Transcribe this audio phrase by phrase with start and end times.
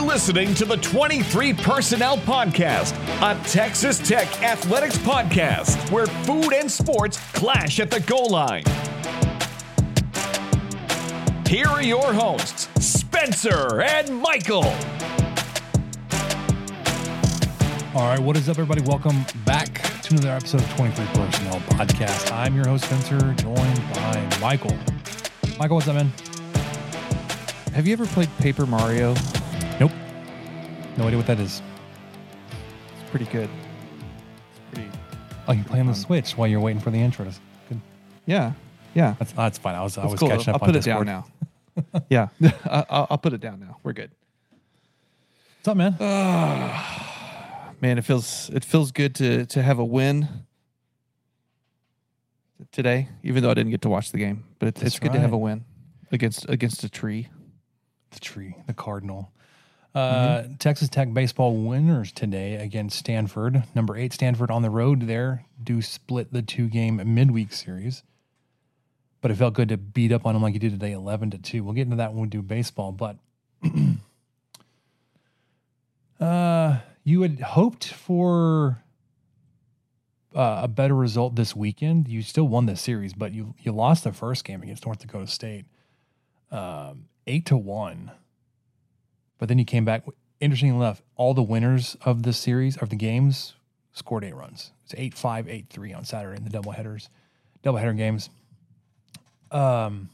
[0.00, 6.70] You're listening to the 23 Personnel Podcast, a Texas Tech athletics podcast where food and
[6.70, 8.64] sports clash at the goal line.
[11.46, 14.64] Here are your hosts, Spencer and Michael.
[17.94, 18.80] All right, what is up, everybody?
[18.80, 22.32] Welcome back to another episode of 23 Personnel Podcast.
[22.32, 24.78] I'm your host, Spencer, joined by Michael.
[25.58, 26.10] Michael, what's up, man?
[27.74, 29.14] Have you ever played Paper Mario?
[31.00, 31.62] No idea what that is.
[33.00, 33.48] It's pretty good.
[33.48, 34.90] It's pretty.
[35.48, 37.24] Oh, you play on the Switch while you're waiting for the intro.
[37.24, 37.80] That's good.
[38.26, 38.52] Yeah,
[38.92, 39.14] yeah.
[39.18, 39.76] That's, that's fine.
[39.76, 40.28] I was, I That's was cool.
[40.28, 41.06] catching up I'll on put it Discord.
[41.06, 41.24] down
[41.94, 42.02] now.
[42.10, 42.28] yeah,
[42.66, 43.78] I- I'll, I'll put it down now.
[43.82, 44.10] We're good.
[45.60, 45.96] What's up, man?
[46.00, 50.28] Ah, man, it feels it feels good to to have a win
[52.72, 54.44] today, even though I didn't get to watch the game.
[54.58, 55.64] But it, it's That's good to have a win
[56.12, 57.28] against against a tree.
[58.10, 59.32] the tree, the cardinal.
[59.94, 63.64] Uh, Texas Tech baseball winners today against Stanford.
[63.74, 68.02] Number eight Stanford on the road there do split the two game midweek series.
[69.20, 71.38] But it felt good to beat up on them like you did today, eleven to
[71.38, 71.64] two.
[71.64, 72.92] We'll get into that when we do baseball.
[72.92, 73.16] But
[76.20, 78.82] uh, you had hoped for
[80.34, 82.08] uh, a better result this weekend.
[82.08, 85.26] You still won the series, but you you lost the first game against North Dakota
[85.26, 85.66] State
[86.50, 88.12] um, eight to one.
[89.40, 90.04] But then you came back.
[90.38, 93.54] Interesting enough, all the winners of the series of the games
[93.92, 94.70] scored eight runs.
[94.84, 97.08] It's eight five, eight three on Saturday in the double headers,
[97.62, 98.30] double header games.
[99.50, 100.10] Um,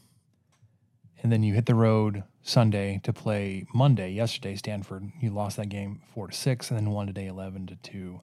[1.21, 4.11] and then you hit the road Sunday to play Monday.
[4.11, 7.75] Yesterday, Stanford, you lost that game four to six, and then won today eleven to
[7.75, 8.21] two.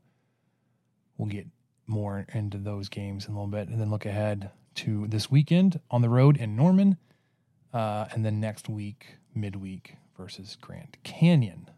[1.16, 1.46] We'll get
[1.86, 5.80] more into those games in a little bit, and then look ahead to this weekend
[5.90, 6.96] on the road in Norman.
[7.72, 11.70] Uh, and then next week, midweek versus Grand Canyon.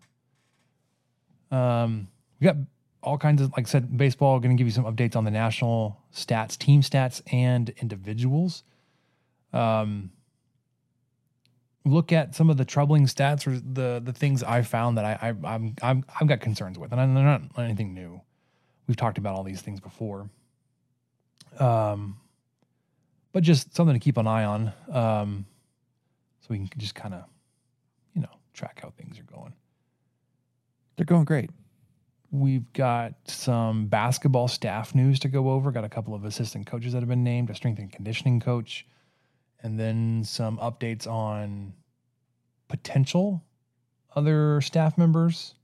[1.50, 2.08] Um,
[2.40, 2.56] we got
[3.02, 4.38] all kinds of, like I said, baseball.
[4.40, 8.64] Going to give you some updates on the national stats, team stats, and individuals.
[9.52, 10.10] Um,
[11.84, 15.28] look at some of the troubling stats or the the things I found that I,
[15.28, 18.20] I I'm, I'm I've got concerns with, and they're not anything new.
[18.86, 20.28] We've talked about all these things before.
[21.58, 22.18] Um,
[23.32, 24.72] but just something to keep an eye on.
[24.90, 25.46] Um,
[26.40, 27.24] so we can just kind of,
[28.56, 29.54] track how things are going.
[30.96, 31.50] They're going great.
[32.30, 35.70] We've got some basketball staff news to go over.
[35.70, 38.86] Got a couple of assistant coaches that have been named, a strength and conditioning coach,
[39.62, 41.74] and then some updates on
[42.68, 43.44] potential
[44.16, 45.54] other staff members,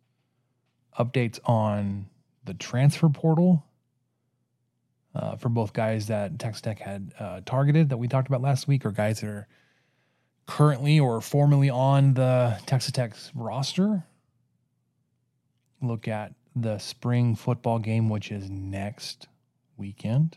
[0.98, 2.06] updates on
[2.44, 3.64] the transfer portal
[5.14, 8.68] uh, for both guys that Texas Tech had uh, targeted that we talked about last
[8.68, 9.48] week, or guys that are
[10.46, 14.04] currently or formerly on the Texas Tech's roster.
[15.80, 19.26] Look at the spring football game, which is next
[19.76, 20.36] weekend.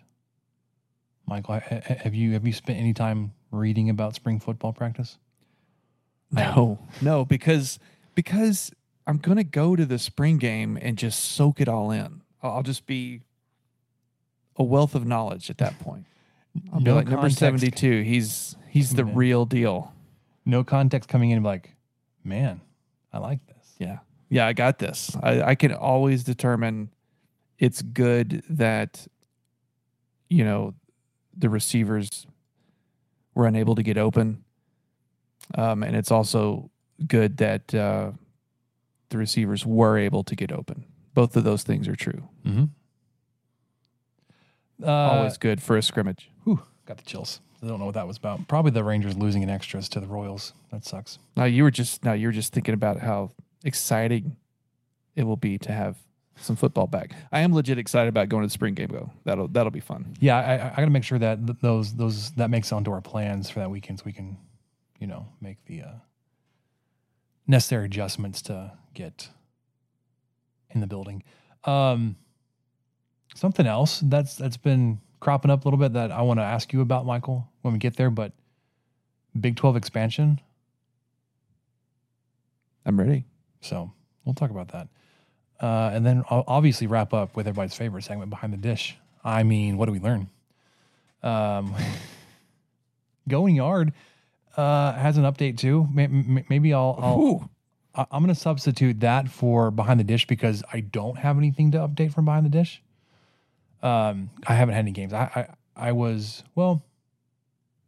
[1.28, 5.18] Michael, ha- ha- have you have you spent any time reading about spring football practice?
[6.32, 7.80] No, no, because
[8.16, 8.72] because
[9.08, 12.22] I'm gonna go to the spring game and just soak it all in.
[12.42, 13.22] I'll just be
[14.58, 16.06] a wealth of knowledge at that point.
[16.72, 18.02] I'll be No like number seventy two.
[18.02, 19.94] He's he's the real deal.
[20.46, 21.76] No context coming in, like,
[22.24, 22.62] man,
[23.12, 23.74] I like this.
[23.80, 25.16] Yeah, yeah, I got this.
[25.22, 26.90] I, I can always determine
[27.58, 29.08] it's good that
[30.30, 30.74] you know
[31.36, 32.28] the receivers
[33.34, 34.44] were unable to get open,
[35.56, 36.70] um, and it's also
[37.08, 38.12] good that uh,
[39.10, 40.86] the receivers were able to get open.
[41.14, 42.28] Both of those things are true.
[42.46, 42.66] Mm-hmm.
[44.84, 46.30] Uh, Always good for a scrimmage.
[46.44, 47.40] whew, got the chills.
[47.64, 48.48] I don't know what that was about.
[48.48, 50.54] Probably the Rangers losing in extras to the Royals.
[50.72, 51.20] That sucks.
[51.36, 53.32] Now you were just now you were just thinking about how
[53.64, 54.36] exciting
[55.16, 55.98] it will be to have
[56.38, 57.12] some football back.
[57.32, 59.12] I am legit excited about going to the spring game though.
[59.24, 60.16] That'll that'll be fun.
[60.20, 63.02] Yeah, I, I got to make sure that th- those those that makes onto our
[63.02, 64.38] plans for that weekend, so we can,
[65.00, 65.94] you know, make the uh,
[67.48, 69.30] necessary adjustments to get
[70.72, 71.24] in the building.
[71.64, 72.18] Um,
[73.34, 76.72] something else that's that's been cropping up a little bit that I want to ask
[76.72, 78.12] you about, Michael, when we get there.
[78.12, 78.32] But
[79.40, 80.40] Big 12 expansion.
[82.86, 83.26] I'm ready.
[83.60, 83.92] So
[84.24, 84.88] we'll talk about that.
[85.60, 88.98] Uh, and then I'll obviously wrap up with everybody's favorite segment, Behind the Dish.
[89.24, 90.30] I mean, what do we learn?
[91.24, 91.74] Um,
[93.28, 93.94] Going Yard
[94.56, 95.88] uh, has an update too.
[95.92, 97.50] May- may- Maybe I'll, I'll
[97.96, 101.72] I- I'm going to substitute that for Behind the Dish because I don't have anything
[101.72, 102.84] to update from Behind the Dish.
[103.86, 105.14] Um, I haven't had any games.
[105.14, 105.30] I,
[105.78, 106.84] I I was well,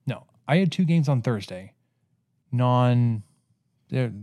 [0.05, 1.73] no, I had two games on Thursday,
[2.51, 3.23] non,
[3.89, 4.13] they're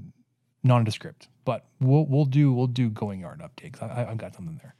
[0.62, 1.28] nondescript.
[1.44, 3.82] But we'll we'll do we'll do Going Yard updates.
[3.82, 4.74] I, I've got something there.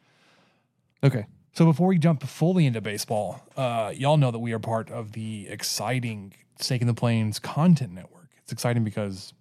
[1.02, 1.26] Okay.
[1.52, 5.12] So before we jump fully into baseball, uh, y'all know that we are part of
[5.12, 8.30] the exciting Staking the Plains content network.
[8.38, 9.32] It's exciting because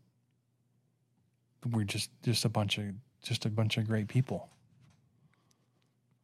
[1.71, 2.85] we're just just a bunch of
[3.21, 4.49] just a bunch of great people.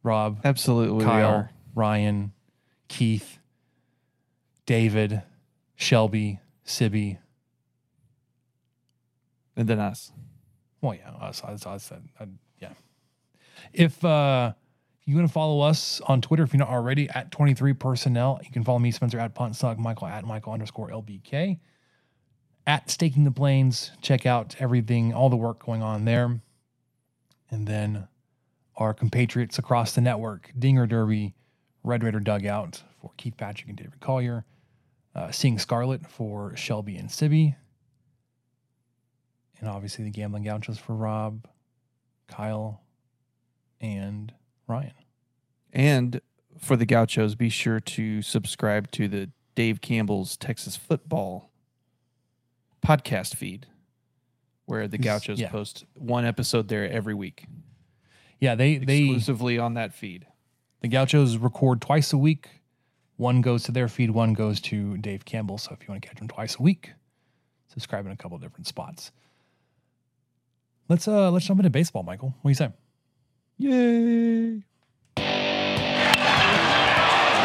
[0.02, 0.98] Rob, Absolutely.
[0.98, 1.50] we Kyle, are.
[1.74, 2.32] Ryan,
[2.88, 3.38] Keith,
[4.66, 5.22] David,
[5.76, 7.18] Shelby, Sibby.
[9.56, 10.12] And then us.
[10.80, 11.42] Well, yeah, us.
[11.44, 12.26] us, us uh,
[12.58, 12.72] yeah.
[13.72, 14.52] If uh,
[15.04, 18.50] you want to follow us on Twitter, if you're not already, at 23 personnel, you
[18.50, 21.58] can follow me, Spencer, at Punt Suck, Michael, at Michael underscore LBK,
[22.66, 23.90] at Staking the Plains.
[24.00, 26.40] Check out everything, all the work going on there.
[27.50, 28.08] And then
[28.80, 31.34] our compatriots across the network, Dinger Derby,
[31.84, 34.44] Red Raider Dugout for Keith Patrick and David Collier,
[35.14, 37.56] uh, Seeing Scarlet for Shelby and Sibby,
[39.60, 41.46] and obviously the Gambling Gauchos for Rob,
[42.26, 42.80] Kyle,
[43.80, 44.32] and
[44.66, 44.92] Ryan.
[45.72, 46.20] And
[46.58, 51.50] for the Gauchos, be sure to subscribe to the Dave Campbell's Texas Football
[52.84, 53.66] podcast feed,
[54.64, 55.50] where the Gauchos yeah.
[55.50, 57.44] post one episode there every week,
[58.40, 60.26] Yeah, they they exclusively on that feed.
[60.80, 62.48] the Gauchos record twice a week.
[63.16, 65.58] One goes to their feed, one goes to Dave Campbell.
[65.58, 66.92] So if you want to catch them twice a week,
[67.68, 69.12] subscribe in a couple different spots.
[70.88, 72.34] Let's uh let's jump into baseball, Michael.
[72.40, 72.70] What do you say?
[73.58, 74.62] Yay!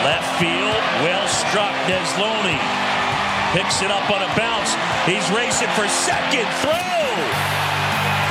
[0.06, 1.74] Left field, well struck.
[1.92, 2.58] Neslony
[3.52, 4.72] picks it up on a bounce.
[5.06, 6.48] He's racing for second.
[6.64, 6.72] Throw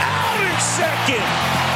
[0.01, 1.74] out in second.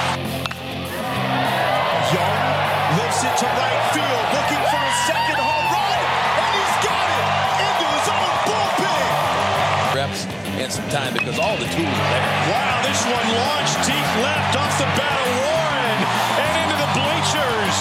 [3.28, 6.00] It to right field, looking for his second home run,
[6.40, 7.26] and he's got it
[7.60, 9.94] into his own bullpen.
[9.94, 10.20] reps
[10.56, 12.26] and some time because all the tools are there.
[12.48, 16.00] Wow, this one launched deep left off the bat of Warren
[16.40, 17.76] and into the bleachers.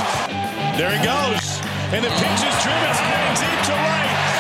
[0.76, 1.46] There he goes,
[1.96, 2.94] and the pitch is driven
[3.40, 4.37] deep to right.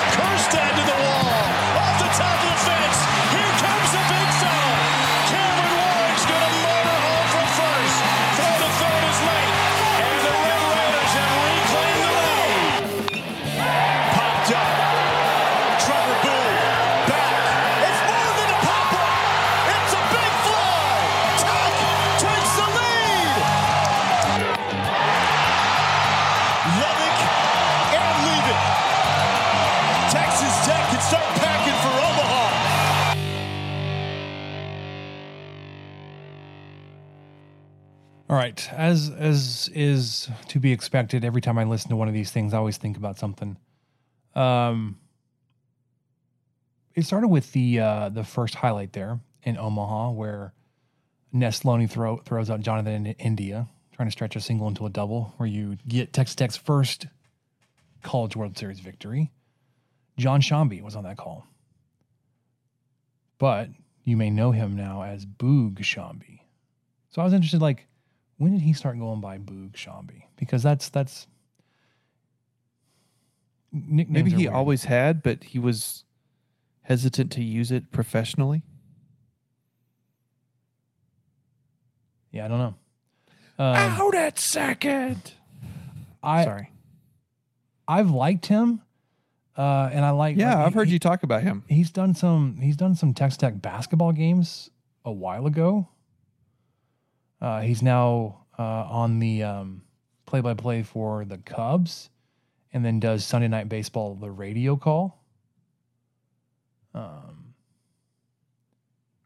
[38.77, 42.53] As as is to be expected, every time I listen to one of these things,
[42.53, 43.57] I always think about something.
[44.36, 45.00] Um,
[46.93, 50.53] it started with the uh, the first highlight there in Omaha, where
[51.34, 55.34] Neslony throw throws out Jonathan in India, trying to stretch a single into a double,
[55.38, 57.07] where you get Texas Tech's first
[58.03, 59.31] College World Series victory.
[60.17, 61.48] Jon Sciambi was on that call,
[63.39, 63.69] but
[64.03, 66.41] you may know him now as Boog Sciambi.
[67.10, 67.88] So I was interested, like,
[68.38, 70.24] when did he start going by Boog Sciambi?
[70.38, 71.27] Because that's that's
[73.72, 74.53] nicknames Maybe he weird.
[74.53, 76.03] always had, but he was
[76.84, 78.63] hesitant to use it professionally.
[82.32, 82.75] Yeah, I don't know.
[83.60, 85.34] Um, Out at second.
[86.22, 86.72] I Sorry.
[87.88, 88.82] I've liked him,
[89.56, 90.38] uh, and I like.
[90.38, 91.63] Yeah, like, I've heard you talk about him.
[91.67, 92.58] He's done some.
[92.62, 94.70] He's done some Texas Tech basketball games
[95.06, 95.88] a while ago.
[97.41, 99.84] Uh, he's now uh, on the um,
[100.25, 102.10] play-by-play for the Cubs,
[102.74, 105.24] and then does Sunday Night Baseball the radio call.
[106.94, 107.53] Um,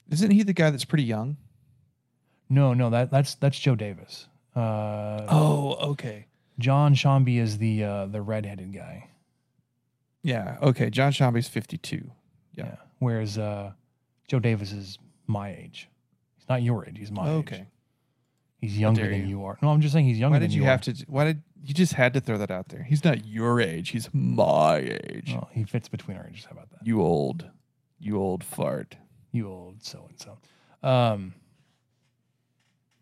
[0.09, 1.37] Isn't he the guy that's pretty young?
[2.49, 4.27] no, no, that that's that's Joe Davis.
[4.55, 6.25] Uh, Oh, okay.
[6.59, 9.07] Jon Sciambi is the uh, the redheaded guy.
[10.21, 10.57] Yeah.
[10.61, 10.89] Okay.
[10.89, 12.11] Jon Sciambi's 52.
[12.55, 12.65] Yeah.
[12.65, 12.75] Yeah.
[12.99, 13.71] Whereas uh,
[14.27, 15.87] Joe Davis is my age.
[16.37, 16.97] He's not your age.
[16.99, 17.39] He's my age.
[17.47, 17.65] okay.
[18.61, 19.39] He's younger dare than you.
[19.39, 19.57] you are.
[19.61, 20.39] No, I'm just saying he's younger than you.
[20.39, 20.93] Why than did you you have are.
[20.93, 21.05] to?
[21.07, 22.83] Why did you just had to throw that out there?
[22.83, 23.89] He's not your age.
[23.89, 25.31] He's my age.
[25.33, 26.45] Well, he fits between our ages.
[26.45, 26.85] How about that?
[26.85, 27.49] You old,
[27.99, 28.97] you old fart.
[29.31, 30.87] You old so and so.
[30.87, 31.33] Um.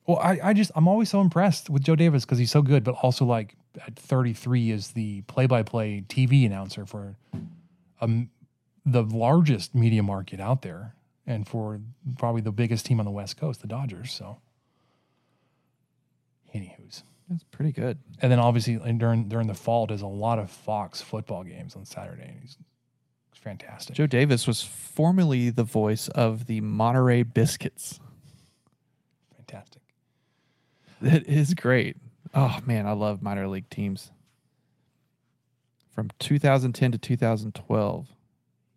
[0.08, 2.84] Well, I, I just I'm always so impressed with Joe Davis because he's so good,
[2.84, 7.16] but also like at 33 is the play-by-play TV announcer for
[8.02, 8.30] um
[8.86, 10.96] the largest media market out there,
[11.28, 11.80] and for
[12.18, 14.12] probably the biggest team on the West Coast, the Dodgers.
[14.12, 14.38] So,
[16.54, 17.04] anywho's.
[17.30, 18.00] That's pretty good.
[18.22, 21.76] And then obviously and during during the fall does a lot of Fox football games
[21.76, 22.24] on Saturday.
[22.28, 22.58] And he's,
[23.32, 23.96] he's fantastic.
[23.96, 28.00] Joe Davis was formerly the voice of the Montgomery Biscuits.
[29.36, 29.84] fantastic.
[31.02, 31.98] That is great.
[32.34, 34.12] Oh man, I love minor league teams.
[35.92, 38.08] From 2010 to 2012,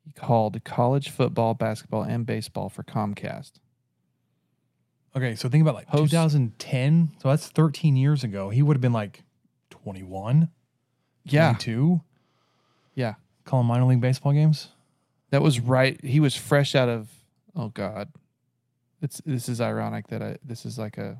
[0.05, 3.53] he called college football, basketball, and baseball for Comcast.
[5.15, 7.13] Okay, so think about like Host- 2010.
[7.23, 8.49] So that's 13 years ago.
[8.51, 9.23] He would have been like
[9.71, 10.49] 21,
[11.25, 12.01] Yeah, 22,
[12.95, 13.15] yeah.
[13.45, 14.69] calling minor league baseball games.
[15.31, 16.03] That was right.
[16.05, 17.09] He was fresh out of.
[17.55, 18.09] Oh God,
[19.03, 21.19] it's this is ironic that I this is like a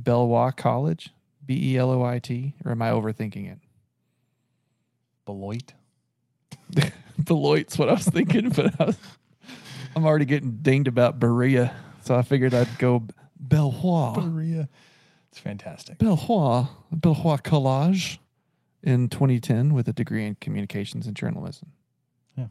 [0.00, 1.10] Beloit College,
[1.44, 3.58] B E L O I T, or am I overthinking it?
[5.26, 5.74] Beloit.
[7.24, 8.98] Beloit's what I was thinking, but I was,
[9.94, 13.02] I'm already getting dinged about Berea, so I figured I'd go
[13.46, 14.68] Beloit, Berea.
[15.30, 15.98] It's fantastic.
[15.98, 16.66] Beloit,
[16.98, 18.18] Beloit College
[18.82, 21.72] in 2010 with a degree in communications and journalism.
[22.36, 22.46] Yeah.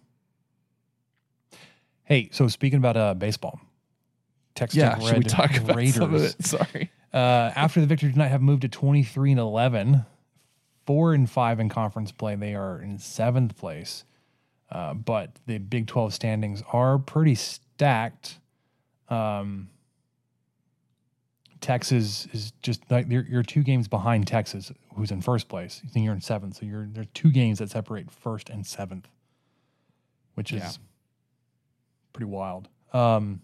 [2.04, 3.60] Hey, so speaking about uh, baseball,
[4.56, 5.96] Texas Yeah, Tech should we Red talk about Raiders.
[5.96, 6.36] some of it?
[6.46, 6.92] Sorry.
[7.14, 10.06] Uh, after the victory tonight, have moved to 23 and 11,
[10.86, 12.36] four and five in conference play.
[12.36, 14.04] They are in seventh place,
[14.72, 18.40] uh, but the Big 12 standings are pretty stacked.
[19.10, 19.70] Um,
[21.60, 25.80] Texas is just like you're, you're two games behind Texas, who's in first place.
[25.84, 29.08] You think you're in seventh, so you're there's two games that separate first and seventh,
[30.36, 30.72] which is Yeah.
[32.14, 32.68] pretty wild.
[32.94, 33.42] Um,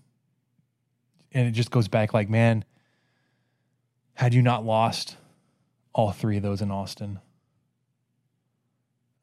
[1.34, 2.66] and it just goes back like, man,
[4.16, 5.18] had you not lost
[5.94, 7.20] all three of those in Austin,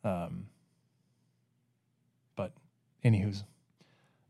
[0.04, 0.46] um,
[3.04, 3.44] anywho's,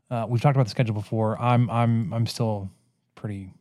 [0.09, 1.39] uh, we've talked about the schedule before.
[1.41, 2.69] I'm I'm I'm still
[3.15, 3.53] pretty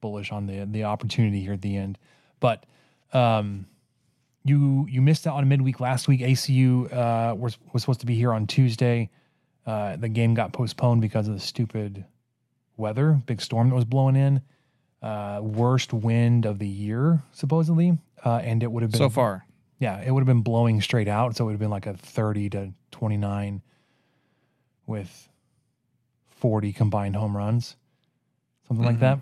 [0.00, 1.98] bullish on the the opportunity here at the end,
[2.40, 2.64] but
[3.12, 3.66] um,
[4.44, 6.20] you you missed out on a midweek last week.
[6.20, 9.10] ACU uh, was was supposed to be here on Tuesday.
[9.66, 12.04] Uh, the game got postponed because of the stupid
[12.76, 14.42] weather, big storm that was blowing in.
[15.02, 19.44] Uh, worst wind of the year, supposedly, uh, and it would have been So far,
[19.78, 21.94] yeah, it would have been blowing straight out, so it would have been like a
[21.94, 23.60] 30 to 29
[24.86, 25.28] with
[26.28, 27.76] 40 combined home runs,
[28.68, 29.00] something like Mhm.
[29.00, 29.18] that.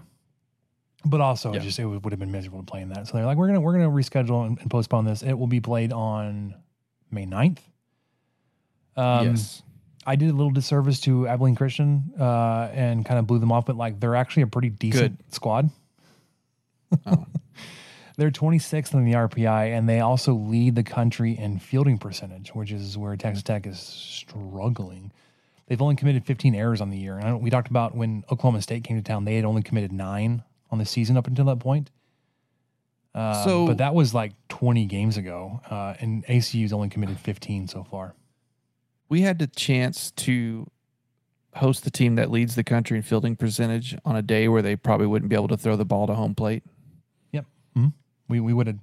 [1.04, 1.61] But also, Yeah.
[1.61, 3.07] it just it would, have been miserable to play in that.
[3.09, 5.23] So they're like, we're gonna we're gonna reschedule and, and postpone this.
[5.23, 6.54] It will be played on
[7.11, 7.59] May 9th.
[8.97, 9.62] Um, yes.
[10.07, 13.66] I did a little disservice to Abilene Christian uh, and kind of blew them off,
[13.66, 15.71] but like they're actually a pretty decent squad.
[17.07, 17.26] Oh.
[18.19, 22.71] They're 26th in the RPI, and they also lead the country in fielding percentage, which
[22.71, 25.11] is where Texas Tech is struggling.
[25.66, 27.19] They've only committed 15 errors on the year.
[27.19, 30.42] And we talked about when Oklahoma State came to town, they had only committed nine
[30.71, 31.90] on the season up until that point.
[33.14, 37.69] Um, So- but that was like 20 games ago, uh, and ACU's only committed 15
[37.69, 38.14] so far.
[39.09, 40.66] we had the chance to
[41.57, 44.75] host the team that leads the country in fielding percentage on a day where they
[44.75, 46.64] probably wouldn't be able to throw the ball to home plate.
[47.33, 47.88] Yep, hmm
[48.28, 48.78] we we would have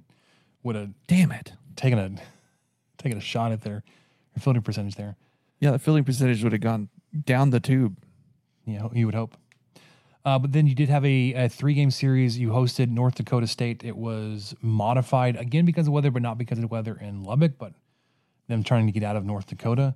[0.62, 1.54] would have Damn it.
[1.74, 2.10] taken a
[3.02, 3.82] taken a shot at their,
[4.32, 5.16] their fielding percentage there.
[5.60, 6.88] Yeah, the filling percentage would have gone
[7.24, 7.96] down the tube.
[8.64, 9.36] you know, you would hope.
[10.24, 12.38] Uh, but then you did have a, a three game series.
[12.38, 13.82] You hosted North Dakota State.
[13.84, 17.52] It was modified again because of weather, but not because of the weather in Lubbock,
[17.58, 17.72] but
[18.48, 19.94] them trying to get out of North Dakota.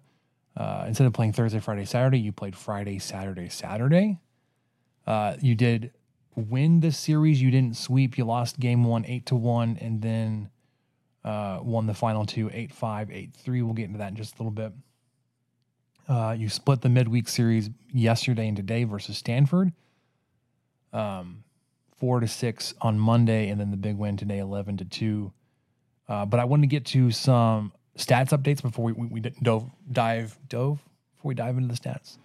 [0.56, 4.18] Uh, instead of playing Thursday, Friday, Saturday, you played Friday, Saturday, Saturday.
[5.06, 5.92] Uh, you did
[6.36, 7.42] win the series.
[7.42, 8.16] You didn't sweep.
[8.16, 10.48] You lost game one, eight to one, and then
[11.24, 13.60] uh, won the final two, eight five, eight three.
[13.62, 14.72] We'll get into that in just a little bit.
[16.08, 19.72] Uh, you split the midweek series yesterday and today versus Stanford.
[20.92, 21.44] Um,
[21.96, 25.32] four to six on Monday, and then the big win today, eleven to two.
[26.08, 29.70] Uh, but I wanted to get to some stats updates before we, we, we dove
[29.90, 30.78] dive dove
[31.16, 32.18] before we dive into the stats.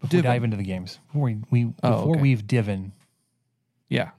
[0.00, 2.20] Before we dive into the games, before we, we Oh, before okay.
[2.20, 2.92] we've divin,
[3.88, 4.10] Yeah.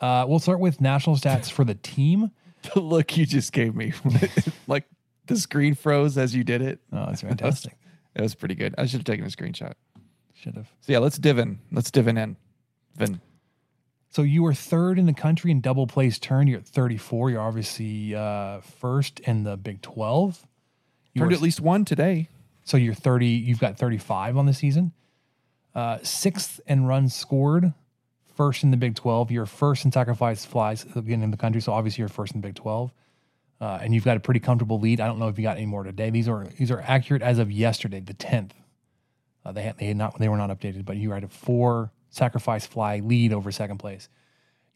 [0.00, 2.30] uh, we'll start with national stats for the team.
[2.74, 3.92] The look you just gave me,
[4.66, 4.86] like
[5.26, 6.80] the screen froze as you did it.
[6.92, 7.76] Oh, that's fantastic.
[8.14, 8.74] It was pretty good.
[8.78, 9.72] I should have taken a screenshot.
[10.34, 10.68] Should have.
[10.80, 11.58] So yeah, let's div in.
[11.72, 12.36] Let's div in.
[12.96, 13.20] Then
[14.10, 16.48] So you were third in the country in double plays turned.
[16.48, 17.30] You're at 34.
[17.30, 20.46] You're obviously uh, first in the Big 12.
[21.14, 22.28] You turned were- at least one today.
[22.64, 23.26] So you're 30.
[23.26, 24.92] You've got 35 on the season.
[25.74, 27.74] Uh, sixth in runs scored.
[28.36, 29.30] First in the Big 12.
[29.30, 31.60] You're first in sacrifice flies again in the country.
[31.60, 32.92] So obviously you're first in the Big 12.
[33.60, 35.00] Uh, and you've got a pretty comfortable lead.
[35.00, 36.10] I don't know if you got any more today.
[36.10, 38.50] These are these are accurate as of yesterday, the 10th.
[39.44, 41.92] Uh, they had, they had not they were not updated, but you at a four
[42.10, 44.08] sacrifice fly lead over second place.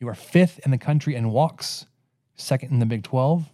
[0.01, 1.87] You are fifth in the country in walks,
[2.37, 3.51] second in the Big 12,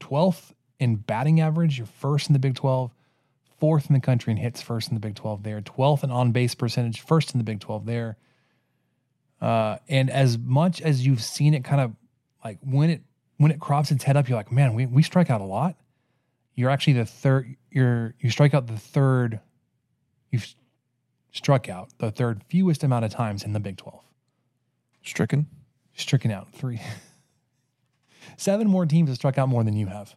[0.00, 1.78] 12th in batting average.
[1.78, 2.90] You're first in the Big 12,
[3.58, 6.32] fourth in the country in hits, first in the Big 12 there, 12th in on
[6.32, 8.16] base percentage, first in the Big 12 there.
[9.40, 11.94] Uh, and as much as you've seen it kind of
[12.44, 13.02] like when it
[13.38, 15.76] when it crops its head up, you're like, man, we, we strike out a lot.
[16.54, 17.56] You're actually the third.
[17.70, 19.40] You're you strike out the third.
[20.30, 20.54] You've
[21.32, 24.02] struck out the third fewest amount of times in the Big 12
[25.04, 25.46] Stricken.
[25.94, 26.80] stricken out three.
[28.36, 30.16] Seven more teams have struck out more than you have.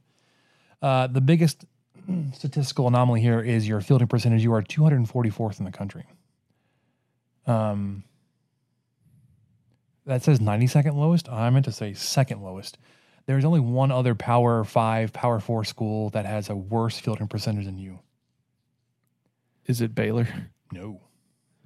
[0.82, 1.66] Uh, the biggest
[2.34, 4.44] statistical anomaly here is your fielding percentage.
[4.44, 6.06] You are 244th in the country.
[7.46, 8.04] Um,
[10.06, 11.30] that says 92nd lowest.
[11.30, 12.78] I meant to say second lowest.
[13.32, 17.66] There's only one other Power Five, Power Four school that has a worse fielding percentage
[17.66, 18.00] than you.
[19.66, 20.28] Is it Baylor?
[20.74, 21.02] No,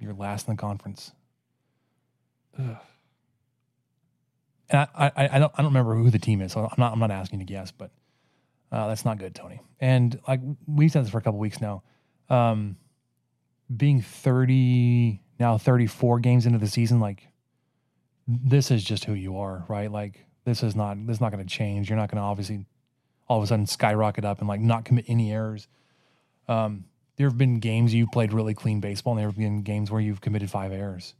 [0.00, 1.12] you're last in the conference.
[2.58, 2.76] Ugh.
[4.68, 6.92] And I, I, I don't, I don't remember who the team is, so I'm not,
[6.92, 7.92] I'm not asking you to guess, but
[8.72, 9.60] uh, that's not good, Tony.
[9.80, 11.84] And like we've said this for a couple weeks now,
[12.28, 12.76] um,
[13.74, 17.28] being 30 now 34 games into the season, like
[18.26, 19.90] this is just who you are, right?
[19.90, 21.90] Like this is not, this is not going to change.
[21.90, 22.64] You're not going to obviously
[23.28, 25.68] all of a sudden skyrocket up and like not commit any errors.
[26.48, 26.84] Um,
[27.16, 30.00] there have been games you've played really clean baseball, and there have been games where
[30.00, 31.14] you've committed five errors.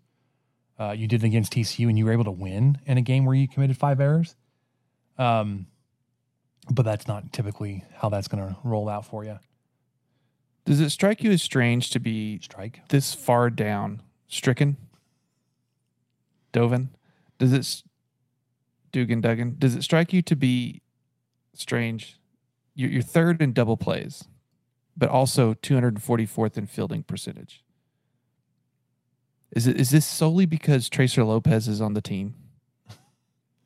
[0.79, 3.25] Uh, you did it against TCU, and you were able to win in a game
[3.25, 4.37] where you committed five errors.
[5.19, 5.67] Um,
[6.71, 9.39] but that's not typically how that's going to roll out for you.
[10.65, 12.81] Does it strike you as strange to be Strike.
[12.89, 14.03] this far down?
[14.29, 14.77] Stricken?
[16.53, 16.89] Dovin?
[17.39, 17.83] Does it,
[18.93, 20.83] Dugan Duggan, does it strike you to be
[21.55, 22.19] strange?
[22.75, 24.25] You're, you're third in double plays,
[24.97, 27.63] but also 244th in fielding percentage.
[29.53, 32.35] Is it is this solely because Tracer Lopez is on the team?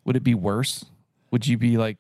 [0.05, 0.85] Would it be worse?
[1.31, 1.97] Would you be like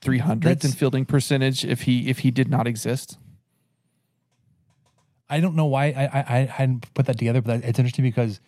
[0.00, 3.18] 300th in fielding percentage if he if he did not exist?
[5.28, 8.40] I don't know why I, I, I hadn't put that together, but it's interesting because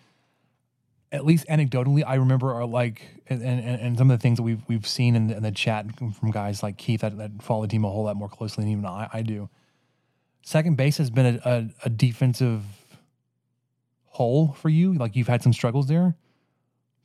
[1.14, 4.42] at least anecdotally, I remember are like and, and, and some of the things that
[4.42, 7.62] we've we've seen in the, in the chat from guys like Keith that, that follow
[7.62, 9.48] the team a whole lot more closely than even I, I do.
[10.42, 12.62] Second base has been a, a, a defensive
[14.06, 14.94] hole for you.
[14.94, 16.16] Like you've had some struggles there,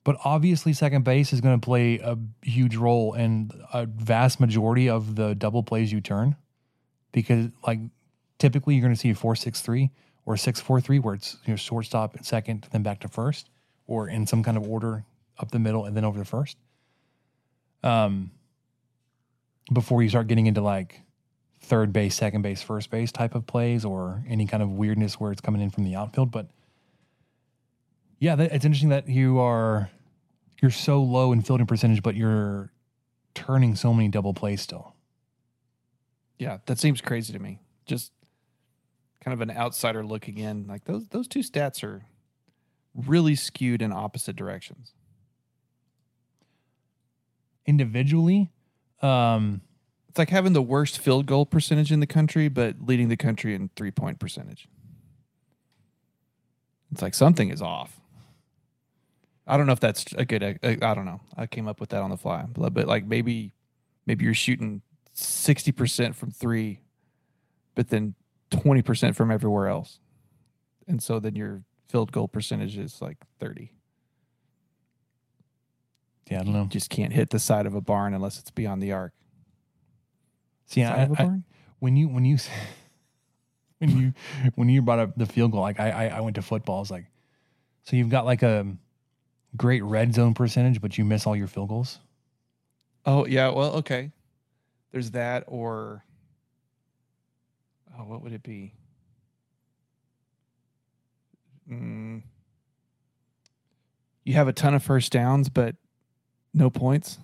[0.04, 4.90] but obviously second base is going to play a huge role in a vast majority
[4.90, 6.36] of the double plays you turn,
[7.12, 7.80] because like
[8.40, 9.92] typically you're going to see a four six three
[10.26, 13.50] or six four three where it's you know shortstop and second, then back to first,
[13.90, 15.04] or in some kind of order
[15.40, 16.58] up the middle and then over the first.
[17.84, 18.32] Um,
[19.74, 21.02] before you start getting into like
[21.62, 25.32] third base, second base, first base type of plays, or any kind of weirdness where
[25.32, 26.50] it's coming in from the outfield, but
[28.20, 29.90] yeah, that, it's interesting that you are
[30.62, 32.72] you're so low in fielding percentage, but you're
[33.34, 34.94] turning so many double plays still.
[36.38, 37.60] Yeah, that seems crazy to me.
[37.86, 38.12] Just
[39.24, 40.68] kind of an outsider looking in.
[40.68, 42.04] Like those those two stats are
[43.08, 44.94] really skewed in opposite directions.
[47.66, 48.52] Individually,
[49.02, 49.62] um,
[50.10, 53.54] It's like having the worst field goal percentage in the country, but leading the country
[53.54, 54.68] in three point percentage.
[56.92, 58.02] It's like something is off.
[59.46, 60.44] I don't know if that's a good.
[60.44, 61.22] I I don't know.
[61.38, 63.54] I came up with that on the fly, but but like maybe
[64.08, 64.82] maybe you're shooting
[65.14, 66.82] sixty percent from three,
[67.76, 68.16] but then
[68.50, 70.00] twenty percent from everywhere else,
[70.88, 73.74] and so then your field goal percentage is like thirty.
[76.30, 76.66] yeah, I don't know.
[76.66, 79.14] Just can't hit the side of a barn unless it's beyond the arc.
[80.68, 81.40] See, I, I-
[81.80, 82.38] when you when you
[83.80, 84.14] when you
[84.56, 86.78] when you brought up the field goal, like I I, I went to football.
[86.78, 87.06] I was like,
[87.84, 88.68] so you've got like a
[89.58, 92.00] great red zone percentage, but you miss all your field goals.
[93.06, 94.12] Oh yeah, well, okay.
[94.92, 96.04] There's that, or
[97.98, 98.74] oh, what would it be?
[101.70, 102.24] Mm.
[104.24, 105.76] You have a ton of first downs, but
[106.54, 107.18] no points.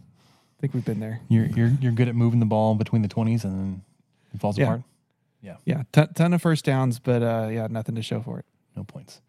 [0.58, 1.22] I think we've been there.
[1.30, 3.82] You're you're you're good at moving the ball between the twenties, and then
[4.34, 4.66] it falls Yeah.
[4.66, 4.82] apart.
[5.64, 8.46] Yeah, ton, ton of first downs, but uh, yeah, nothing to show for it.
[8.76, 9.22] No points.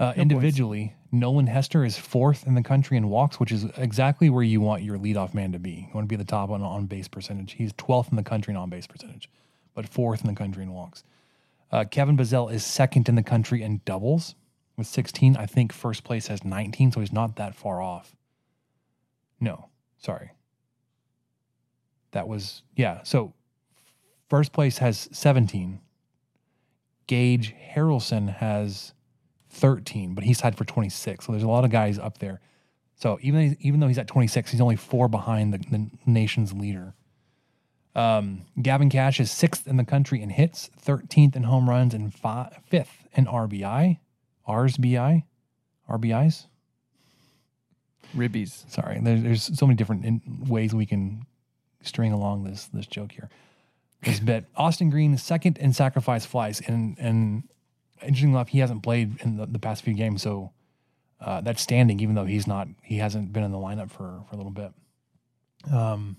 [0.00, 4.42] Uh, individually, Nolan Hester is fourth in the country in walks, which is exactly where
[4.42, 5.70] you want your leadoff man to be.
[5.88, 7.52] You want to be the top on on base percentage.
[7.52, 9.30] He's 12th in the country in on base percentage,
[9.74, 11.04] but fourth in the country in walks.
[11.70, 14.34] Uh, Kevin Bazzell is second in the country in doubles
[14.76, 15.36] with 16.
[15.36, 18.16] I think first place has 19, so he's not that far off.
[19.40, 20.32] No, sorry.
[22.12, 23.02] That was, yeah.
[23.02, 23.34] So
[24.28, 25.80] first place has 17.
[27.06, 28.94] Gage Harrelson has
[29.50, 31.26] 13, but he's tied for 26.
[31.26, 32.40] So there's a lot of guys up there.
[32.96, 36.94] So even even though he's at 26, he's only four behind the, the nation's leader.
[37.94, 42.12] Um, Gavin Cash is sixth in the country in hits, 13th in home runs, and
[42.12, 43.98] fi- fifth in RBI.
[44.48, 45.24] RSBI,
[45.88, 46.46] RBIs.
[48.16, 48.70] Ribbies.
[48.70, 51.26] Sorry, there, there's so many different in, ways we can
[51.82, 53.28] string along this this joke here.
[54.02, 54.46] This bit.
[54.56, 57.44] Austin Green second in sacrifice flies, and and
[58.02, 60.52] interesting enough, he hasn't played in the, the past few games, so
[61.20, 64.34] uh, that's standing, even though he's not he hasn't been in the lineup for for
[64.34, 64.72] a little bit.
[65.72, 66.16] Um,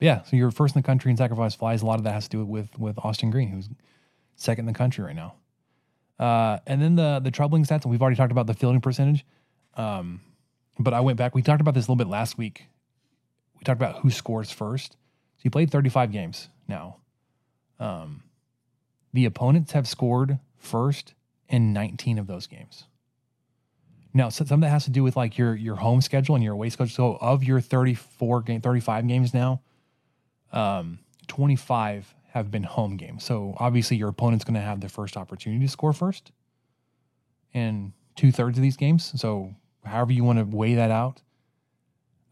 [0.00, 1.82] yeah, so you're first in the country in sacrifice flies.
[1.82, 3.68] A lot of that has to do with with Austin Green, who's
[4.36, 5.34] second in the country right now.
[6.22, 9.26] Uh, and then the the troubling stats, and we've already talked about the fielding percentage.
[9.74, 10.20] Um,
[10.78, 11.34] but I went back.
[11.34, 12.66] We talked about this a little bit last week.
[13.58, 14.92] We talked about who scores first.
[14.92, 16.98] So he played 35 games now.
[17.80, 18.22] Um,
[19.12, 21.14] the opponents have scored first
[21.48, 22.84] in 19 of those games.
[24.14, 26.44] Now, so some of that has to do with like your your home schedule and
[26.44, 26.94] your away schedule.
[26.94, 29.60] So of your 34 game, 35 games now,
[30.52, 33.24] um, 25 have been home games.
[33.24, 36.32] So obviously your opponent's going to have the first opportunity to score first
[37.52, 39.12] in two thirds of these games.
[39.20, 41.20] So however you want to weigh that out.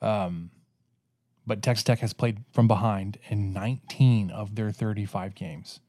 [0.00, 0.50] Um,
[1.46, 5.80] but Texas Tech has played from behind in 19 of their 35 games.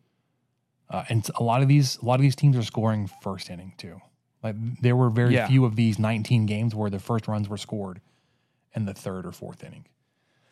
[0.90, 3.74] Uh, and a lot of these, a lot of these teams are scoring first inning
[3.78, 4.02] too.
[4.44, 5.48] Like there were very Yeah.
[5.48, 8.02] few of these 19 games where the first runs were scored
[8.76, 9.86] in the third or fourth inning.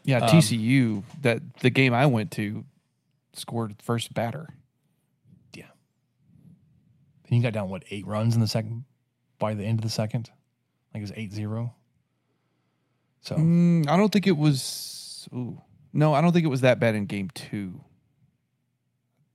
[0.03, 1.03] Yeah, Um, TCU.
[1.23, 2.63] That the game I went to
[3.33, 4.47] scored first batter.
[5.55, 5.65] Yeah.
[7.27, 8.85] And you got down what eight runs in the second
[9.37, 10.29] by the end of the second,
[10.93, 11.73] like it was eight zero.
[13.21, 15.27] So Mm, I don't think it was.
[15.33, 15.61] Ooh,
[15.93, 17.81] no, I don't think it was that bad in game two.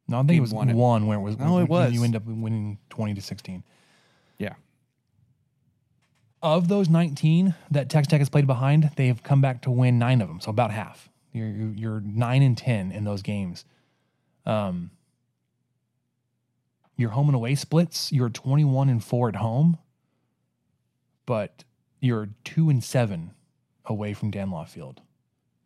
[0.09, 1.39] no, I think game it was one, one, where it was.
[1.39, 1.93] No, it was.
[1.93, 3.63] You end up winning twenty to sixteen.
[4.39, 4.55] Yeah.
[6.43, 9.99] Of those nineteen that Texas Tech has played behind, they have come back to win
[9.99, 11.09] nine of them, so about half.
[11.33, 13.65] You're you're, you're nine and ten in those games.
[14.47, 14.91] Um,
[16.97, 19.79] your home and away splits, you're twenty one and four at home,
[21.27, 21.65] but
[22.01, 23.33] you're two and seven
[23.87, 25.03] away from Dan Law Field,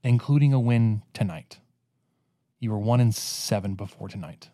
[0.03, 1.59] including a win tonight.
[2.61, 4.51] You were one and seven before tonight.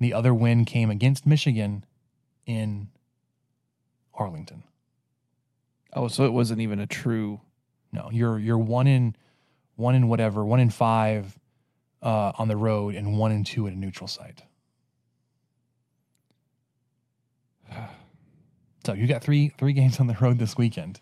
[0.00, 1.84] The other win came against Michigan
[2.46, 2.88] in
[4.14, 4.64] Arlington.
[5.92, 7.40] Oh, so it wasn't even a true.
[7.92, 9.16] No, you're you're one in
[9.76, 11.38] one in whatever, one in five
[12.02, 14.42] uh, on the road and one and two at a neutral site.
[18.84, 21.00] So you got three three games on the road this weekend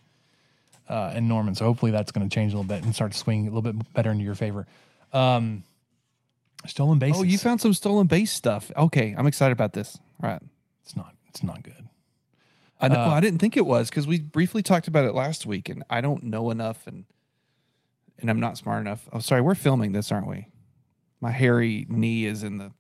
[0.88, 1.54] uh, in Norman.
[1.54, 3.62] So hopefully that's going to change a little bit and start to swing a little
[3.62, 4.66] bit better into your favor.
[5.12, 5.62] Um,
[6.66, 7.20] stolen bases.
[7.20, 8.72] Oh, you found some stolen base stuff.
[8.76, 9.98] Okay, I'm excited about this.
[10.20, 10.42] All right.
[10.82, 11.88] it's not it's not good.
[12.80, 12.96] I know.
[12.96, 15.68] Uh, well, I didn't think it was because we briefly talked about it last week,
[15.68, 17.04] and I don't know enough, and
[18.18, 19.09] and I'm not smart enough.
[19.12, 20.48] Oh, sorry, we're filming this, aren't we?
[21.20, 22.72] My hairy knee is in the.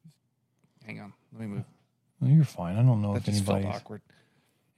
[0.84, 1.64] Hang on, let me move.
[2.20, 2.76] Well, you're fine.
[2.76, 4.02] I don't know That if just felt anybody's awkward.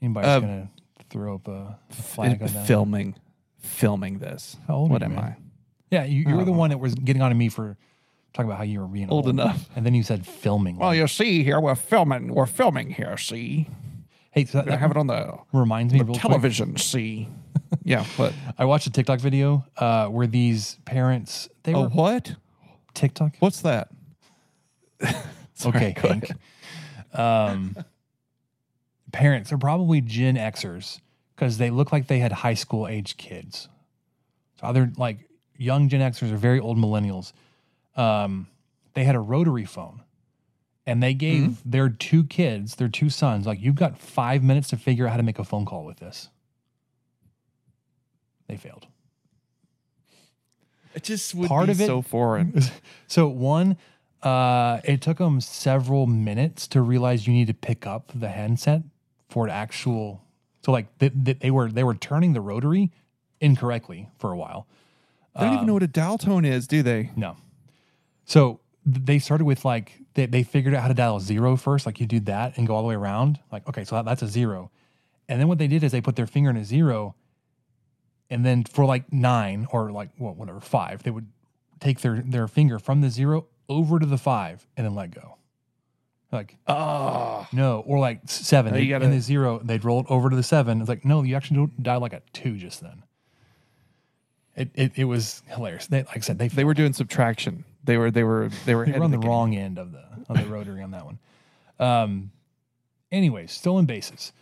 [0.01, 0.71] anybody's Um, gonna
[1.11, 2.66] throw up a flag It- on that.
[2.66, 3.14] filming,
[3.59, 4.57] filming this.
[4.66, 5.37] How old are what you, am man?
[5.90, 6.57] Yeah, you, you were the Oh.
[6.57, 7.77] one that was getting on to me for
[8.35, 9.68] talking about how you were being Old enough.
[9.77, 10.77] and then you said filming.
[10.77, 10.79] I?
[10.79, 12.35] Well, you see here, we're filming.
[12.35, 13.16] We're filming here.
[13.16, 13.68] See,
[14.33, 16.23] hey, so that, I have it on the, reminds me the real quick.
[16.23, 16.77] television.
[16.77, 17.29] See,
[17.85, 22.37] yeah, but I watched a TikTok video uh, where these parents they oh, were what?
[22.99, 23.33] TikTok.
[23.39, 23.89] What's that?
[25.65, 26.31] okay, Hank.
[27.15, 27.77] Um,
[29.13, 31.01] parents are probably Gen Xers
[31.35, 33.69] because they look like they had high school age kids.
[34.61, 37.33] So other like young Gen Xers are very old millennials.
[37.97, 38.49] Um,
[38.95, 40.03] they had a rotary phone,
[40.87, 41.71] and they gave Mm-hmm.
[41.71, 45.17] their two kids, their two sons, like you've got five minutes to figure out how
[45.17, 46.29] to make a phone call with this.
[48.49, 48.87] They failed.
[50.99, 52.61] It just would Part of it- so foreign.
[53.07, 53.77] So one,
[54.23, 58.83] uh, it took them several minutes to realize you need to pick up the handset
[59.29, 60.25] for an actual.
[60.65, 62.91] So like they, they, were they were turning the rotary
[63.41, 64.67] incorrectly for a while.
[65.37, 67.11] They don't even know what a dial tone is, do they?
[67.15, 67.37] No.
[68.25, 71.87] So they started with like they, they figured out how to dial zero first.
[71.87, 73.39] Like you do that and go all the way around.
[73.53, 74.73] Like okay, so that, that's a zero.
[75.29, 77.15] And then what they did is they put their finger in a zero,
[78.31, 81.27] and then for like nine or like well, whatever five, they would
[81.81, 85.37] take their their finger from the zero over to the five and then let go.
[86.31, 88.75] Like Oh, no, or like seven.
[88.75, 90.81] You gotta- the zero, they'd roll it over to the seven.
[90.81, 93.03] It's like, no, you actually don't dial like a two just then.
[94.57, 95.87] It it, it was hilarious.
[95.87, 97.64] They, like I said, they they were doing subtraction.
[97.85, 100.05] They were they were they were they were on of the wrong end of the
[100.29, 101.19] of the rotary on that one.
[101.79, 102.31] Um.
[103.11, 104.33] Anyways, stolen bases.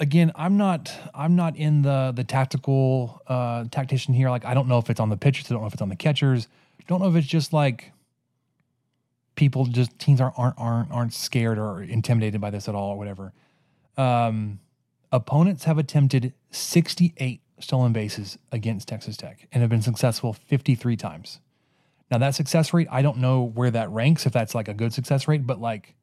[0.00, 4.30] Again, I'm not I'm not in the the tactical uh, tactician here.
[4.30, 5.50] Like I don't know if it's on the pitchers.
[5.50, 6.48] I don't know if it's on the catchers.
[6.88, 7.92] Don't know if it's just like
[9.36, 12.98] people just teams aren't aren't aren't, aren't scared or intimidated by this at all or
[12.98, 13.32] whatever.
[13.96, 14.60] Um,
[15.12, 21.40] opponents have attempted 68 stolen bases against Texas Tech and have been successful 53 times.
[22.10, 24.94] Now that success rate, I don't know where that ranks if that's like a good
[24.94, 25.94] success rate, but like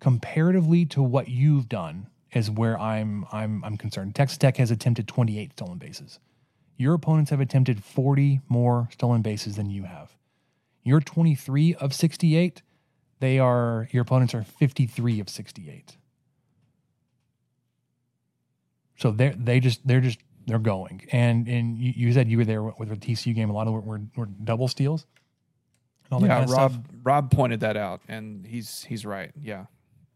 [0.00, 4.14] comparatively to what you've done is where I'm I'm I'm concerned.
[4.14, 6.18] Texas Tech has attempted 28 stolen bases.
[6.76, 10.16] Your opponents have attempted 40 more stolen bases than you have.
[10.82, 12.62] You're 23 of 68.
[13.20, 15.96] They are your opponents are 53 of 68.
[18.96, 21.06] So they're they just they're just they're going.
[21.12, 23.50] And and you, you said you were there with the TCU game.
[23.50, 25.06] A lot of it were, were double steals.
[26.10, 26.84] Yeah, kind of Rob stuff.
[27.02, 29.32] Rob pointed that out, and he's he's right.
[29.40, 29.66] Yeah,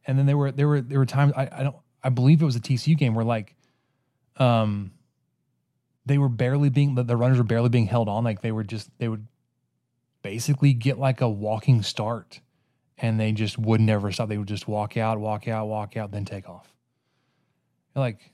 [0.07, 2.45] and then there were there were there were times I, I don't I believe it
[2.45, 3.55] was a TCU game where like
[4.37, 4.93] um
[6.07, 8.25] they were barely being the, runners were barely being held on.
[8.25, 9.27] Like they were just they would
[10.23, 12.41] basically get like a walking start
[12.97, 14.29] and they just would never stop.
[14.29, 16.73] They would just walk out walk out walk out then take off.
[17.95, 18.33] Like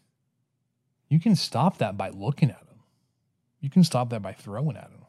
[1.08, 2.80] you can stop that by looking at them
[3.60, 5.04] you can stop that by throwing at them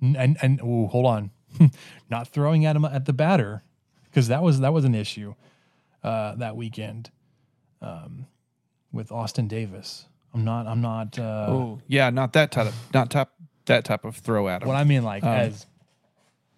[0.00, 1.30] and and, and ooh, hold on.
[2.10, 3.62] Not throwing at them at the batter
[4.04, 5.34] because that was that was an issue
[6.02, 7.10] uh, that weekend
[7.82, 8.26] um,
[8.92, 10.06] with Austin Davis.
[10.34, 10.66] I'm not.
[10.66, 11.18] I'm not.
[11.18, 13.28] Uh, oh yeah, not that type of not type
[13.66, 14.68] that type of throw at him.
[14.68, 15.66] what I mean, like Um, as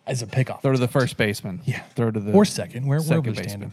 [0.06, 1.60] as a pickoff, throw to the first baseman.
[1.64, 1.82] Yeah.
[1.94, 3.72] throw to the or second, where second wherever baseman.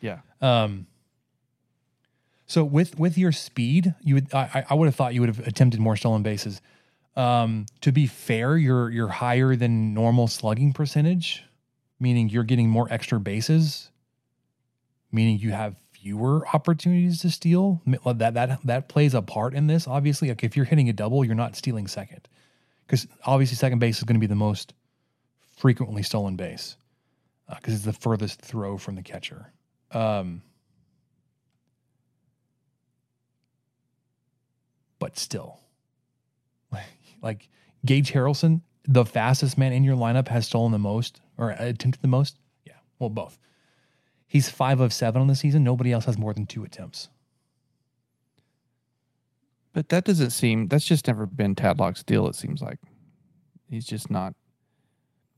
[0.00, 0.86] Yeah, Um.
[2.46, 5.46] So with with your speed, you would I, I would have thought you would have
[5.46, 6.60] attempted more stolen bases.
[7.14, 11.44] Um, to be fair, you're you're higher than normal slugging percentage,
[12.00, 13.90] meaning you're getting more extra bases,
[15.12, 17.82] meaning you have fewer opportunities to steal.
[17.86, 19.86] That that that plays a part in this.
[19.86, 22.28] Obviously, like if you're hitting a double, you're not stealing second,
[22.86, 24.74] because obviously second base is going to be the most
[25.56, 26.76] frequently stolen base
[27.56, 29.52] because it's the furthest throw from the catcher.
[29.90, 30.42] Um,
[34.98, 35.60] but still,
[37.22, 37.48] like
[37.84, 42.08] Gage Harrelson, the fastest man in your lineup, has stolen the most or attempted the
[42.08, 42.38] most.
[42.66, 43.38] Yeah, well, both.
[44.28, 45.64] He's five of seven on the season.
[45.64, 47.08] Nobody else has more than two attempts.
[49.72, 50.68] but that doesn't seem.
[50.68, 52.26] That's just never been Tadlock's deal.
[52.28, 52.78] It seems like
[53.70, 54.34] he's just not.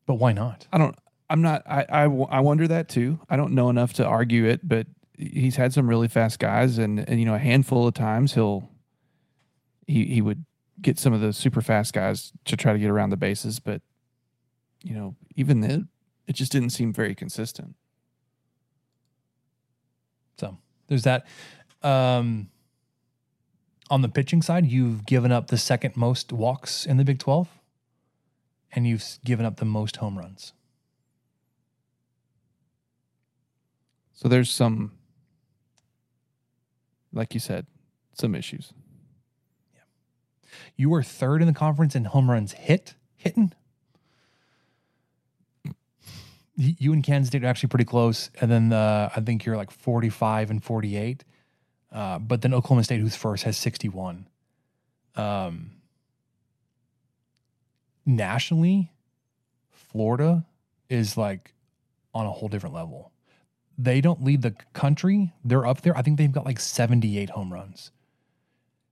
[0.06, 0.66] But why not?
[0.72, 0.96] I don't.
[1.28, 1.62] I'm not.
[1.66, 3.20] I I wonder that too.
[3.28, 7.06] I don't know enough to argue it, but he's had some really fast guys, and
[7.08, 8.70] and you know a handful of times he'll
[9.86, 10.44] he he would
[10.80, 13.82] get some of the super fast guys to try to get around the bases, but
[14.82, 15.88] you know even then
[16.26, 17.74] it just didn't seem very consistent.
[20.38, 20.58] So
[20.90, 21.24] there's that.
[21.82, 22.50] Um,
[23.88, 27.48] on the pitching side, you've given up the second most walks in the Big 12,
[28.72, 30.52] and you've given up the most home runs.
[34.12, 34.92] So there's some,
[37.12, 37.66] like you said,
[38.12, 38.72] some issues.
[40.76, 43.52] You were third in the conference in home runs hit, hitting.
[46.56, 49.70] You and Kansas State are actually pretty close, and then uh, I think you're like
[49.70, 51.24] 45 and 48.
[51.92, 54.26] Uh, but then Oklahoma State, who's first, has 61.
[55.16, 55.70] Um,
[58.04, 58.92] nationally,
[59.70, 60.44] Florida
[60.88, 61.54] is like
[62.14, 63.12] on a whole different level.
[63.78, 65.96] They don't lead the country; they're up there.
[65.96, 67.90] I think they've got like 78 home runs.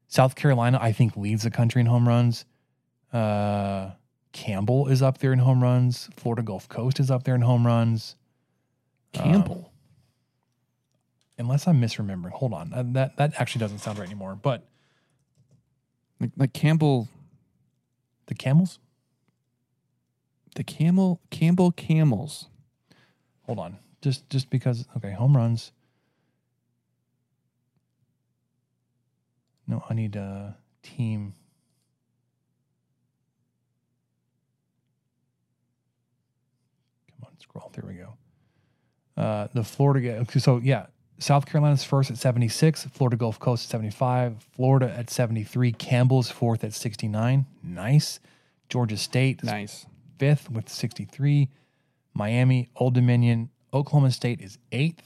[0.09, 2.47] South Carolina, I think, leads the country in home runs.
[3.13, 3.91] Uh,
[4.33, 6.09] Campbell is up there in home runs.
[6.17, 8.17] Florida Gulf Coast is up there in home runs.
[9.13, 9.73] Campbell.
[11.39, 12.31] Unless I'm misremembering.
[12.33, 12.73] Hold on.
[12.73, 14.35] Uh, That that actually doesn't sound right anymore.
[14.41, 14.69] But
[16.21, 17.09] Like, like Campbell,
[18.27, 18.79] the Camels?
[20.55, 22.49] the Camel, Campbell Camels.
[23.47, 23.79] Hold on.
[24.03, 25.73] Just just because okay, home runs.
[29.67, 31.35] No, I need a team.
[37.41, 37.71] Scroll.
[37.75, 38.15] There we go.
[39.17, 40.25] Uh, the Florida.
[40.39, 40.87] So yeah,
[41.19, 42.85] South Carolina's first at 76.
[42.93, 44.47] Florida Gulf Coast at 75.
[44.55, 45.73] Florida at 73.
[45.73, 47.47] Campbell's fourth at 69.
[47.63, 48.21] Nice.
[48.69, 49.87] Georgia State Nice.
[50.19, 51.49] fifth with 63.
[52.15, 55.03] Miami, Old Dominion, Oklahoma State is eighth.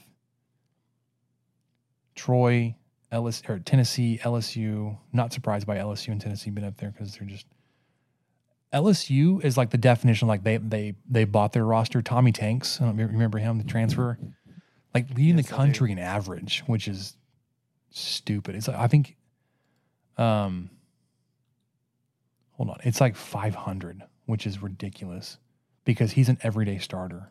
[2.15, 2.75] Troy,
[3.11, 4.97] Ellis, or Tennessee, LSU.
[5.11, 7.45] Not surprised by LSU and Tennessee being up there because they're just
[8.73, 10.27] LSU is like the definition.
[10.27, 12.01] Like they they they bought their roster.
[12.01, 14.17] Tommy Tanks, I don't remember- him, the transfer,
[14.93, 17.15] like leading Yes, the country in average, which is
[17.91, 18.55] stupid.
[18.55, 19.15] It's like, I think,
[20.17, 20.71] um,
[22.53, 25.37] hold on, it's like 500, which is ridiculous
[25.85, 27.29] because he's an everyday starter.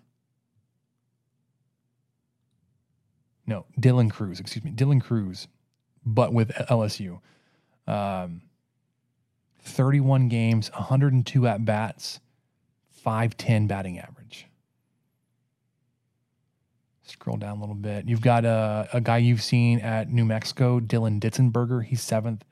[3.46, 5.48] No, Dylan Cruz, excuse me, Dylan Cruz,
[6.06, 7.20] but with LSU.
[7.88, 8.42] Um,
[9.62, 12.20] 31 games, 102 at bats,
[12.90, 14.46] 510 batting average.
[17.04, 18.08] Scroll down a little bit.
[18.08, 21.84] You've got a, a guy you've seen at New Mexico, Dylan Ditzenberger.
[21.84, 22.44] He's seventh.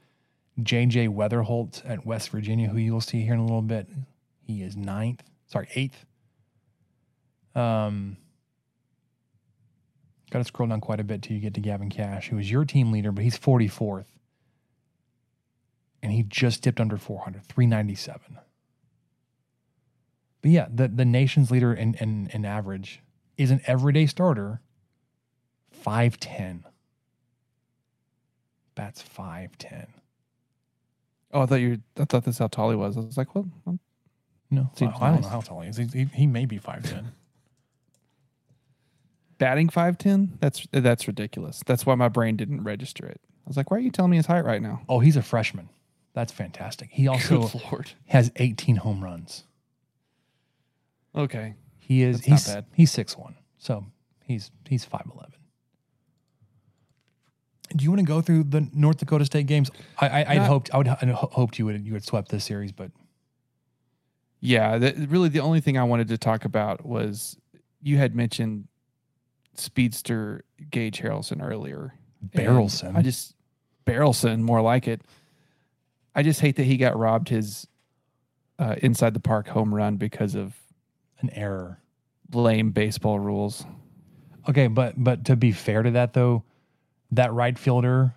[0.60, 3.88] JJ Wetherholt at West Virginia, who you'll see here in a little bit.
[4.42, 5.22] He is ninth.
[5.46, 6.04] Sorry, eighth.
[7.54, 8.16] Um,
[10.30, 12.50] got to scroll down quite a bit till you get to Gavin Kash, who is
[12.50, 14.06] your team leader, but he's 44th.
[16.02, 18.38] And he just dipped under 400, 397.
[20.42, 23.00] But yeah, the, the nation's leader in, in, in average
[23.36, 24.60] is an everyday starter,
[25.84, 26.62] 5'10.
[28.74, 29.88] That's 5'10.
[31.32, 31.80] Oh, I thought you.
[31.98, 32.96] I thought that's how tall he was.
[32.96, 33.78] I was like, well, um,
[34.50, 35.76] No, I, I don't know how tall he is.
[35.76, 37.04] He, he, he may be 5'10.
[39.38, 40.38] batting five ten.
[40.40, 41.62] That's that's ridiculous.
[41.66, 43.20] That's why my brain didn't register it.
[43.24, 44.82] I was like, why are you telling me his height right now?
[44.88, 45.68] oh, he's a freshman.
[46.12, 46.88] That's fantastic.
[46.92, 47.90] He also Good lord.
[48.06, 49.44] has 18 home runs.
[51.14, 51.54] Okay.
[51.78, 52.64] He is That's not he's bad.
[52.74, 53.84] he's six one, so
[54.24, 55.34] he's he's five eleven.
[57.76, 59.70] Do you want to go through the North Dakota State games?
[59.98, 62.44] I, I I'd Not- hoped I would I'd hoped you would you would swept this
[62.44, 62.90] series, but
[64.40, 67.36] Yeah, that, really the only thing I wanted to talk about was
[67.82, 68.68] you had mentioned
[69.54, 71.94] speedster Gage Harrelson earlier.
[72.20, 72.96] and Barrelson.
[72.96, 73.34] I just
[73.86, 75.02] Barrelson, more like it.
[76.14, 77.66] I just hate that he got robbed his
[78.58, 80.54] uh, inside the park home run because of
[81.20, 81.80] an error.
[82.32, 83.64] lame baseball rules.
[84.48, 86.44] Okay, but but to be fair to that though,
[87.12, 88.14] that right fielder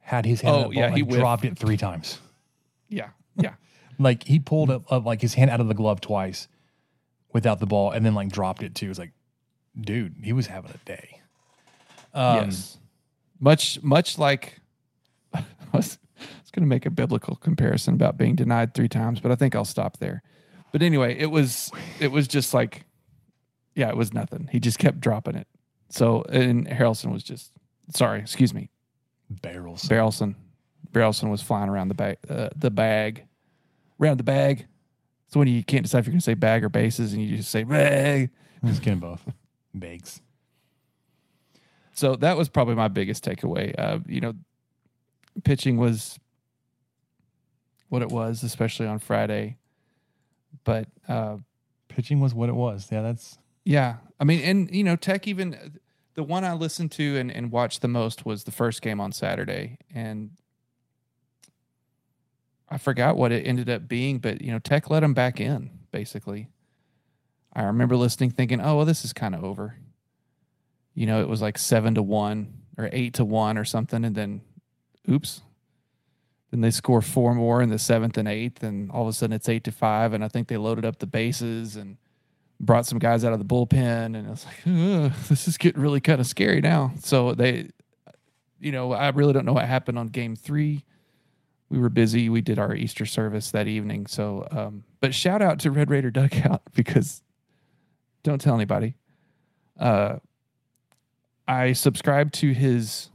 [0.00, 2.18] had his hand Oh, yeah, he dropped it three times.
[2.88, 3.54] Yeah, yeah.
[3.98, 6.48] Like he pulled up like his hand out of the glove twice
[7.32, 8.90] without the ball, and then like dropped it too.
[8.90, 9.12] It's like,
[9.78, 11.20] dude, he was having a day.
[12.14, 12.78] Um, yes.
[13.38, 14.60] Much much like
[15.32, 15.98] I was, I was
[16.52, 19.64] going to make a biblical comparison about being denied three times, but I think I'll
[19.64, 20.22] stop there.
[20.70, 22.84] But anyway, it was it was just like
[23.74, 24.48] yeah, it was nothing.
[24.52, 25.46] He just kept dropping it.
[25.88, 27.52] So and Harrelson was just
[27.90, 28.70] sorry, excuse me.
[29.30, 29.84] barrels.
[29.84, 30.34] Barrelson
[30.92, 33.24] Barrelson was flying around the bag uh, the bag.
[34.00, 34.66] Around the bag.
[35.28, 37.36] So when you can't decide if you're going to say bag or bases and you
[37.36, 38.30] just say bag.
[38.64, 39.22] Just getting both.
[39.74, 40.20] Bags.
[41.94, 43.74] So that was probably my biggest takeaway.
[43.78, 44.34] Uh, you know,
[45.44, 46.18] pitching was
[47.92, 49.58] what it was, especially on Friday.
[50.64, 51.36] But uh,
[51.88, 52.88] Pitching was what it was.
[52.90, 55.78] Yeah, that's yeah, I mean, and you know, Tech even
[56.14, 59.12] the one I listened to and, and watched the most was the first game on
[59.12, 60.30] Saturday, and
[62.68, 65.70] I forgot what it ended up being, but you know, Tech let them back in
[65.90, 66.48] basically.
[67.52, 69.76] I remember listening, thinking, "Oh, well, this is kind of over."
[70.94, 74.14] You know, it was like seven to one or eight to one or something, and
[74.14, 74.40] then,
[75.10, 75.42] oops.
[76.52, 79.32] Then they score four more in the seventh and eighth, and all of a sudden
[79.32, 81.96] it's eight to five, and I think they loaded up the bases and
[82.60, 86.00] brought some guys out of the bullpen, and I was like, this is getting really
[86.00, 86.92] kind of scary now.
[87.00, 87.70] So they,
[88.60, 90.84] you know, I really don't know what happened on game three.
[91.70, 92.28] We were busy.
[92.28, 94.06] We did our Easter service that evening.
[94.06, 97.22] So, um, but shout out to Red Raider Dugout because
[98.22, 98.94] don't tell anybody.
[99.80, 100.18] Uh,
[101.48, 103.08] I subscribed to his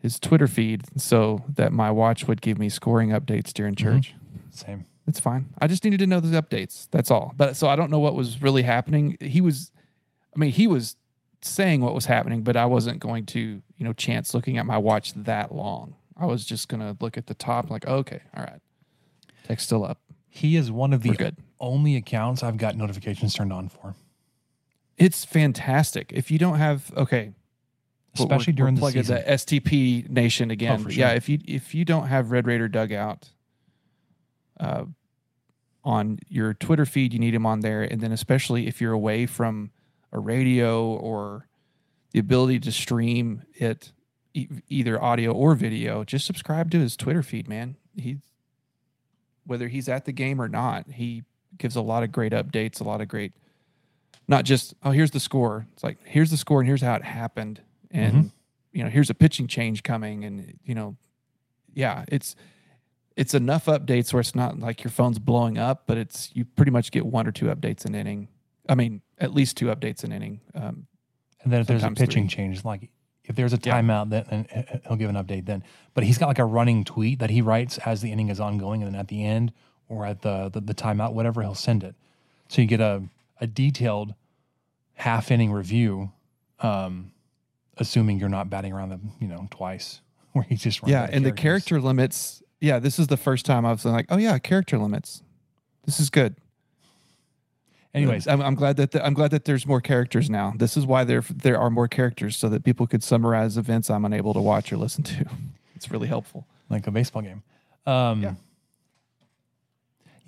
[0.00, 3.96] his Twitter feed so that my watch would give me scoring updates during mm-hmm.
[3.96, 4.14] church.
[4.50, 4.86] same.
[5.06, 5.48] It's fine.
[5.58, 6.86] I just needed to know those updates.
[6.90, 7.32] That's all.
[7.36, 9.16] But so I don't know what was really happening.
[9.20, 9.72] He was,
[10.36, 10.96] I mean, he was
[11.40, 14.76] saying what was happening, but I wasn't going to, you know, chance looking at my
[14.76, 15.94] watch that long.
[16.14, 18.60] I was just going to look at the top, like, okay, all right.
[19.46, 19.98] Text still up.
[20.28, 23.94] He is one of the only accounts I've got notifications turned on for,
[24.96, 26.12] It's fantastic.
[26.12, 27.32] If you don't have, okay,
[28.14, 29.16] especially we're- during we're the season.
[29.16, 30.82] the STP Nation again.
[30.84, 33.28] for Yeah, if you if you don't have Red Raider dugout
[34.60, 34.84] uh,
[35.84, 37.82] on your Twitter feed, you need him on there.
[37.82, 39.70] And then, especially if you're away from
[40.12, 41.46] a radio or
[42.12, 43.92] the ability to stream it,
[44.34, 47.76] e- either audio or video, just subscribe to his Twitter feed, man.
[47.96, 48.18] He's
[49.44, 51.24] whether he's at the game or not, he
[51.56, 53.32] gives a lot of great updates, a lot of great,
[54.26, 55.66] not just oh here's the score.
[55.72, 58.30] It's like here's the score and here's how it happened, and
[58.72, 60.96] you know here's a pitching change coming, and you know,
[61.74, 62.36] yeah, it's
[63.16, 66.70] it's enough updates where it's not like your phone's blowing up, but it's you pretty
[66.70, 68.28] much get one or two updates an inning.
[68.68, 70.40] I mean, at least two updates an inning.
[70.54, 70.86] Um,
[71.42, 72.36] And then if there's a pitching three.
[72.36, 72.90] change, like
[73.24, 75.64] if there's a timeout, then then he- he'll give an update then.
[75.94, 78.82] But he's got like a running tweet that he writes as the inning is ongoing,
[78.82, 79.52] and then at the end
[79.88, 81.94] or at the the, the timeout, whatever, he'll send it.
[82.48, 83.02] So you get a
[83.40, 84.14] a detailed
[84.94, 86.10] half inning review,
[86.60, 87.12] um,
[87.78, 90.00] assuming you're not batting around them, you know twice,
[90.32, 92.42] where he's just running yeah, and the character limits.
[92.60, 95.22] Yeah, this is the first time I was like, oh yeah, character limits.
[95.84, 96.36] This is good.
[97.94, 100.52] Anyways, I'm, I'm glad that the, I'm glad that there's more characters now.
[100.56, 104.04] This is why there there are more characters so that people could summarize events I'm
[104.04, 105.26] unable to watch or listen to.
[105.74, 106.44] It's really helpful.
[106.68, 107.44] like a baseball game.
[107.86, 108.34] Um, Yeah.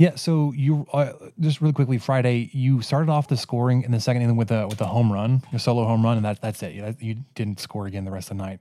[0.00, 0.14] Yeah.
[0.14, 4.22] So you uh, just really quickly Friday, you started off the scoring in the second
[4.22, 6.72] inning with a with a home run, a solo home run, and that that's it.
[6.72, 8.60] You, you didn't score again the rest of the night.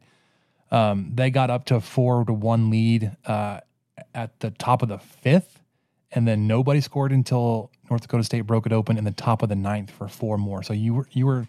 [0.69, 3.61] Um, they got up to a four to one lead uh,
[4.13, 5.61] at the top of the fifth,
[6.11, 9.47] and then nobody scored until North Dakota State broke it open in the top of
[9.47, 10.61] the ninth for four more.
[10.61, 11.47] So you were you were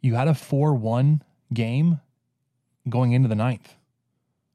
[0.00, 2.00] you had a four one game
[2.88, 3.68] going into the ninth.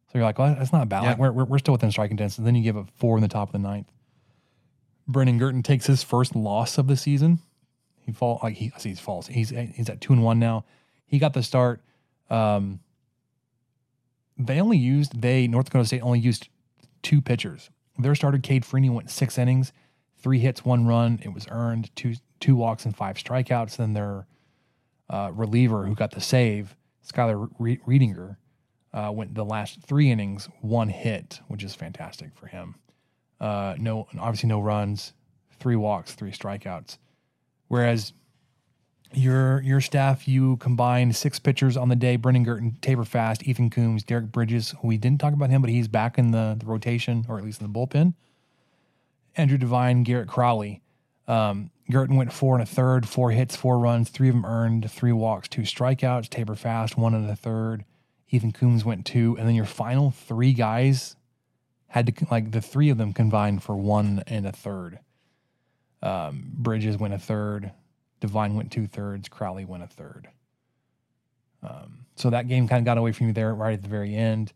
[0.08, 1.04] So you're like, well, that's not bad.
[1.04, 1.10] Yeah.
[1.10, 2.40] Like we're, we're, we're still within striking distance.
[2.40, 3.92] And then you give a four in the top of the ninth.
[5.08, 7.40] Brennan Girton takes his first loss of the season.
[8.06, 9.28] He fall like he he's false.
[9.28, 10.66] He's he's at two and one now.
[11.06, 11.82] He got the start.
[12.30, 12.80] Um,
[14.38, 16.50] they only used they North Dakota State only used
[17.02, 17.70] two pitchers.
[17.98, 19.72] Their starter Cade Freeney went six innings,
[20.18, 21.20] three hits, one run.
[21.24, 23.78] It was earned two two walks and five strikeouts.
[23.78, 24.28] Then their
[25.10, 26.76] uh, reliever who got the save,
[27.08, 28.38] Skylar Re- Reedinger,
[28.94, 32.76] uh, went the last three innings, one hit, which is fantastic for him.
[33.40, 35.14] Uh, no, obviously no runs,
[35.60, 36.98] three walks, three strikeouts.
[37.68, 38.14] Whereas
[39.14, 43.70] your your staff, you combined six pitchers on the day: Brendan Girton, Tabor Fast, Ethan
[43.70, 44.74] Coombs, Derek Bridges.
[44.84, 47.62] We didn't talk about him, but he's back in the, the rotation, or at least
[47.62, 48.14] in the bullpen.
[49.36, 50.82] Andrew Devine, Garrett Crowley.
[51.28, 55.12] Um, went four and a third, four hits, four runs, three of them earned, three
[55.12, 56.30] walks, two strikeouts.
[56.30, 57.86] Tabor Fast, one and a third.
[58.30, 61.16] Ethan Coombs went two, and then your final three guys
[61.88, 65.00] had to like the three of them combined for one and a third.
[66.02, 67.72] Um, Bridges went a third,
[68.20, 70.28] Devine went two thirds, Crowley went a third.
[71.64, 74.16] Um, so that game kind of got away from you there right at the very
[74.16, 74.54] end.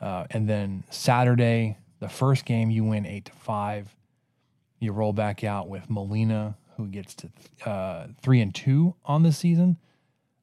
[0.00, 3.94] Uh, and then Saturday, the first game, you win eight to five.
[4.80, 7.30] You roll back out with Molina, who gets to
[7.64, 9.78] uh, three and two on the season.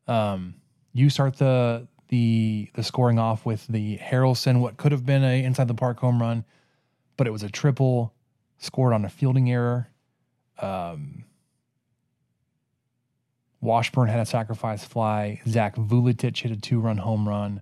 [0.07, 0.55] Um,
[0.93, 5.43] you start the the the scoring off with the Harrelson, what could have been a
[5.43, 6.43] inside the park home run,
[7.17, 8.13] but it was a triple
[8.57, 9.89] scored on a fielding error.
[10.59, 11.23] Um,
[13.61, 15.41] Washburn had a sacrifice fly.
[15.47, 17.61] Zach Vuletich hit a two run home run.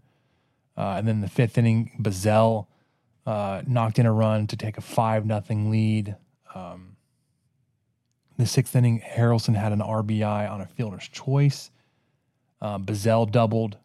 [0.76, 2.68] Uh, and then the fifth inning, Bazzell
[3.26, 6.16] uh, knocked in a run to take a five nothing lead.
[6.54, 6.98] Um,
[8.38, 11.72] the sixth inning, Harrelson had an RBI on a fielder's choice.
[12.62, 13.78] Um, Bazzell doubled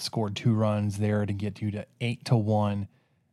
[0.00, 2.88] scored two runs there to get you to eight to one.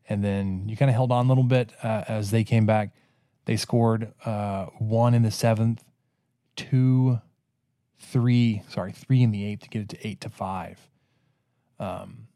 [0.07, 2.93] And then you kind of held on a little bit uh, as they came back.
[3.45, 5.83] They scored uh, one in the seventh,
[6.55, 7.21] two,
[7.99, 10.79] three, sorry, three in the eighth to get it to eight to five.
[11.79, 12.27] Um,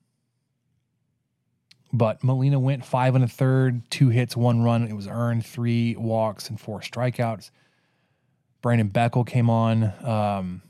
[1.91, 4.88] but Molina went five and a third, two hits, one run.
[4.88, 7.51] It was earned, three walks and four strikeouts.
[8.61, 10.61] Brandon Beckel came on um,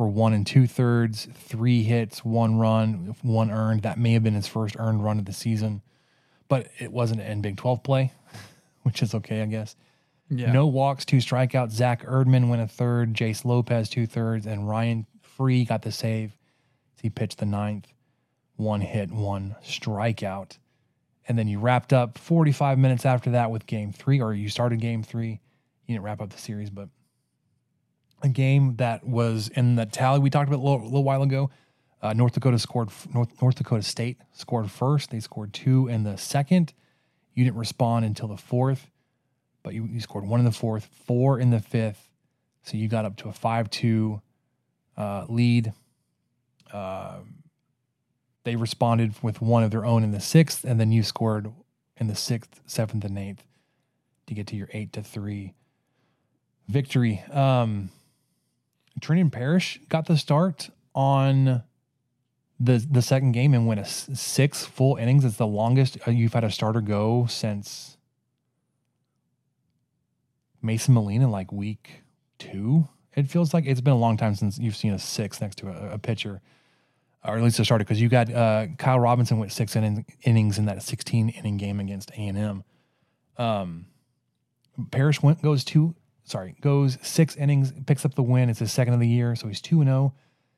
[0.00, 3.82] for one and two thirds, three hits, one run, one earned.
[3.82, 5.82] That may have been his first earned run of the season,
[6.48, 8.10] but it wasn't in Big 12 play,
[8.82, 9.76] which is okay, I guess.
[10.30, 10.52] Yeah.
[10.52, 11.72] No walks, two strikeouts.
[11.72, 16.34] Zach Erdman went a third, Jace Lopez two thirds, and Ryan Free got the save.
[17.02, 17.92] He pitched the ninth,
[18.56, 20.56] one hit, one strikeout.
[21.28, 24.80] And then you wrapped up 45 minutes after that with game three, or you started
[24.80, 25.42] game three.
[25.86, 26.88] You didn't wrap up the series, but
[28.22, 31.50] a game that was in the tally we talked about a little, little while ago.
[32.02, 35.10] Uh, North Dakota scored, North, North Dakota State scored first.
[35.10, 36.72] They scored two in the second.
[37.34, 38.90] You didn't respond until the fourth
[39.62, 42.08] but you, you scored one in the fourth, four in the fifth.
[42.62, 44.20] So you got up to a 5 2
[44.96, 45.72] uh, lead.
[46.72, 47.36] Um
[48.42, 51.52] they responded with one of their own in the sixth, and then you scored
[51.98, 53.44] in the sixth, seventh, and eighth
[54.26, 55.52] to get to your eight to three
[56.66, 57.22] victory.
[57.30, 57.90] Um,
[59.00, 61.62] Trinity Parish got the start on
[62.58, 65.24] the the second game and went a six full innings.
[65.24, 67.96] It's the longest uh, you've had a starter go since
[70.62, 72.02] Mason Molina, like week
[72.38, 72.88] two.
[73.16, 75.68] It feels like it's been a long time since you've seen a six next to
[75.68, 76.42] a, a pitcher,
[77.24, 77.84] or at least a starter.
[77.84, 81.80] Because you got uh, Kyle Robinson went six inning, innings in that 16 inning game
[81.80, 82.64] against A and M.
[83.36, 83.86] Um,
[84.90, 85.94] Parrish went goes two,
[86.24, 88.48] sorry, goes six innings, picks up the win.
[88.48, 90.14] It's his second of the year, so he's two and zero.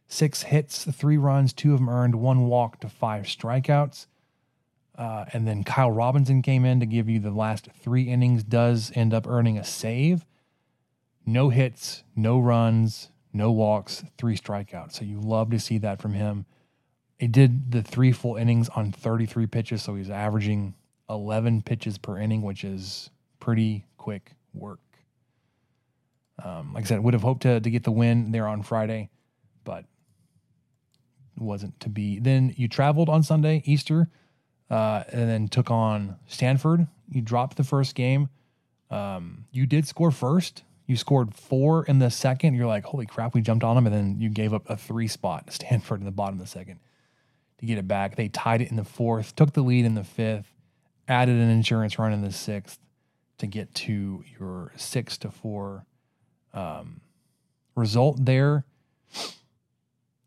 [0.09, 4.07] Six hits, three runs, two of them earned, one walk to five strikeouts.
[4.97, 8.93] Uh, and then Kyle Robinson came in to give you the last three innings, does
[8.95, 10.27] end up earning a save.
[11.25, 14.93] No hits, no runs, no walks, three strikeouts.
[14.93, 16.45] So you love to see that from him.
[17.19, 20.75] He did the three full innings on 33 pitches, so he's averaging
[21.09, 23.11] 11 pitches per inning, which is
[23.41, 24.81] pretty quick work.
[26.45, 29.11] Um, like I said, would have hoped to, to get the win there on Friday,
[29.65, 29.85] but
[31.39, 32.19] wasn't to be.
[32.19, 34.09] Then you traveled on Sunday, Easter,
[34.71, 36.87] uh, and then took on Stanford.
[37.09, 38.29] You dropped the first game.
[38.91, 40.63] Um, you did score first.
[40.87, 42.55] You scored four in the second.
[42.55, 43.87] You're like, holy crap, we jumped on them.
[43.87, 46.51] And then you gave up a three spot to Stanford in the bottom of the
[46.51, 46.81] second
[47.59, 48.17] to get it back.
[48.17, 50.53] They tied it in the fourth, took the lead in the fifth,
[51.09, 52.79] added an insurance run in the sixth
[53.39, 55.87] to get to your six to four
[56.55, 57.01] um,
[57.75, 58.65] result there.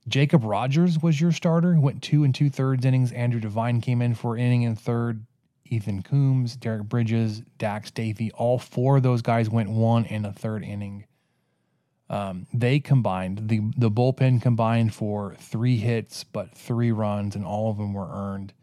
[0.07, 1.79] Jacob Rogers was your starter.
[1.79, 3.11] Went two and two thirds innings.
[3.11, 5.25] Andrew Devine came in for inning and third.
[5.67, 10.31] Ethan Coombs, Derek Bridges, Dax Davey, all four of those guys went one and a
[10.31, 11.05] third inning.
[12.07, 17.71] Um, they combined the the bullpen combined for three hits, but three runs, and all
[17.71, 18.53] of them were earned.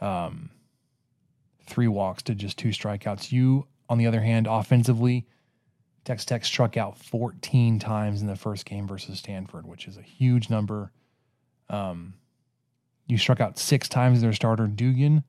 [0.00, 0.50] Um,
[1.66, 3.30] three walks to just two strikeouts.
[3.30, 5.26] You, on the other hand, offensively,
[6.06, 10.02] Tex Tech struck out 14 times in the first game versus Stanford, which is a
[10.02, 10.92] huge number.
[11.68, 12.14] Um,
[13.08, 15.24] you struck out six times their starter, Dugan.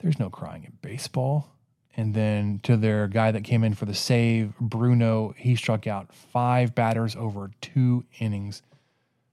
[0.00, 1.52] There's no crying in baseball.
[1.96, 6.12] And then to their guy that came in for the save, Bruno, he struck out
[6.12, 8.62] five batters over two innings.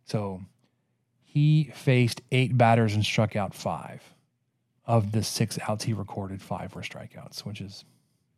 [0.06, 0.40] So
[1.24, 4.04] he faced eight batters and struck out five.
[4.86, 7.86] Of the six outs he recorded, five were strikeouts, which is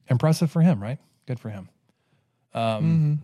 [0.09, 0.99] impressive for him, right?
[1.26, 1.68] Good for him.
[2.56, 3.20] Um,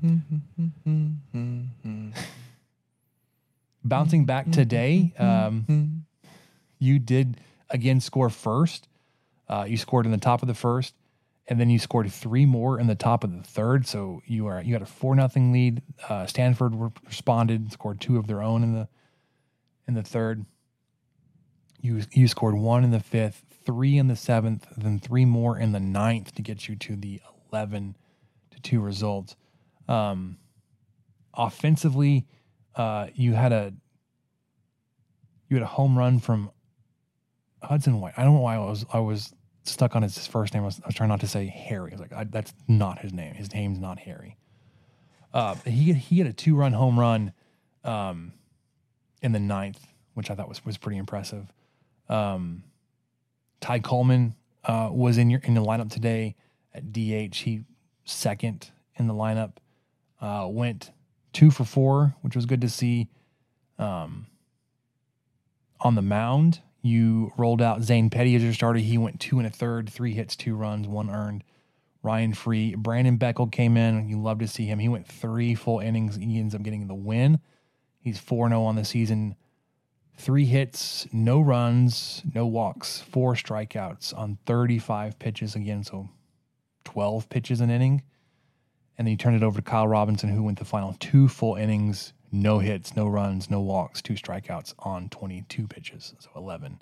[3.84, 6.06] bouncing back today, um,
[6.80, 8.90] you did again score first.
[9.48, 10.94] Uh, you scored in the top of the first,
[11.48, 13.88] and then you scored three more in the top of the third.
[13.88, 15.82] So you are you had a four nothing lead.
[16.10, 18.90] Uh, Stanford re- responded, scored two of their own in the
[19.88, 20.46] in the third.
[21.80, 25.72] You you scored one in the fifth, three in the seventh, then three more in
[25.72, 27.96] the ninth to get you to the eleven
[28.64, 29.36] two result.
[29.88, 30.38] Um,
[31.34, 32.28] offensively,
[32.76, 33.74] uh, you had a
[35.50, 36.52] you had a home run from
[37.62, 38.14] Hudson White.
[38.18, 39.34] I don't know why I was I was
[39.64, 40.64] stuck on his first name.
[40.64, 41.92] I was, I was trying not to say Harry.
[41.92, 43.34] I was like, I, that's not his name.
[43.36, 44.38] His name's not Harry.
[45.34, 47.34] Uh, he he had a two run home run
[47.84, 48.34] um,
[49.22, 51.52] in the ninth, which I thought was was pretty impressive.
[52.10, 52.64] Um,
[53.62, 56.36] Ty Coleman uh, was in your in the lineup today
[56.74, 57.36] at DH.
[57.36, 57.64] He
[58.06, 59.54] second in the lineup.
[60.20, 60.92] Uh, went
[61.34, 63.10] two for four, which was good to see.
[63.80, 64.28] Um,
[65.80, 68.80] on the mound, you rolled out Zane Petty as your starter.
[68.80, 71.44] He went two and a third, three hits, two runs, one earned.
[72.04, 74.10] Ryan Free, Brandon Beckel came in.
[74.10, 74.80] You love to see him.
[74.80, 76.16] He went three full innings.
[76.16, 77.40] He ends up getting the win.
[78.00, 79.36] He's 4 0 on the season.
[80.18, 85.84] Three hits, no runs, no walks, four strikeouts on 35 pitches again.
[85.84, 86.10] So
[86.84, 88.04] 12 pitches an inning.
[88.98, 91.56] And then you turned it over to Kyle Robinson, who went the final two full
[91.56, 96.14] innings, no hits, no runs, no walks, two strikeouts on 22 pitches.
[96.20, 96.82] So 11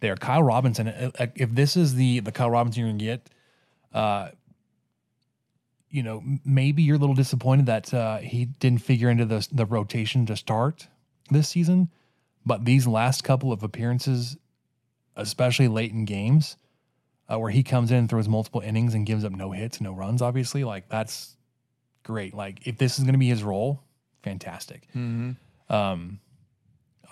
[0.00, 0.16] there.
[0.16, 3.30] Kyle Robinson, uh, uh, if this is the, the Kyle Robinson you're to get,
[3.92, 4.30] uh,
[5.88, 9.64] you know, maybe you're a little disappointed that uh, he didn't figure into the, the
[9.64, 10.88] rotation to start
[11.30, 11.90] this season.
[12.44, 14.36] But these last couple of appearances,
[15.16, 16.56] especially late in games,
[17.28, 19.92] uh, where he comes in and throws multiple innings and gives up no hits, no
[19.92, 21.36] runs, obviously, like that's
[22.02, 22.34] great.
[22.34, 23.82] Like if this is going to be his role,
[24.22, 24.88] fantastic.
[25.68, 26.20] Um,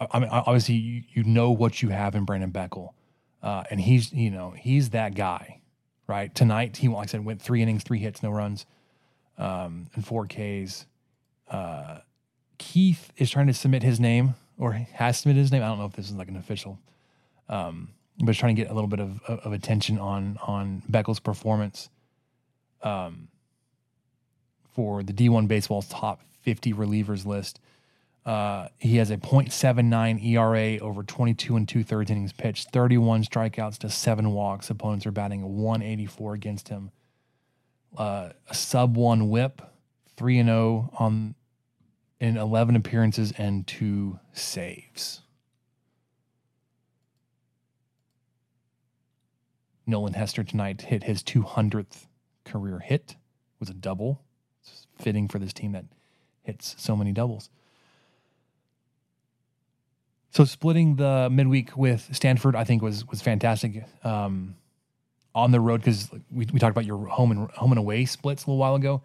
[0.00, 2.90] I, I mean, obviously, you, you know what you have in Brandon Beckel,
[3.42, 5.60] uh, and he's you know he's that guy,
[6.06, 6.34] right?
[6.34, 8.66] Tonight, he like I said went three innings, three hits, no runs,
[9.38, 10.86] um, and four Ks.
[11.48, 11.98] Uh,
[12.58, 15.62] Keith is trying to submit his name or has submitted his name.
[15.62, 16.78] I don't know if this is like an official,
[17.48, 21.20] um, but he's trying to get a little bit of, of attention on on Beckel's
[21.20, 21.88] performance.
[22.82, 23.28] um,
[24.74, 27.60] for the D1 Baseball's top 50 relievers list.
[28.26, 33.78] Uh, he has a .79 ERA over 22 and two thirds innings pitched, 31 strikeouts
[33.78, 34.70] to seven walks.
[34.70, 36.90] Opponents are batting a 184 against him.
[37.96, 39.62] Uh, a sub one WHIP,
[40.16, 41.34] three and zero on
[42.18, 45.20] in 11 appearances and two saves.
[49.86, 52.06] Nolan Hester tonight hit his 200th
[52.44, 53.16] career hit.
[53.60, 54.22] was a double.
[54.62, 55.84] It's fitting for this team that
[56.42, 57.50] hits so many doubles.
[60.30, 63.84] So splitting the midweek with Stanford, I think was was fantastic.
[64.02, 64.56] Um,
[65.36, 68.44] on the road because we, we talked about your home and home and away splits
[68.44, 69.02] a little while ago.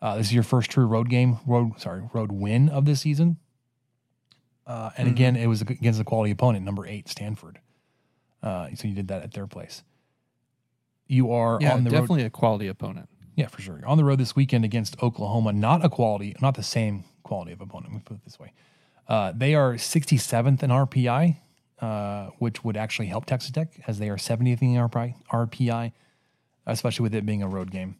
[0.00, 3.36] Uh, this is your first true road game, road sorry, road win of this season.
[4.66, 5.12] Uh, and Mhm.
[5.12, 7.58] again, it was against a quality opponent, number eight, Stanford.
[8.42, 9.82] Uh, so you did that at their place.
[11.06, 12.00] You are Yeah, on the road.
[12.00, 13.08] definitely a quality opponent.
[13.36, 13.78] Yeah, for sure.
[13.78, 17.52] You're On the road this weekend against Oklahoma, not a quality, not the same quality
[17.52, 17.92] of opponent.
[17.92, 18.52] Let me put it this way.
[19.08, 21.36] Uh, they are 67th in RPI,
[21.80, 25.92] uh, which would actually help Texas Tech as they are 70th in RPI, RPI,
[26.66, 27.96] especially with it being a road game.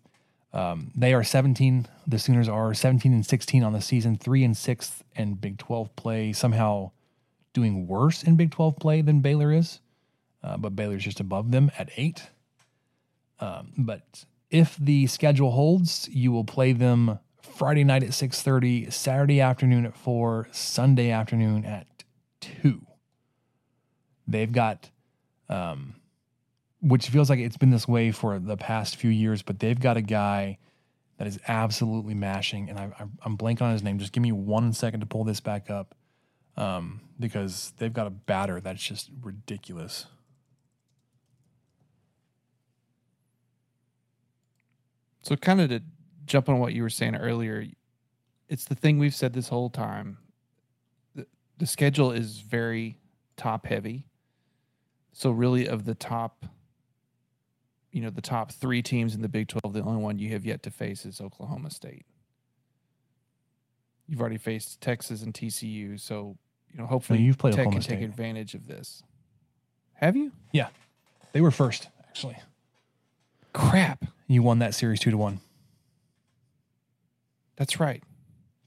[0.53, 1.87] Um, they are 17.
[2.07, 5.97] The Sooners are 17 and 16 on the season, three and sixth in Big 12
[5.97, 6.33] play.
[6.35, 6.91] Somehow
[7.55, 9.81] doing worse in Big 12 play than Baylor is,
[10.43, 12.29] uh, but Baylor's just above them at eight.
[13.43, 19.40] Um, but if the schedule holds, you will play them Friday night at 6:30, Saturday
[19.40, 22.05] afternoon at 4, Sunday afternoon at
[22.40, 22.86] 2.
[24.28, 24.90] They've got
[25.49, 25.97] um
[26.80, 29.97] which feels like it's been this way for the past few years, but they've got
[29.97, 30.59] a guy
[31.18, 33.99] that is absolutely mashing, and I, I'm- I'm blanking on his name.
[34.01, 35.95] Just give me one second to pull this back up,
[36.57, 40.07] um, because they've got a batter that's just ridiculous.
[45.23, 45.83] So, kind of to
[46.27, 47.66] jump on what you were saying earlier,
[48.49, 50.18] it's the thing we've said this whole time.
[51.14, 51.27] The,
[51.59, 52.99] the schedule is very
[53.37, 54.07] top heavy.
[55.12, 56.47] So, really, of the top,
[57.93, 60.45] you know, the top three teams in the Big 12, the only one you have
[60.45, 62.05] yet to face is Oklahoma State.
[64.09, 66.01] You've already faced Texas and TCU.
[66.01, 66.37] So,
[66.73, 69.03] you know, hopefully you've played Tech Oklahoma can take advantage of this.
[69.95, 70.33] Have you?
[70.53, 70.68] Yeah,
[71.33, 72.37] they were first actually.
[73.53, 74.05] Crap.
[74.27, 75.41] You won that series two to one.
[77.57, 78.03] That's right.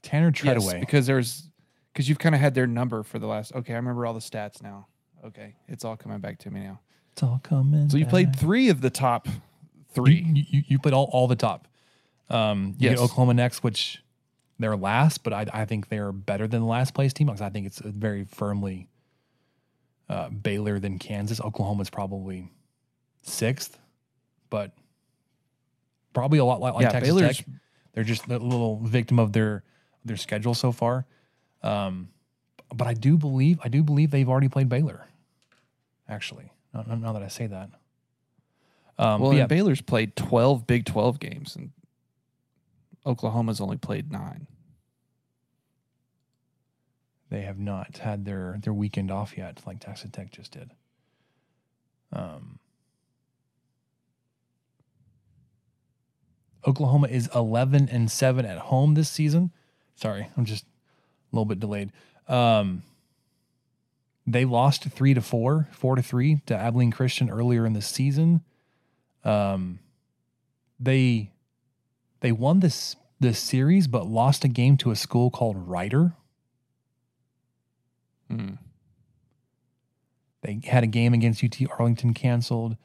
[0.02, 0.80] Tanner Yes, Treadaway.
[0.80, 1.48] because there's
[1.92, 3.54] because you've kind of had their number for the last.
[3.54, 4.86] Okay, I remember all the stats now.
[5.24, 6.80] Okay, it's all coming back to me now.
[7.12, 7.88] it's all coming.
[7.88, 8.40] So you played back.
[8.40, 9.26] three of the top
[9.92, 10.22] three.
[10.32, 11.66] you, you- you played all, all the top.
[12.28, 12.98] Um, you Yes.
[13.00, 14.02] Oklahoma next, which
[14.58, 17.50] they're last, but I, I think they're better than the last place team because I
[17.50, 18.88] think it's very firmly
[20.08, 21.40] uh, Baylor than Kansas.
[21.40, 22.50] Oklahoma's probably
[23.22, 23.78] sixth,
[24.50, 24.72] but
[26.16, 27.46] probably a lot like, like Yeah, Texas Baylor's- Tech.
[27.92, 29.62] They're just a little victim of their
[30.04, 31.06] their schedule so far.
[31.62, 32.08] Um,
[32.74, 35.06] but I do believe I do believe they've already played Baylor.
[36.08, 37.70] Actually, now, now- now that I say that.
[38.98, 41.70] Um, well, yeah, Baylor's played twelve Big Twelve games, and
[43.04, 44.46] Oklahoma's only played nine.
[47.28, 50.70] they have not had their their weekend off yet, like Texas Tech just did.
[52.12, 52.58] Um,
[56.66, 59.52] Oklahoma is eleven and seven at home this season.
[59.94, 61.92] Sorry, I'm just a little bit delayed.
[62.28, 62.82] Um,
[64.26, 68.42] they lost three to four, four to three to Abilene Christian earlier in the season.
[69.24, 69.78] Um,
[70.80, 71.30] they
[72.20, 76.12] they won this this series, but lost a game to a school called Rider.
[78.28, 78.54] Hmm.
[80.42, 82.76] They had a game against UT Arlington canceled.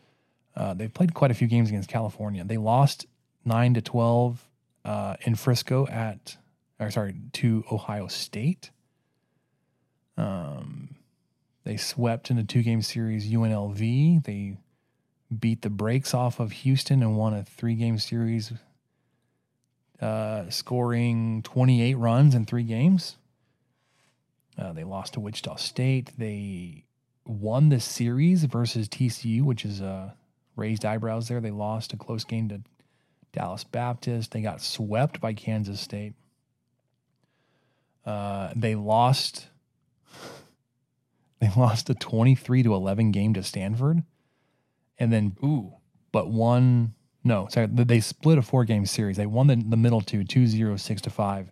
[0.55, 2.43] Uh, they played quite a few games against California.
[2.43, 3.05] They lost
[3.45, 4.47] nine to twelve
[4.85, 6.37] uh, in Frisco at,
[6.79, 8.71] or sorry, to Ohio State.
[10.17, 10.95] Um,
[11.63, 14.23] they swept in a two-game series UNLV.
[14.23, 14.57] They
[15.37, 18.51] beat the brakes off of Houston and won a three-game series,
[20.01, 23.17] uh, scoring twenty-eight runs in three games.
[24.57, 26.11] Uh, they lost to Wichita State.
[26.17, 26.83] They
[27.25, 30.11] won the series versus TCU, which is uh,
[30.55, 31.39] raised eyebrows there.
[31.39, 32.61] They lost a close game to
[33.33, 34.31] Dallas Baptist.
[34.31, 36.13] They got swept by Kansas State.
[38.05, 39.47] Uh, they lost.
[41.39, 44.03] They lost a twenty-three to eleven game to Stanford,
[44.99, 45.73] and then Ooh,
[46.11, 46.93] but won.
[47.23, 49.17] No, sorry, they split a four-game series.
[49.17, 51.51] They won the, the middle two, 2-0, 6 to five,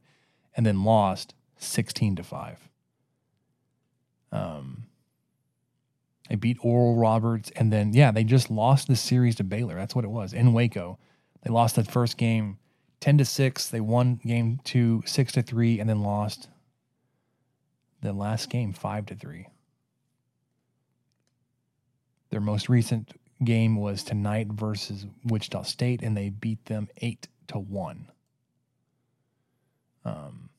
[0.55, 2.69] and then lost sixteen to five.
[4.31, 4.85] Um,
[6.29, 9.73] they beat Oral Roberts, and then yeah, they just lost the series to Baylor.
[9.73, 10.99] That's what it was in Waco.
[11.43, 12.57] They lost that first game
[12.99, 13.69] 10 to 6.
[13.69, 16.49] They won game two 6 to 3 and then lost
[18.01, 19.47] the last game 5 to 3.
[22.29, 23.11] Their most recent
[23.43, 28.11] game was tonight versus Wichita State and they beat them 8 to 1.
[30.05, 30.49] Um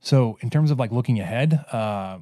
[0.00, 2.18] so in terms of like looking ahead, uh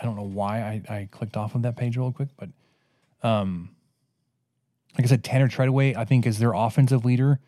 [0.00, 2.48] I don't know why I, I clicked off of that page real quick, but
[3.22, 3.70] um
[4.98, 7.38] like I said, Tanner Treadaway, I think, is their offensive leader.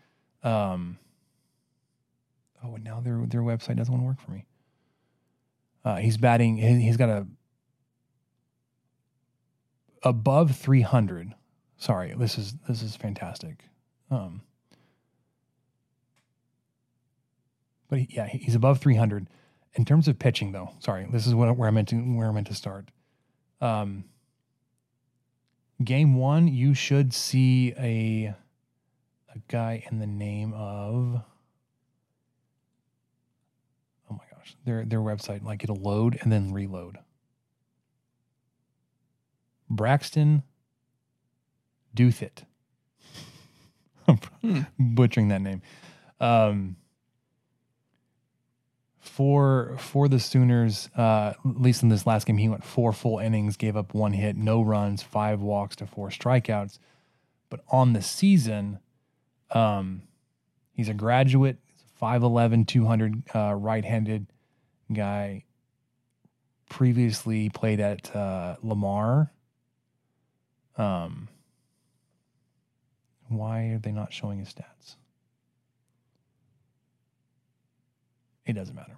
[0.43, 0.99] Um,
[2.65, 4.45] oh, and now their their website doesn't want to work for me.
[5.85, 6.57] Uh, he's batting.
[6.57, 7.27] he- He's got a
[10.03, 11.35] above three hundred.
[11.77, 13.65] Sorry, this is this is fantastic.
[14.11, 14.43] Um,
[17.89, 19.29] but he, yeah, he's above three hundred.
[19.75, 22.33] In terms of pitching, though, sorry, this is what, where I meant to where I
[22.33, 22.91] meant to start.
[23.61, 24.05] Um,
[25.85, 28.35] game one, you should see a
[29.35, 31.23] a guy in the name of
[34.11, 36.99] oh my gosh, their their website like it'll load and then reload.
[39.71, 40.43] Braxton
[41.97, 42.45] Douthit.
[44.09, 45.63] I'm butchering that name.
[46.21, 46.77] Um,
[49.03, 53.19] for for the Sooners, uh, at least in this last game, he went four full
[53.19, 56.79] innings, gave up one hit, no runs, five walks to four strikeouts.
[57.51, 58.79] But on the season,
[59.51, 60.03] um,
[60.73, 61.59] he's a graduate,
[62.01, 64.29] 5'11, 200 uh, right handed
[64.93, 65.45] guy.
[66.71, 69.33] Previously played at uh, Lamar.
[70.79, 71.29] Um,
[73.29, 74.95] why are they not showing his stats?
[78.47, 78.97] It doesn't matter.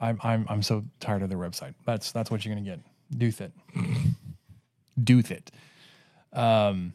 [0.00, 1.74] I'm I'm I'm so tired of their website.
[1.86, 2.80] That's that's what you're gonna get.
[3.16, 3.52] Dooth it.
[5.00, 5.50] Dooth it.
[6.32, 6.92] Um,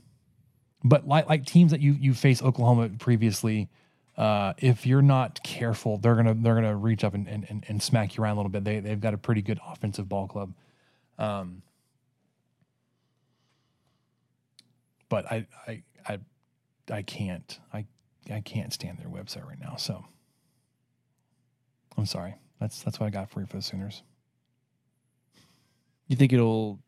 [0.84, 3.70] but like like teams that you you face Oklahoma previously,
[4.18, 7.82] uh, if you're not careful, they're gonna they're gonna reach up and, and, and, and
[7.82, 8.64] smack you around a little bit.
[8.64, 10.54] They they've got a pretty good offensive ball club.
[11.18, 11.62] Um,
[15.10, 16.20] but I I I
[16.92, 17.86] I can't I
[18.32, 19.76] I can't stand their website right now.
[19.78, 20.06] So
[21.98, 22.36] I'm sorry.
[22.60, 24.04] That's that's what I got for you for the Sooners.
[26.08, 26.80] You think it'll?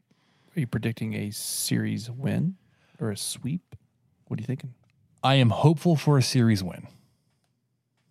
[0.56, 2.56] Are you predicting a series win
[3.00, 3.76] or a sweep?
[4.28, 4.74] What are you thinking?
[5.24, 6.88] I am hopeful for a series win,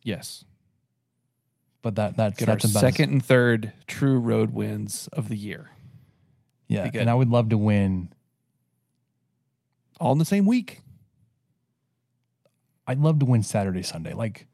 [0.03, 0.45] Yes.
[1.83, 5.29] but that that's Get our that's about as- second and third true road wins of
[5.29, 5.71] the year,
[6.69, 7.01] yeah, good.
[7.01, 8.11] and I would love to win.
[10.01, 10.83] all in the same week.
[12.87, 14.47] I'd love to win Saturday, Sunday, like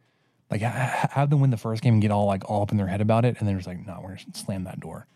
[0.54, 2.70] like ha- ha- have them win the first game and get all like all up
[2.70, 5.06] in their head about it, and then it's like, no, we're gonna slam that door.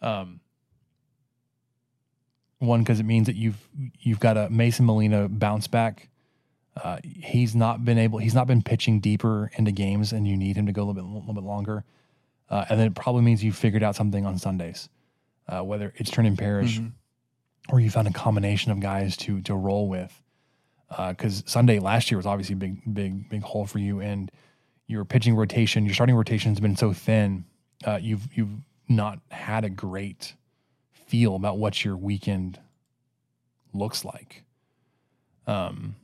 [0.00, 0.40] Um,
[2.60, 3.68] one because it means that you've
[3.98, 6.08] you've got a Mason Molina bounce back.
[6.76, 8.18] Uh, he's not been able.
[8.20, 10.94] He's not been pitching deeper into games, and you need him to go a little
[10.94, 11.84] bit, a little bit longer.
[12.48, 14.88] Uh, and then it probably means you figured out something on Sundays,
[15.48, 16.78] uh, whether it's turning parish
[17.68, 20.22] or you found a combination of guys to to roll with.
[21.08, 24.30] Because Sunday last year was obviously a big, big, big hole for you, and
[24.88, 27.44] your pitching rotation, your starting rotation has been so thin.
[27.84, 28.50] Uh, you've you've
[28.88, 30.34] not had a great
[31.06, 32.58] feel about what your weekend
[33.72, 34.44] looks like.
[35.46, 35.94] Um,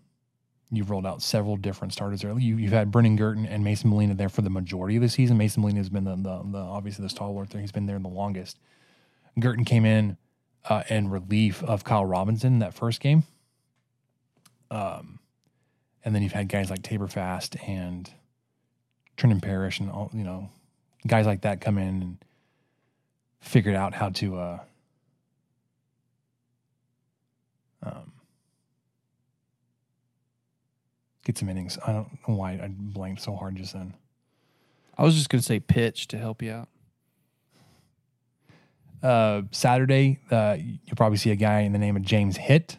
[0.70, 2.43] you've rolled out several different starters early.
[2.43, 5.37] You, you've had Brennan Gurton and Mason Molina there for the majority of the season.
[5.37, 7.61] Mason Molina has been the, the, the obviously the stalwart there.
[7.61, 8.59] He's been there the longest.
[9.39, 10.16] Gurton came in
[10.68, 13.24] uh, in relief of Kyle Robinson in that first game.
[14.70, 15.18] Um,
[16.05, 18.11] and then you've had guys like Tabor Fast and
[19.16, 20.50] Trenton Parrish and all, you know,
[21.06, 22.16] guys like that come in and
[23.40, 24.58] figured out how to uh,
[27.82, 28.12] um,
[31.24, 31.78] get some innings.
[31.86, 33.94] I don't know why I blanked so hard just then.
[34.96, 36.68] I was just going to say pitch to help you out.
[39.02, 42.78] Uh, Saturday, uh, you'll probably see a guy in the name of James Hitt.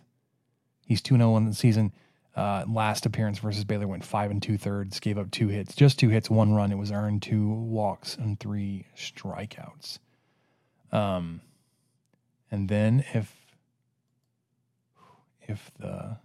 [0.88, 1.94] He's 2 0 in the season.
[2.36, 5.98] Uh, last appearance versus Baylor went five and two thirds, gave up two hits, just
[5.98, 6.72] two hits, one run.
[6.72, 10.00] It was earned, two walks, and three strikeouts.
[10.92, 11.42] Um,
[12.52, 13.34] and then if
[15.48, 16.18] if the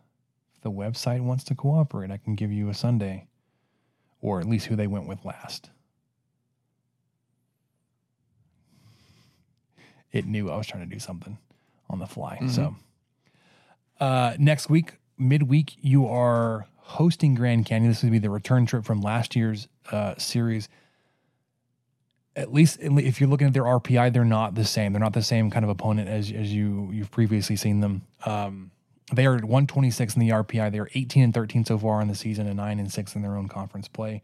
[0.57, 3.29] if the website wants to cooperate, I can give you a Sunday,
[4.21, 5.71] or at least who they went with last.
[10.13, 11.39] it knew I was trying to do something
[11.89, 12.41] on the fly.
[12.49, 12.77] So
[14.01, 17.91] uh, next week, midweek, you are hosting Grand Canyon.
[17.91, 20.69] This would be the return trip from last year's uh, series.
[22.35, 24.93] At least if you're looking at their RPI, they're not the same.
[24.93, 28.03] They're not the same kind of opponent as as you you've previously seen them.
[28.25, 28.71] Um,
[29.13, 30.73] they are at 126 in the RPI.
[30.73, 33.37] They're 18 and 13 so far in the season, and nine and six in their
[33.37, 34.23] own conference play.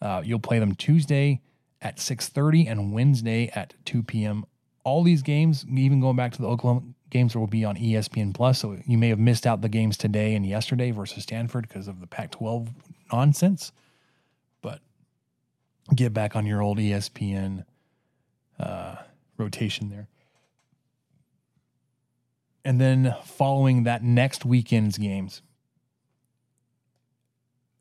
[0.00, 1.40] Uh, you'll play them Tuesday
[1.80, 4.44] at 6:30 and Wednesday at 2 p.m.
[4.84, 6.82] All these games, even going back to the Oklahoma
[7.12, 8.58] games, will be on ESPN Plus.
[8.58, 12.00] So you may have missed out the games today and yesterday versus Stanford because of
[12.00, 12.70] the Pac-12
[13.12, 13.70] nonsense.
[14.60, 14.80] But
[15.94, 17.64] get back on your old ESPN
[18.58, 18.96] uh,
[19.38, 20.08] rotation there.
[22.64, 25.42] And then following that next weekend's games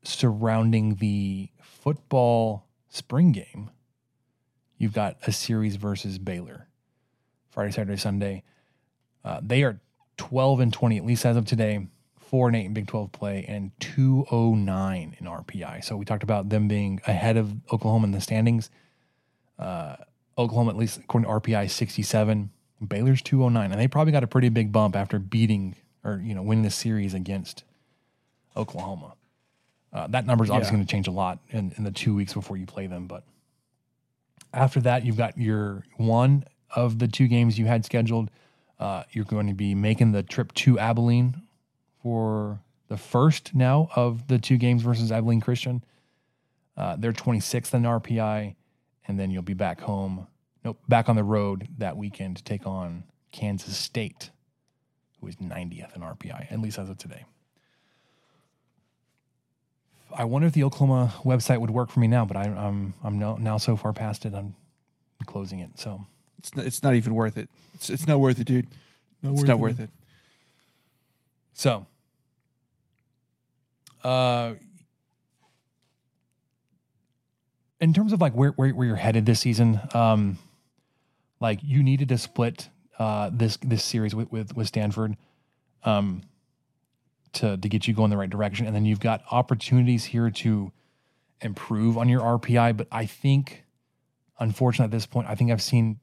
[0.04, 3.70] surrounding the football spring game,
[4.78, 6.68] you've got a series versus Baylor.
[7.50, 8.44] Friday, Saturday, Sunday.
[9.24, 9.80] Uh, they are
[10.18, 11.88] 12 and 20, at least as of today,
[12.20, 15.84] 4 and 8 in Big 12 play, and 209 in RPI.
[15.84, 18.70] So we talked about them being ahead of Oklahoma in the standings.
[19.60, 19.96] Uh,
[20.38, 22.50] Oklahoma, at least according to RPI, 67.
[22.88, 23.72] Baylor's 209.
[23.72, 26.72] And they probably got a pretty big bump after beating or, you know, winning the
[26.72, 27.64] series against
[28.58, 29.14] Oklahoma.
[29.94, 30.78] Uh, that number is obviously Yeah.
[30.78, 33.06] going to change a lot in, in the two weeks before you play them.
[33.08, 33.24] But
[34.54, 36.46] after that, you've got your one
[36.76, 38.32] of the two games you had scheduled.
[38.82, 41.40] Uh, you're going to be making the trip to Abilene
[42.02, 45.84] for the first now of the two games versus Abilene Christian.
[46.76, 48.56] Uh, they're 26th in RPI,
[49.08, 50.26] and then you'll be back home,
[50.66, 54.32] nope, back on the road that weekend to take on Kansas State,
[55.20, 57.26] who is 90th in RPI, at least as of today.
[60.12, 63.20] I wonder if the Oklahoma website would work for me now, but I, I'm I'm
[63.20, 64.56] now, now so far past it, I'm
[65.28, 65.80] closing it.
[65.80, 66.06] So
[66.42, 67.50] It's not, it's not even worth it.
[67.76, 68.68] It's, it's not worth it, dude.
[69.24, 69.92] it's not worth it.
[71.54, 71.86] So,
[74.04, 74.54] uh,
[77.80, 80.40] in terms of like where, where where you're headed this season, um,
[81.40, 85.16] like you needed to split uh this this series with with, with Stanford,
[85.84, 86.24] um,
[87.34, 90.72] to to get you going the right direction, and then you've got opportunities here to
[91.42, 92.76] improve on your RPI.
[92.76, 93.64] But I think,
[94.40, 96.00] unfortunately, at this point, I think I've seen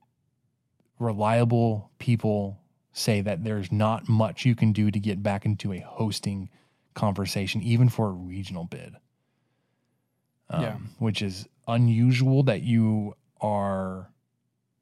[0.98, 2.60] reliable people
[2.92, 6.48] say that there's not much you can do to get back into a hosting
[6.94, 8.96] conversation, even for a regional bid.
[10.50, 10.76] Um, Yeah.
[10.98, 14.10] Which is unusual that you are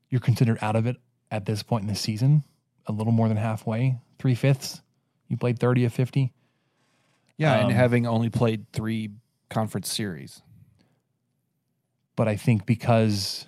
[0.09, 0.97] you're considered out of it
[1.31, 2.45] at this point in the season,
[2.87, 4.81] a little more than halfway, three fifths.
[5.29, 6.33] You played thirty of fifty.
[7.37, 9.11] Yeah, Um, and having only played three
[9.51, 10.43] conference series.
[12.15, 13.47] but I think because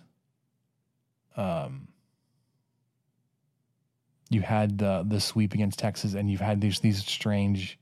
[1.38, 1.87] um,
[4.28, 7.78] you had the the sweep against Texas, and you've had these these strange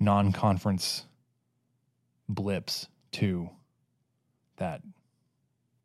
[0.00, 1.04] non-conference
[2.28, 3.50] blips too,
[4.56, 4.82] that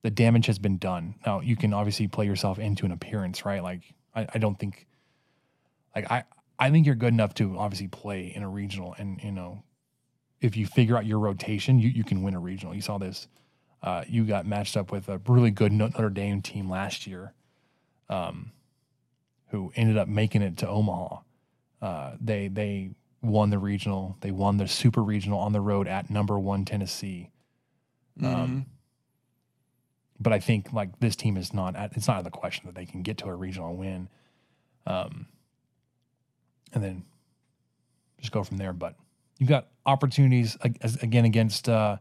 [0.03, 1.15] the damage has been done.
[1.25, 3.63] Now you can obviously play yourself into an appearance, right?
[3.63, 3.81] Like
[4.15, 4.87] I, I don't think,
[5.95, 6.23] like I
[6.59, 9.63] I think you're good enough to obviously play in a regional, and you know.
[10.41, 12.75] If you figure out your rotation, you, you can win a regional.
[12.75, 13.29] You saw this
[13.83, 17.33] uh, you got matched up with a really good Notre Dame team last year,
[18.09, 18.53] um,
[19.53, 21.19] who ended up making it to Omaha.
[21.79, 22.89] Uh, they they
[23.21, 24.17] won the regional.
[24.21, 27.29] They won the super regional on the road at number one Tennessee.
[28.21, 28.65] Um,
[30.19, 31.75] but I think like this team is not.
[31.75, 34.09] At, it's not out of the question that they can get to a regional win.
[34.87, 35.27] Um,
[36.73, 37.03] and then
[38.19, 38.73] just go from there.
[38.73, 38.95] But
[39.37, 41.69] you've got opportunities again against.
[41.69, 41.97] Uh,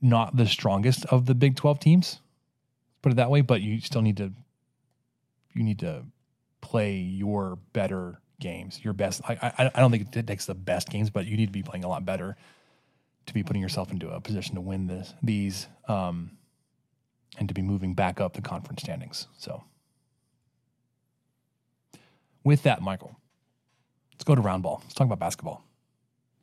[0.00, 2.20] not the strongest of the Big 12 teams,
[3.02, 4.32] put it that way, but you still need to
[5.54, 6.04] you need to
[6.60, 9.20] play your better games, your best.
[9.28, 11.62] I I, I don't think it takes the best games, but you need to be
[11.62, 12.36] playing a lot better
[13.26, 16.32] to be putting yourself into a position to win this these um
[17.38, 19.28] and to be moving back up the conference standings.
[19.36, 19.62] So
[22.42, 23.16] with that, Michael,
[24.14, 24.80] let's go to round ball.
[24.82, 25.64] Let's talk about basketball.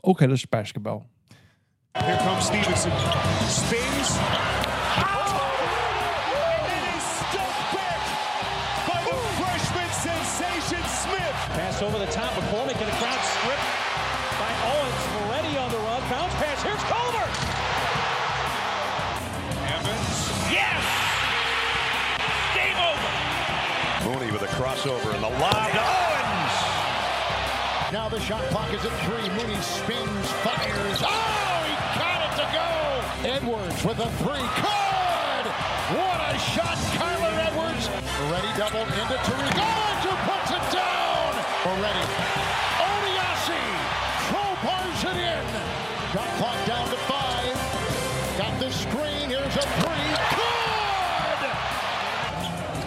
[0.04, 1.08] Okay, let's basketball.
[2.04, 2.92] Here comes Stevenson.
[3.48, 4.65] Spins.
[11.86, 12.34] Over the top.
[12.34, 13.70] McCormick and the crowd stripped
[14.42, 15.06] by Owens.
[15.14, 16.02] Moretti on the run.
[16.10, 16.64] Bounce pass.
[16.66, 17.30] Here's Culver.
[19.70, 20.10] Evans.
[20.50, 20.82] Yes!
[22.58, 23.10] Game over.
[24.10, 26.56] Mooney with a crossover and the lob to Owens.
[27.94, 29.30] Now the shot clock is at three.
[29.38, 31.00] Mooney spins, fires.
[31.06, 32.66] Oh, he got it to go.
[33.30, 34.42] Edwards with a three.
[34.58, 35.46] Good.
[35.94, 37.86] What a shot, Kyler Edwards.
[38.26, 39.54] Moretti doubled into Tariq.
[39.54, 40.15] Owens
[41.66, 42.06] Moretti.
[42.78, 43.58] Odiase
[44.30, 45.46] crowbars it in.
[46.14, 47.58] Shot clock down to five.
[48.38, 49.34] Got the screen.
[49.34, 50.10] Here's a three.
[50.38, 51.42] Good.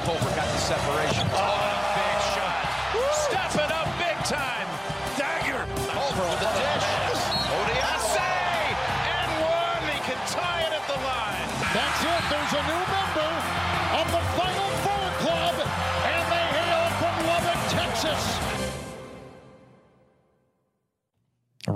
[0.07, 1.27] Culver got the separation.
[1.35, 1.59] Oh,
[1.99, 2.55] big shot.
[3.27, 4.69] Steph it up big time.
[5.19, 5.67] Dagger.
[5.99, 6.87] Over with the dish.
[7.51, 8.31] Odiase.
[9.11, 9.83] And one.
[9.91, 11.51] He can tie it at the line.
[11.75, 12.23] That's it.
[12.31, 12.88] There's a new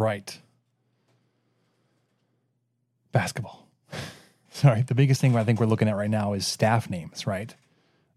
[0.03, 0.37] Right.
[3.13, 3.69] Basketball.
[4.51, 4.83] Sorry.
[4.83, 7.55] The biggest thing I think we're looking at right now is staff names, right?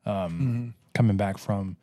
[0.04, 1.78] Um, Coming back from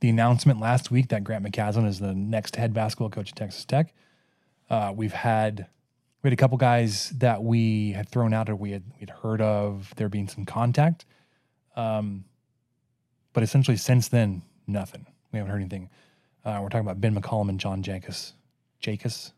[0.00, 3.64] the announcement last week that Grant McCasland is the next head basketball coach at Texas
[3.64, 3.94] Tech.
[4.68, 5.66] Uh, we've had
[6.22, 9.40] we had a couple guys that we had thrown out or we had we'd heard
[9.40, 11.04] of there being some contact.
[11.76, 12.24] Um,
[13.32, 15.06] but essentially since then, nothing.
[15.30, 15.90] We haven't heard anything.
[16.44, 18.32] Uh, we're talking about Ben McCollum and John Jakus.
[18.82, 19.32] Jakus.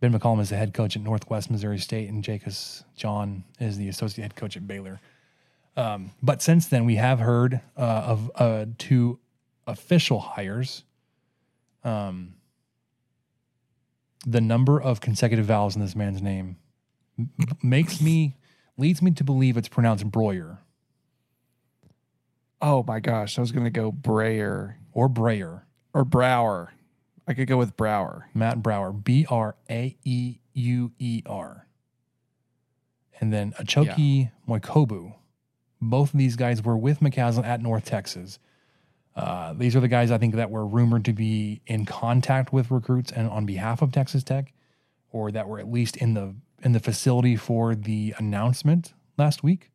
[0.00, 3.88] Ben McCollum is the head coach at Northwest Missouri State, and Jakus John is the
[3.88, 5.00] associate head coach at Baylor.
[5.76, 9.18] Um, but since then, we have heard uh, of uh, two
[9.66, 10.84] official hires.
[11.84, 12.34] Um,
[14.26, 16.56] the number of consecutive vowels in this man's name
[17.62, 18.36] makes me
[18.76, 20.58] leads me to believe it's pronounced Breuer
[22.62, 25.66] Oh my gosh, I was going to go Brayer or Brayer.
[25.94, 26.72] or Brower.
[27.30, 28.28] I could go with Brower.
[28.34, 31.68] Matt Brower, B R A E U E R.
[33.20, 35.14] And then Achoki Moikobu.
[35.80, 38.38] Both of these guys were with McCasland at North Texas.
[39.14, 42.70] Uh, these are the guys I think that were rumored to be in contact with
[42.70, 44.52] recruits and on behalf of Texas Tech,
[45.12, 49.70] or that were at least in the in the facility for the announcement last week.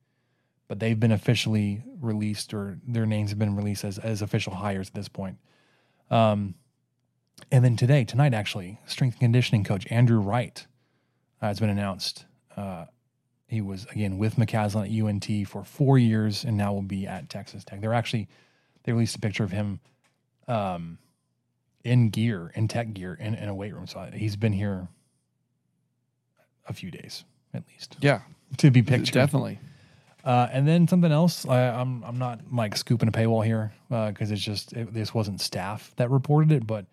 [0.68, 4.90] But they've been officially released, or their names have been released as, as official hires
[4.90, 5.38] at this point.
[6.10, 6.56] Um,
[7.52, 10.66] and then today, tonight actually, strength and conditioning coach Andrew Wright
[11.42, 12.26] uh, has been announced.
[12.56, 12.86] Uh,
[13.48, 17.30] he was again with McCasland at UNT for four years, and now will be at
[17.30, 17.82] Texas Tech.
[17.82, 18.28] They're actually
[18.84, 19.80] they released a picture of him
[20.48, 20.98] um,
[21.84, 23.88] in gear, in tech gear, in, in a weight room.
[23.88, 24.88] So he's been here
[26.68, 27.24] a few days
[27.54, 28.22] at least Yeah,
[28.58, 29.14] to be pictured.
[29.14, 29.60] definitely.
[30.24, 34.32] Uh, and then something else, I, I'm I'm not like scooping a paywall here because
[34.32, 36.86] it's just it, this wasn't staff that reported it, but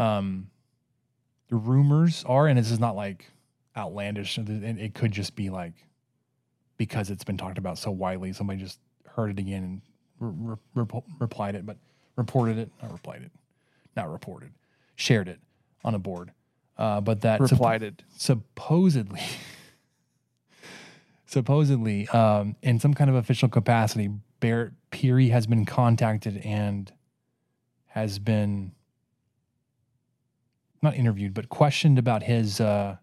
[0.00, 0.48] um,
[1.48, 3.26] the rumors are, and this is not like
[3.76, 4.38] outlandish.
[4.38, 5.74] It, it could just be like
[6.76, 9.82] because it's been talked about so widely, somebody just heard it again and
[10.18, 11.76] re- re- replied it, but
[12.16, 13.30] reported it, not replied it,
[13.96, 14.50] not reported,
[14.96, 15.38] shared it
[15.84, 16.32] on a board.
[16.78, 18.02] Uh, but that supp- Replied it.
[18.16, 19.20] supposedly
[21.26, 24.08] supposedly um, in some kind of official capacity
[24.40, 26.90] barrett Peery has been contacted and
[27.88, 28.72] has been
[30.82, 32.96] not interviewed but questioned about his uh,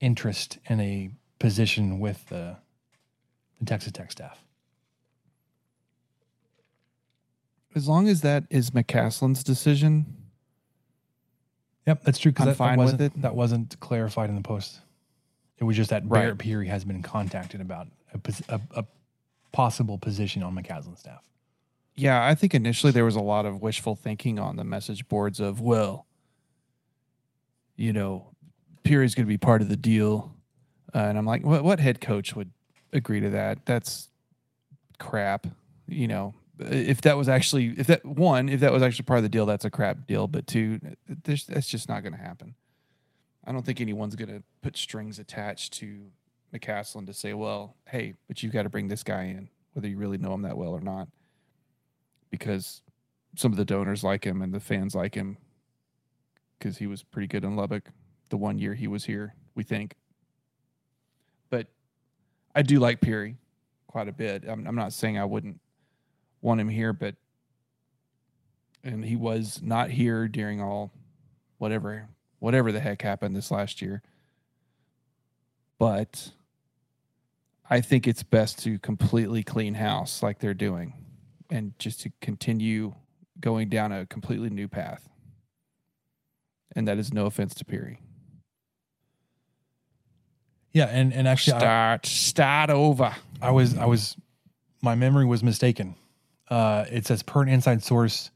[0.00, 2.56] interest in a position with the,
[3.58, 4.42] the texas tech staff
[7.72, 10.04] As long as that is McCasland's decision,
[11.86, 13.22] yep that's true because that, that with wasn't it.
[13.22, 14.80] that wasn't clarified in the post
[15.58, 16.22] it was just that Right.
[16.22, 18.84] barrett Peery has been contacted about a, a, a
[19.52, 21.22] possible position on McCasland's staff
[21.96, 25.38] yeah, I think initially there was a lot of wishful thinking on the message boards
[25.38, 26.06] of, well,
[27.80, 28.28] you know,
[28.82, 30.34] Peery's going to be part of the deal.
[30.94, 32.50] Uh, and I'm like, what, what head coach would
[32.92, 33.64] agree to that?
[33.64, 34.08] That's
[34.98, 35.46] crap.
[35.86, 39.22] You know, if that was actually, if that one, if that was actually part of
[39.22, 40.28] the deal, that's a crap deal.
[40.28, 40.80] But two,
[41.24, 42.54] that's just not going to happen.
[43.44, 46.10] I don't think anyone's going to put strings attached to
[46.54, 49.96] McCasland to say, well, hey, but you've got to bring this guy in, whether you
[49.96, 51.08] really know him that well or not
[52.30, 52.82] because
[53.36, 55.36] some of the donors like him and the fans like him
[56.60, 57.90] because he was pretty good in Lubbock
[58.28, 59.94] the one year he was here, we think.
[61.50, 61.66] But
[62.54, 63.36] I do like Peery
[63.88, 64.44] quite a bit.
[64.46, 65.60] I'm, I'm not saying I wouldn't
[66.40, 67.16] want him here, but
[68.82, 70.90] and he was not here during all
[71.58, 72.08] whatever
[72.38, 74.00] whatever the heck happened this last year.
[75.78, 76.30] But
[77.68, 80.94] I think it's best to completely clean house like they're doing
[81.50, 82.94] and just to continue
[83.38, 85.09] going down a completely new path.
[86.76, 88.00] And that is no offense to Peery.
[90.72, 93.14] yeah and, and actually I, Start start over.
[93.42, 94.16] I was I was
[94.82, 95.96] my memory was mistaken.
[96.48, 98.30] Uh, it says per an inside source,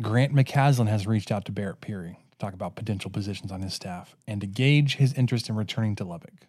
[0.00, 3.74] Grant McCasland has reached out to Barrett Peery to talk about potential positions on his
[3.74, 6.46] staff and to gauge his interest in returning to Lubbock.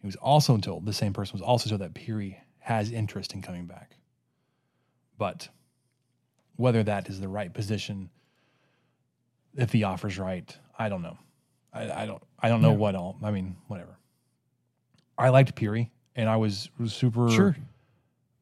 [0.00, 3.42] He was also told the same person was also told that Peery has interest in
[3.42, 3.96] coming back,
[5.16, 5.48] but
[6.56, 8.10] whether that is the right position,
[9.58, 11.18] if the offer's right, I don't know.
[11.74, 13.18] I, I don't I don't know what all.
[13.22, 13.98] I mean, whatever.
[15.18, 17.56] I liked Peery, and I was, was super Sure.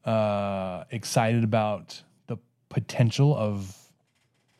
[0.04, 2.36] uh, excited about the
[2.68, 3.74] potential of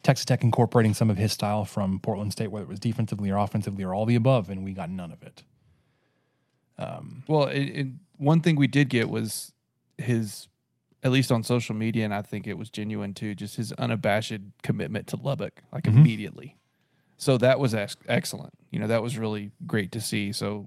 [0.02, 3.36] Texas Tech incorporating some of his style from Portland State, whether it was defensively or
[3.36, 5.42] offensively or all the above, and we got none of it.
[6.78, 7.86] Um, Well, it, it,
[8.16, 9.52] one thing we did get was
[9.98, 10.48] his,
[11.06, 14.40] at least on social media, and I think it was genuine too, just his unabashed
[14.62, 15.98] commitment to Lubbock, like Mhm.
[15.98, 16.56] immediately.
[17.16, 18.52] So that was ex- excellent.
[18.70, 20.32] You know, that was really great to see.
[20.32, 20.66] So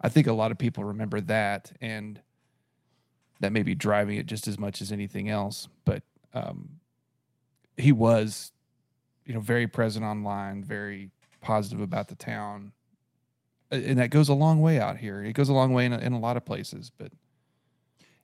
[0.00, 2.20] I think a lot of people remember that, and
[3.40, 5.68] that may be driving it just as much as anything else.
[5.84, 6.78] But um,
[7.76, 8.52] he was,
[9.26, 11.10] you know, very present online, very
[11.40, 12.72] positive about the town
[13.72, 15.24] and that goes a long way out here.
[15.24, 17.10] It goes a long way in a, in a lot of places, but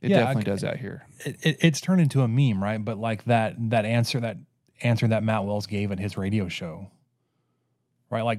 [0.01, 1.07] it Yeah, definitely I- does out here.
[1.25, 2.83] it, it, it's turned into a meme, right?
[2.85, 4.37] But like that that answer that
[4.83, 6.91] answer that Matt Wells gave at his radio show,
[8.11, 8.23] right?
[8.23, 8.39] Like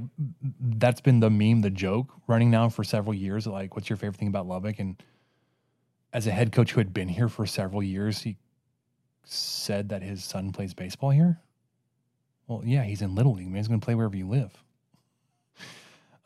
[0.60, 3.46] that's been the meme, the joke running now for several years.
[3.48, 4.80] Like, what's your favorite thing about Lubbock?
[4.80, 5.02] And
[6.14, 8.38] as a head coach who had been here for several years, he
[9.26, 11.40] said that his son plays baseball here.
[12.48, 13.46] Well, yeah, he's in Little League.
[13.48, 14.52] Man, he's going to play wherever you live.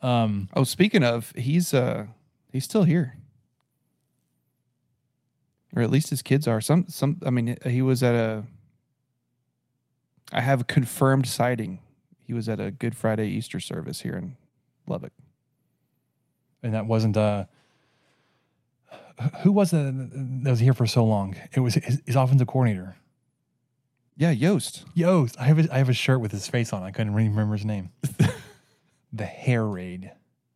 [0.00, 2.06] Um, Oh, speaking of, he's uh
[2.52, 3.16] he's still here.
[5.76, 6.60] Or at least his kids are.
[6.60, 8.44] Some some I mean he was at a
[10.32, 11.80] I have a confirmed sighting.
[12.26, 14.36] He was at a Good Friday Easter service here in
[14.86, 15.12] Lubbock.
[16.62, 17.44] and that wasn't uh
[19.42, 19.92] who was it
[20.44, 21.36] that was here for so long?
[21.52, 22.96] It was his, his offensive coordinator.
[24.16, 24.84] Yeah, Yost.
[24.94, 25.36] Yost.
[25.40, 26.82] I have a, I have a shirt with his face on.
[26.82, 27.90] I couldn't remember his name.
[29.12, 30.12] the hair raid.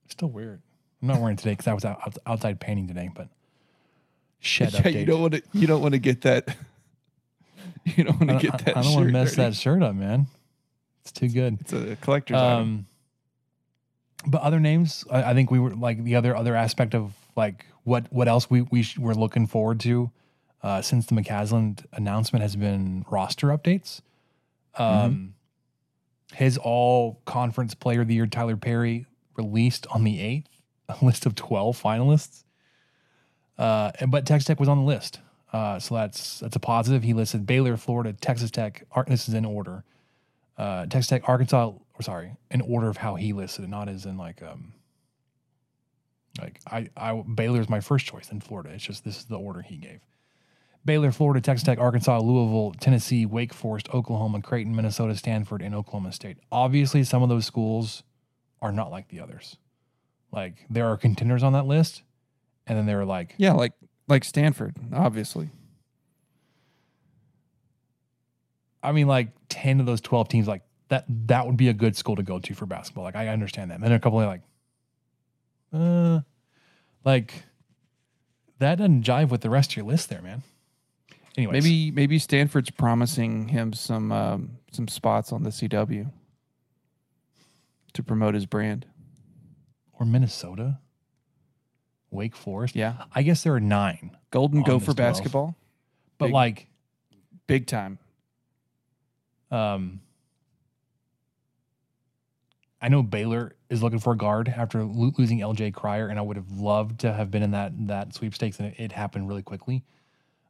[0.08, 0.62] Still weird.
[1.02, 3.28] I'm not wearing it today because I was out- outside painting today, but
[4.40, 5.00] shed Yeah, update.
[5.00, 6.56] you don't want to you don't want to get that
[7.84, 9.42] you don't want I to don't, get that I, I don't want to mess dirty.
[9.42, 10.26] that shirt up, man.
[11.02, 11.58] It's too good.
[11.60, 12.58] It's a collector's item.
[12.62, 12.86] Um,
[14.26, 17.64] but other names, I, I think we were like the other other aspect of like
[17.84, 20.10] what what else we we sh- we're looking forward to
[20.62, 24.00] uh, since the McCasland announcement has been roster updates.
[24.76, 25.34] Um,
[26.34, 30.48] His all conference player of the year, Tyler Perry, released on the eighth,
[30.88, 32.44] a list of twelve finalists.
[33.58, 35.20] Uh, but Texas Tech was on the list,
[35.52, 37.02] uh, so that's that's a positive.
[37.02, 38.84] He listed Baylor, Florida, Texas Tech.
[38.92, 39.84] Ar- This is in order
[40.56, 44.06] uh, Texas Tech, Arkansas, or sorry, in order of how he listed it, not as
[44.06, 44.74] in like um
[46.40, 48.70] like I I Baylor's my first choice in Florida.
[48.70, 50.00] It's just this is the order he gave.
[50.84, 56.12] Baylor, Florida, Texas Tech, Arkansas, Louisville, Tennessee, Wake Forest, Oklahoma, Creighton, Minnesota, Stanford, and Oklahoma
[56.12, 56.38] State.
[56.52, 58.04] Obviously, some of those schools
[58.62, 59.56] are not like the others.
[60.30, 62.02] Like there are contenders on that list,
[62.68, 63.72] and then they were like yeah, like
[64.06, 65.50] like Stanford, obviously.
[68.82, 71.96] I mean, like ten of those twelve teams, like that that would be a good
[71.96, 73.04] school to go to for basketball.
[73.04, 73.74] Like I understand that.
[73.76, 74.42] And then a couple of like,
[75.72, 76.20] uh,
[77.04, 77.34] like
[78.58, 80.42] that doesn't jive with the rest of your list there, man.
[81.36, 86.10] Anyways, Maybe maybe Stanford's promising him some um, some spots on the CW
[87.94, 88.86] to promote his brand.
[89.92, 90.78] or Minnesota,
[92.10, 92.74] Wake Forest.
[92.76, 94.96] Yeah, I guess there are nine, Golden On Gopher this 12.
[94.96, 95.56] basketball,
[96.18, 96.66] but Big- like,
[97.46, 97.98] big time.
[99.50, 100.00] um,
[102.80, 106.22] I know Baylor is looking for a guard after lo- losing LJ Cryer, and I
[106.22, 109.42] would have loved to have been in that that sweepstakes, and it, it happened really
[109.42, 109.82] quickly.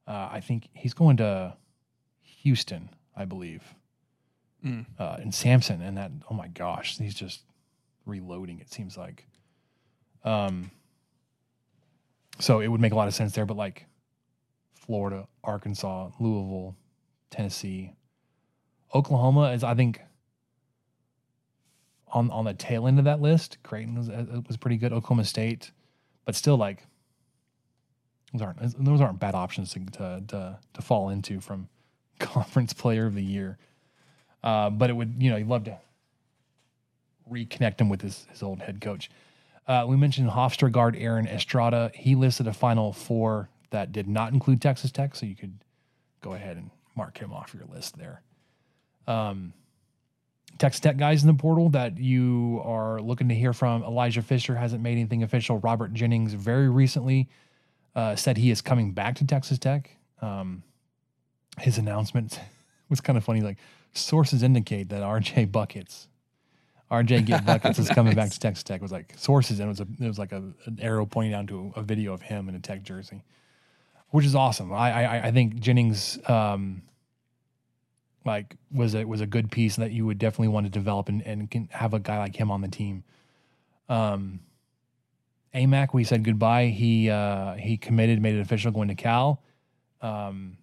[0.07, 1.57] Uh, I think he's going to
[2.21, 3.63] Houston, I believe,
[4.65, 4.87] Mm.
[4.99, 6.11] uh, and Sampson, and that.
[6.31, 7.43] Oh my gosh, he's just
[8.05, 8.59] reloading.
[8.61, 9.27] It seems like.
[10.25, 10.71] Um.
[12.41, 13.87] So it would make a lot of sense there, but like
[14.75, 16.77] Florida, Arkansas, Louisville,
[17.31, 17.95] Tennessee,
[18.95, 20.01] Oklahoma is I think
[22.13, 23.59] on on the tail end of that list.
[23.63, 24.93] Creighton was uh, was pretty good.
[24.93, 25.73] Oklahoma State,
[26.25, 26.87] but still like
[28.33, 31.69] those aren't those aren't bad options to to to, to fall into from
[32.19, 33.59] conference player of the year.
[34.43, 35.79] Uh, but it would you know you'd love to
[37.31, 39.11] reconnect him with his his old head coach.
[39.69, 41.93] Uh, we mentioned Hofstra guard Aaron Estrada.
[41.95, 45.59] He listed a final four that did not include Texas Tech, so you could
[46.23, 48.23] go ahead and mark him off your list there.
[49.07, 49.53] Um,
[50.57, 53.83] Texas Tech guys in the portal that you are looking to hear from.
[53.85, 55.59] Elijah Fisher hasn't made anything official.
[55.59, 57.29] Robert Jennings very recently
[57.95, 59.91] uh, said he is coming back to Texas Tech.
[60.21, 60.63] Um,
[61.61, 62.41] his announcement
[62.89, 63.43] was kind of funny.
[63.43, 63.59] Like
[63.93, 66.08] sources indicate that RJ Buckets,
[66.91, 68.77] RJ Get Buckets is coming back to Texas Tech.
[68.77, 71.33] It was like sources, and it was a it was like a, an arrow pointing
[71.33, 73.23] down to a, a video of him in a Tech jersey,
[74.11, 74.73] which is awesome.
[74.73, 76.19] I I, I think Jennings.
[76.29, 76.83] Um,
[78.29, 81.23] like was a was a good piece that you would definitely want to develop and,
[81.23, 83.03] and can have a guy like him on the team.
[83.89, 84.41] Um
[85.55, 86.67] Aimaq, we said goodbye.
[86.67, 89.43] He uh he committed, made it official going to Cal.
[90.03, 90.59] Um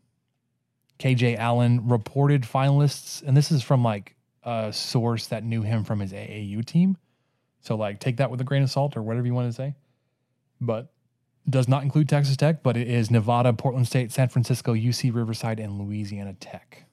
[1.00, 4.16] KJ Allen reported finalists, and this is from like
[4.46, 6.98] a source that knew him from his AAU team.
[7.62, 9.74] So like take that with a grain of salt or whatever you want to say.
[10.62, 10.92] But
[11.50, 15.60] does not include Texas Tech, but it is Nevada, Portland State, San Francisco, UC Riverside,
[15.60, 16.86] and Louisiana Tech.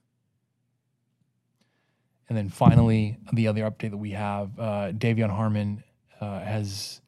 [2.29, 5.85] And then finally, the other update that we have, uh, De'Vion Harmon
[6.21, 7.01] uh, has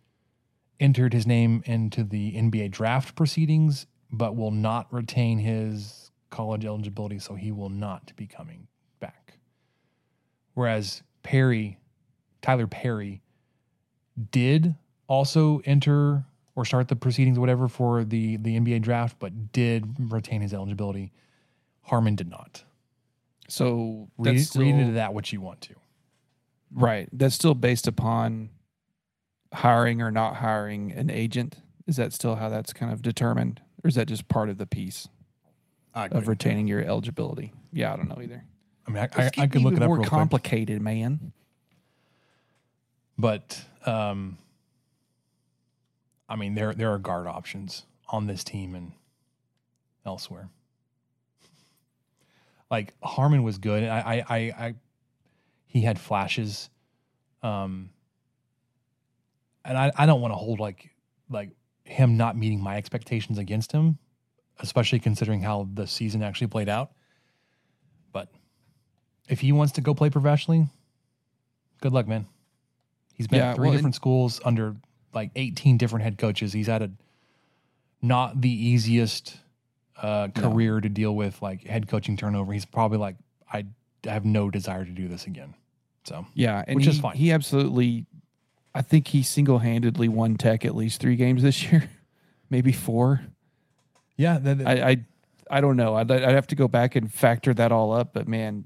[0.81, 7.19] entered his name into the NBA draft proceedings, but will not retain his college eligibility,
[7.19, 8.67] so he will not be coming.
[10.55, 11.79] Whereas Perry,
[12.43, 13.23] Tyler Perry,
[14.31, 14.75] did
[15.07, 16.25] also enter
[16.57, 21.13] or start the proceedings, whatever, for the the NBA draft, but did retain his eligibility.
[21.83, 22.65] Harmon did not.
[23.49, 25.75] So Read, that's read into that what you want to.
[26.73, 27.09] Right.
[27.13, 28.51] That's still based upon
[29.53, 31.57] hiring or not hiring an agent.
[31.87, 33.61] Is that still how that's kind of determined?
[33.83, 35.09] Or is that just part of the piece
[35.95, 37.53] of retaining your eligibility?
[37.73, 38.45] Yeah, I don't know either.
[38.87, 41.33] I mean, I, I, I could look it up more real quick, complicated, man.
[43.19, 44.39] but um,
[46.29, 48.93] I mean, there there are guard options on this team and
[50.05, 50.49] elsewhere.
[52.71, 53.85] Like Harmon was good.
[53.85, 54.75] I, I, I, I
[55.67, 56.71] he had flashes,
[57.43, 57.91] um,
[59.65, 60.91] and I, I don't want to hold like
[61.31, 61.51] like
[61.85, 63.99] him not meeting my expectations against him,
[64.59, 66.93] especially considering how the season actually played out.
[69.29, 70.69] If he wants to go play professionally,
[71.81, 72.27] good luck, man.
[73.15, 74.77] He's been Yeah, at three well, different schools under
[75.13, 76.53] like 18 different head coaches.
[76.53, 76.91] He's had a
[78.03, 79.37] not the easiest
[80.03, 80.43] uh, No.
[80.51, 82.53] career to deal with, like head coaching turnover.
[82.53, 83.17] He's probably like,
[83.51, 83.65] I
[84.05, 85.55] have no desire to do this again.
[86.05, 87.17] So Yeah, and Which he, is fine.
[87.17, 88.05] He absolutely,
[88.75, 91.89] I think he single handedly won Tech at least three games this year,
[92.51, 93.23] maybe four.
[94.17, 95.05] yeah, that, I, I,
[95.51, 95.95] I don't know.
[95.95, 98.13] I'd, I'd have to go back and factor that all up.
[98.13, 98.65] But man,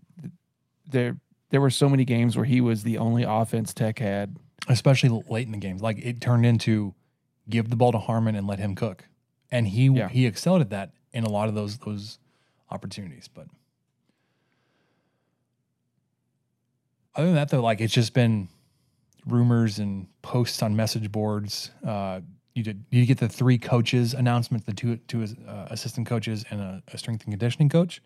[0.88, 1.16] there
[1.50, 4.36] there were so many games where he was the only offense Tech had.
[4.68, 5.78] especially late in the game.
[5.78, 6.94] Like it turned into
[7.48, 9.04] give the ball to Harmon and let him cook,
[9.50, 10.08] and he Yeah.
[10.08, 12.18] he excelled at that in a lot of those those
[12.70, 13.28] opportunities.
[13.28, 13.46] But
[17.14, 18.48] other than that, though, like it's just been
[19.26, 21.70] rumors and posts on message boards.
[21.84, 22.20] Uh,
[22.54, 26.60] you did you get the three coaches announcement, the two two uh, assistant coaches and
[26.60, 28.02] a, a strength and conditioning coach.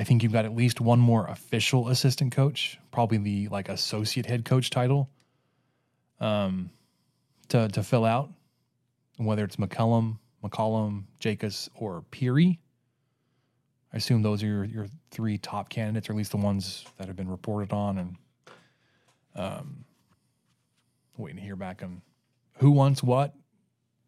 [0.00, 4.24] I think you've got at least one more official assistant coach, probably the like associate
[4.24, 5.10] head coach title,
[6.20, 6.70] um,
[7.48, 8.30] to to fill out.
[9.18, 12.58] Whether it's McCullum, McCollum, Jakus, or Peery.
[13.92, 17.06] I assume those are your, your three top candidates, or at least the ones that
[17.06, 18.16] have been reported on, and
[19.36, 19.84] um,
[21.18, 22.00] waiting to hear back on
[22.56, 23.34] who wants what.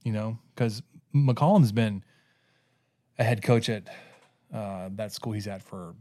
[0.05, 0.83] You know, because
[1.15, 2.03] McCollum's been
[3.19, 3.89] a head coach at
[4.53, 5.95] uh, that school he's at for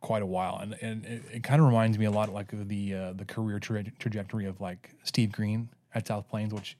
[0.00, 2.68] quite a while, and and it, it kind of reminds me a lot like of
[2.68, 6.76] the uh, the career tra- trajectory of like Steve Green at South Plains, which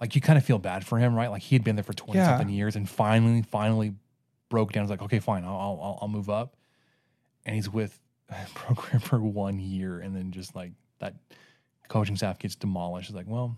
[0.00, 1.30] like you kind of feel bad for him, right?
[1.30, 2.28] Like he had been there for twenty Yeah.
[2.36, 3.94] something years, and finally, finally
[4.48, 4.84] broke down.
[4.84, 5.50] He's like, okay, fine, I'll
[5.82, 6.56] I'll, I'll move up,
[7.46, 7.98] and he's with
[8.28, 11.14] a program for one year, and then just like that
[11.88, 13.08] coaching staff gets demolished.
[13.10, 13.56] It's like, well,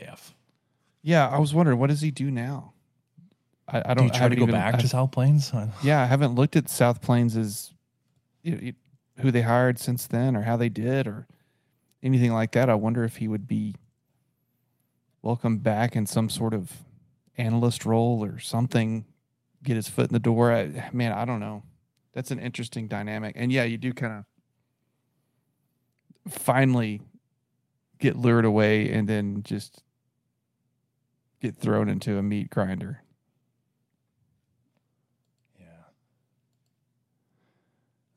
[0.00, 0.34] f.
[1.02, 2.72] Yeah, I was wondering what does he do now?
[3.68, 4.04] I, I Do don't.
[4.06, 5.52] you I try to go even- back I- to South Plains?
[5.82, 7.72] Yeah, I haven't looked at South Plains as
[8.42, 8.72] you know,
[9.22, 11.26] who they hired since then, or how they did, or
[12.02, 12.70] anything like that.
[12.70, 13.74] I wonder if he would be
[15.22, 16.72] welcome back in some sort of
[17.36, 19.04] analyst role or something.
[19.62, 20.52] Get his foot in the door.
[20.52, 21.64] I, man, I don't know.
[22.14, 24.24] That's an interesting dynamic, and yeah, you do kind
[26.26, 27.00] of finally
[27.98, 29.82] get lured away, and then just
[31.40, 33.02] get thrown into a meat grinder.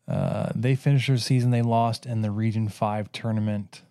[0.07, 1.51] Uh, they finished their season.
[1.51, 3.83] They lost in the Region Five tournament.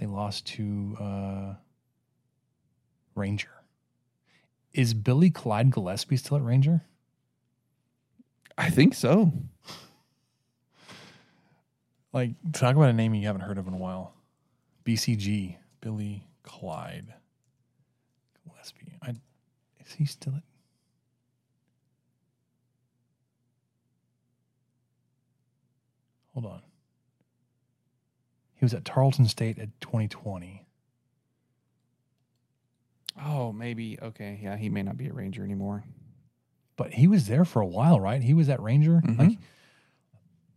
[0.00, 1.54] They lost to uh,
[3.14, 3.50] Ranger.
[4.72, 6.82] Is Billy Clyde Gillispie still at Ranger?
[8.58, 9.32] I think so.
[12.12, 14.14] Like, talk about a name you haven't heard of in a while.
[14.84, 17.12] BCG, Billy Clyde
[18.46, 18.94] Gillispie.
[19.02, 19.10] I,
[19.84, 20.42] is he still at?
[26.34, 26.62] Hold on.
[28.54, 30.66] He was at Tarleton State at 2020.
[33.24, 33.98] Oh, maybe.
[34.00, 34.40] Okay.
[34.42, 35.84] Yeah, he may not be a Ranger anymore.
[36.76, 38.20] but he was there for a while, right?
[38.20, 39.00] He was at Ranger.
[39.04, 39.16] Mhm.
[39.18, 39.38] Like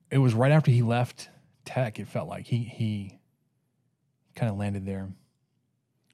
[0.09, 1.29] it was right after he left
[1.63, 1.99] Tech.
[1.99, 3.19] It felt like he he
[4.35, 5.09] kind of landed there.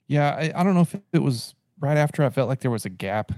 [0.07, 2.83] Yeah, I, I don't know if it was right after I felt like there was
[2.85, 3.31] a gap.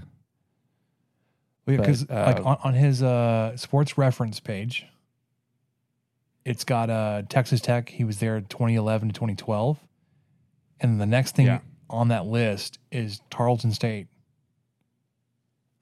[1.66, 4.86] Because like uh, on, on his uh, sports reference page,
[6.46, 7.88] it's got uh, Texas Tech.
[7.88, 9.78] He was there 2011 to 2012,
[10.80, 11.58] and the next thing Yeah.
[11.90, 14.06] on that list is Tarleton State,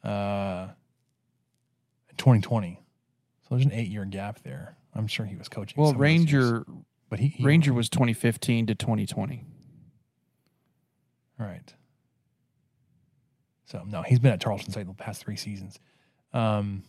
[0.02, 0.68] uh,
[2.16, 2.80] 2020.
[3.42, 4.76] So there's an eight year gap there.
[4.94, 5.74] I'm sure he was coaching.
[5.80, 6.44] Well, some of those years.
[6.44, 6.64] Ranger
[7.10, 9.44] but he, he Ranger was 2015 to 2020.
[11.38, 11.74] Right.
[13.66, 15.78] So no, he's been at Tarleton State the past three seasons.
[16.32, 16.84] Um,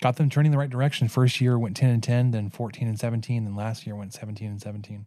[0.00, 1.08] got them turning the right direction.
[1.08, 4.48] First year went ten and ten, then fourteen and seventeen, then last year went seventeen
[4.48, 5.06] and seventeen.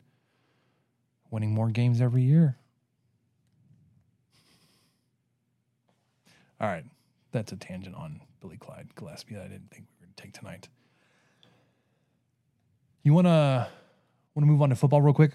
[1.30, 2.58] Winning more games every year.
[6.60, 6.86] All right,
[7.32, 10.24] that's a tangent on Billy Clyde Gillispie that I didn't think we were going to
[10.24, 10.70] take tonight.
[13.04, 13.70] You wanna
[14.36, 15.32] wanna move on to football real quick?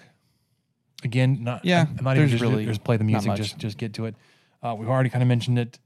[1.05, 3.35] Again, not Yeah, I'm not even just, really just play the music.
[3.35, 4.15] Just just get to it.
[4.62, 5.79] Uh, we've already kind of mentioned it.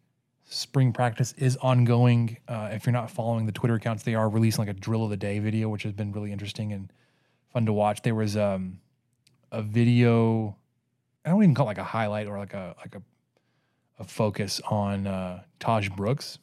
[0.48, 2.38] Spring practice is ongoing.
[2.46, 5.10] Uh, if you're not following the Twitter accounts, they are releasing like a drill of
[5.10, 6.92] the day video, which has been really interesting and
[7.52, 8.02] fun to watch.
[8.02, 8.78] There was um,
[9.50, 10.56] a video.
[11.24, 13.02] I don't even call it like a highlight or like a like a
[13.98, 16.38] a focus on uh, Taj Brooks,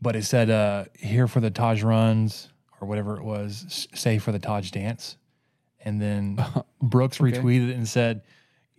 [0.00, 2.48] but it said uh, here for the Taj runs
[2.80, 5.16] or whatever it was, say for the Taj dance,
[5.84, 6.42] and then
[6.80, 7.32] Brooks Okay.
[7.32, 8.22] retweeted it and said,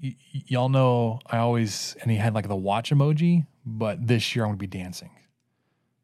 [0.02, 4.46] "Y- "Y'all know I always," and he had like the watch emoji, but this year
[4.46, 5.12] I'm going to be dancing.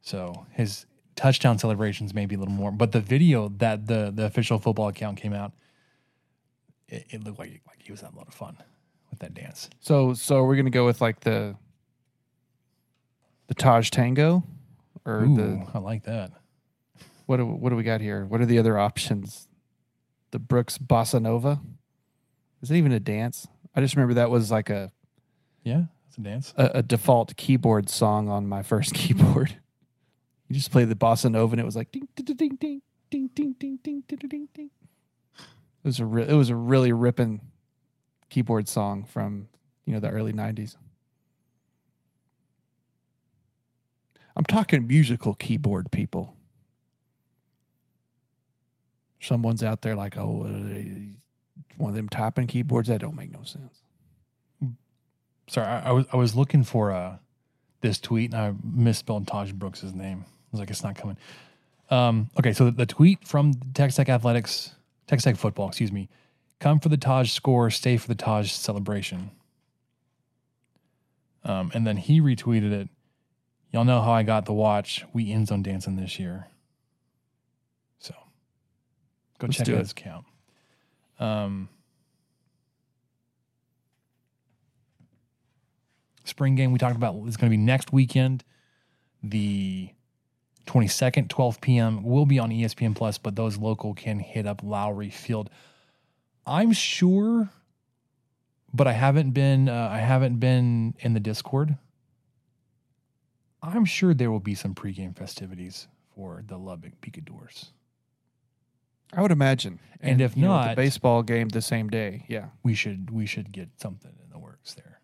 [0.01, 4.25] So his touchdown celebrations may be a little more, but the video that the the
[4.25, 5.51] official football account came out,
[6.87, 8.57] it, it looked like like he was having a lot of fun
[9.09, 9.69] with that dance.
[9.79, 11.55] So so we're gonna go with like the
[13.47, 14.43] the Taj Tango,
[15.05, 16.31] or Ooh, the I like that.
[17.25, 18.25] what do, what do we got here?
[18.25, 19.47] What are the other options?
[20.31, 21.61] The Brooks Bossa Nova.
[22.61, 23.47] Is it even a dance?
[23.77, 24.91] I just remember that was like a
[25.63, 26.53] Yeah, that's a dance.
[26.57, 29.55] a, a default keyboard song on my first keyboard.
[30.49, 32.81] You just play the bossa nova and it was like ding ding ding ding
[33.11, 34.69] ding ding ding ding ding ding ding.
[35.37, 37.39] It was a re- it was a really ripping
[38.29, 39.47] keyboard song from
[39.85, 40.75] you know the early '90s.
[44.35, 46.35] I'm talking musical keyboard people.
[49.19, 50.79] Someone's out there like, oh, uh,
[51.77, 53.81] one of them typing keyboards that don't make no sense.
[55.49, 57.17] Sorry, I, I was I was looking for uh
[57.81, 60.25] this tweet and I misspelled Taj Brooks' name.
[60.25, 61.17] I was like, it's not coming.
[61.89, 64.73] Um, okay, so the, the tweet from Texas Tech Athletics,
[65.07, 66.09] Texas Tech football, excuse me.
[66.59, 69.31] Come for the Taj score, stay for the Taj celebration.
[71.43, 72.89] Um, and then he retweeted it.
[73.71, 75.05] Y'all know how I got the watch.
[75.13, 76.47] We end zone dancing this year.
[77.99, 78.13] So
[79.39, 80.25] go Let's check out his account.
[81.19, 81.69] Um,
[86.25, 88.43] spring game we talked about is going to be next weekend,
[89.23, 89.89] the
[90.67, 92.03] 22nd, 12 p.m.
[92.03, 95.49] will be on ESPN Plus, but those local can hit up Lowrey Field.
[96.45, 97.49] I'm sure,
[98.73, 99.69] but I haven't been.
[99.69, 101.77] Uh, I haven't been in the Discord.
[103.61, 107.71] I'm sure there will be some pregame festivities for the Lubbock Picadors.
[109.13, 109.79] I would imagine.
[110.01, 113.25] And if you know, not- the baseball game the same day, yeah, We should we
[113.25, 114.99] should get something in the works there.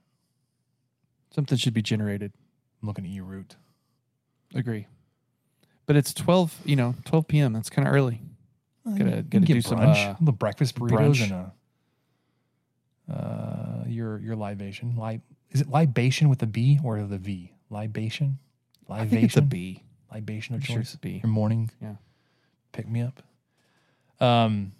[1.31, 2.31] something should be generated.
[2.81, 3.55] I'm looking at you, Root.
[4.53, 4.85] Agree.
[5.85, 7.53] But it's twelve, you know, twelve p.m.
[7.53, 8.21] That's kind of early.
[8.85, 11.23] Gotta- You gotta do get some, brunch, uh, the breakfast burritos brunch.
[11.23, 11.53] and a
[13.09, 14.95] uh, your your libation.
[14.97, 15.21] Li-
[15.51, 17.51] is it libation with a B or the V?
[17.69, 18.37] Libation,
[18.87, 19.83] libation, I think it's a B.
[20.11, 20.93] libation of sure choice.
[20.93, 21.19] a B.
[21.23, 21.95] Your morning, Yeah.
[22.71, 23.23] pick me up.
[24.23, 24.71] Um,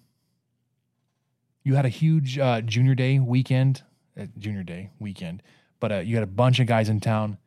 [1.64, 3.84] you had a huge uh, junior day weekend,
[4.20, 5.44] uh, junior day weekend,
[5.82, 7.38] but uh, you had a bunch of guys in town,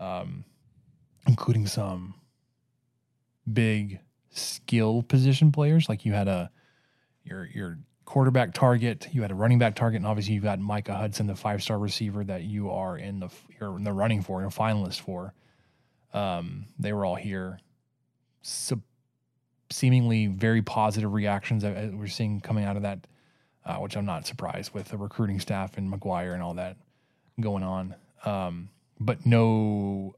[0.00, 0.44] um,
[1.26, 2.14] including some
[3.50, 4.00] big
[4.30, 5.88] skill position players.
[5.88, 6.50] Like you had a
[7.22, 10.96] your your quarterback target, you had a running back target, and obviously you've got Micah
[10.96, 13.28] Hudson, the five star receiver that you are in the
[13.60, 15.32] you're in the running for, you're finalist for.
[16.12, 17.60] Um, they were all here.
[18.42, 18.80] So
[19.70, 23.06] seemingly very positive reactions that uh, we're seeing coming out of that,
[23.64, 26.76] uh, which I'm not surprised with the recruiting staff and McGuire and all that
[27.40, 27.94] going on.
[28.24, 28.68] Um,
[28.98, 30.14] but no,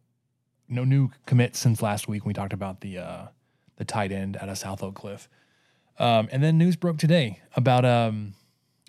[0.69, 2.25] no new commits since last week.
[2.25, 3.27] when We talked about the uh,
[3.77, 5.29] the tight end out of South Oak Cliff,
[5.99, 8.35] um, and then news broke today about um,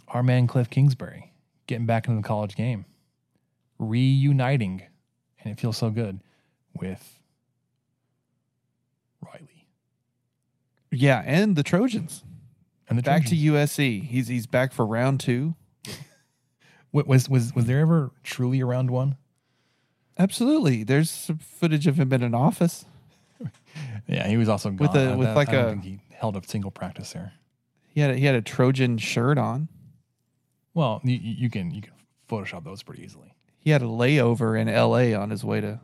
[0.08, 1.32] our man Cliff Kingsbury
[1.68, 2.86] getting back into the college game,
[3.78, 4.82] reuniting,
[5.40, 6.20] and it feels so good
[6.74, 7.20] with
[9.22, 9.49] Riley
[10.92, 12.24] Yeah, and the Trojans
[12.88, 13.42] and the back Trojans.
[13.42, 14.04] to USC.
[14.08, 15.56] He's he's back for round two.
[16.92, 19.18] Wa- Was was was there ever truly a round one?
[20.18, 20.84] Absolutely.
[20.84, 22.86] There's some footage of him in an office.
[24.08, 24.88] Yeah, he was also gone.
[24.88, 27.14] With a- I- with I- like I don't a- think he held a single practice
[27.14, 27.34] there.
[27.94, 29.70] He had a, he had a Trojan shirt on.
[30.74, 31.94] Well, you you can you can
[32.28, 33.34] Photoshop those pretty easily.
[33.60, 35.14] He had a layover in L.A.
[35.14, 35.80] on his way to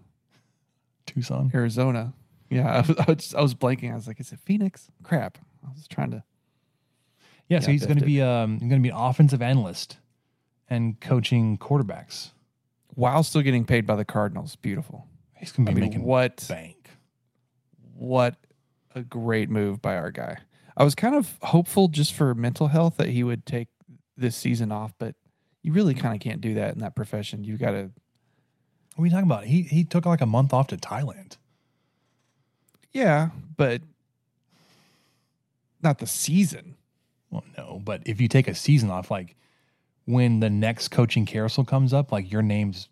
[1.06, 1.52] Tucson.
[1.54, 2.14] Arizona.
[2.50, 3.92] Yeah, I was, I was, I was blanking.
[3.92, 5.38] I was like, "Is it Phoenix?" Crap.
[5.66, 6.24] I was trying to.
[7.48, 9.98] Yeah, so he's going to be um going to be an offensive analyst
[10.70, 12.32] and coaching quarterbacks.
[12.96, 15.06] While still getting paid by the Cardinals, beautiful.
[15.38, 16.90] He's going to I be mean, making what bank.
[17.94, 18.36] what
[18.96, 20.38] a great move by our guy.
[20.78, 23.68] I was kind of hopeful just for mental health that he would take
[24.18, 25.16] this season off, but
[25.62, 27.44] you really kind of can't do that in that profession.
[27.44, 27.92] You got to,
[28.96, 29.46] What are you talking about?
[29.46, 31.38] He he took like a month off to Thailand.
[32.96, 33.82] Yeah, but
[35.84, 36.76] not the season.
[37.30, 39.36] Well, no, but if you take a season off, like
[40.06, 42.88] when the next coaching carousel comes up, like your name's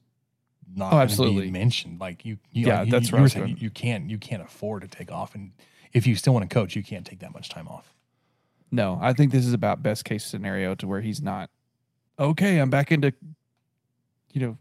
[0.76, 1.46] not Oh, gonna absolutely.
[1.46, 2.00] be mentioned.
[2.00, 3.70] Like you, you Yeah, like, you- that's you, where you I was saying you, you
[3.70, 5.52] can't you can't afford to take off, and
[5.94, 7.94] if you still want to coach, you can't take that much time off.
[8.72, 11.50] No, I think this is about best case scenario to where he's not
[12.20, 12.58] okay.
[12.58, 13.14] I'm back into,
[14.34, 14.58] you know,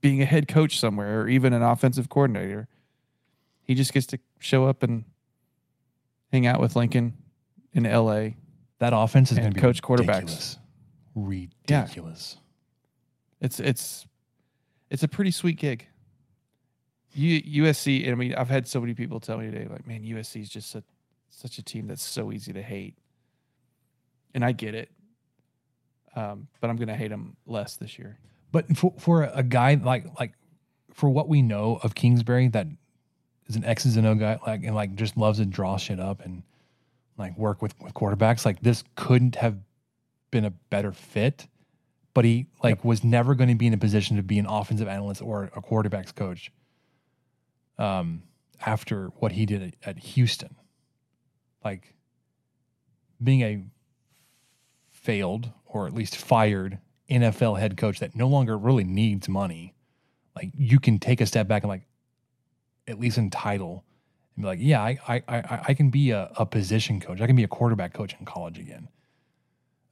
[0.00, 2.68] being a head coach somewhere or even an offensive coordinator.
[3.64, 5.04] He just gets to show up and
[6.32, 7.14] hang out with Lincoln
[7.72, 8.36] in L.A.
[8.78, 10.58] That offense is going to be coach quarterbacks.
[11.14, 11.56] ridiculous.
[11.68, 11.80] Yeah.
[11.82, 12.36] Ridiculous.
[13.40, 14.06] It's it's
[14.90, 15.86] it's a pretty sweet gig.
[17.14, 18.10] U, USC.
[18.10, 20.70] I mean, I've had so many people tell me today, like, man, USC is just
[20.70, 20.84] such
[21.28, 22.96] such a team that's so easy to hate,
[24.34, 24.90] and I get it.
[26.14, 28.18] Um, but I'm gonna hate them less this year.
[28.52, 30.32] But for for a guy like like
[30.92, 32.66] for what we know of Kingsbury, that
[33.52, 36.24] is an X's and O guy, like and like just loves to draw shit up
[36.24, 36.42] and
[37.18, 38.44] like work with with quarterbacks.
[38.44, 39.56] Like this couldn't have
[40.30, 41.46] been a better fit.
[42.14, 44.88] But he like was never going to be in a position to be an offensive
[44.88, 46.52] analyst or a quarterbacks coach.
[47.78, 48.24] Um,
[48.60, 50.56] after what he did at, at Houston,
[51.64, 51.94] like
[53.22, 53.64] being a
[54.90, 56.78] failed or at least fired
[57.10, 59.74] NFL head coach that no longer really needs money,
[60.36, 61.86] like you can take a step back and like
[62.88, 63.84] at least entitle
[64.36, 67.20] and be like, yeah, I I I, I can be a, a position coach.
[67.20, 68.88] I can be a quarterback coach in college again,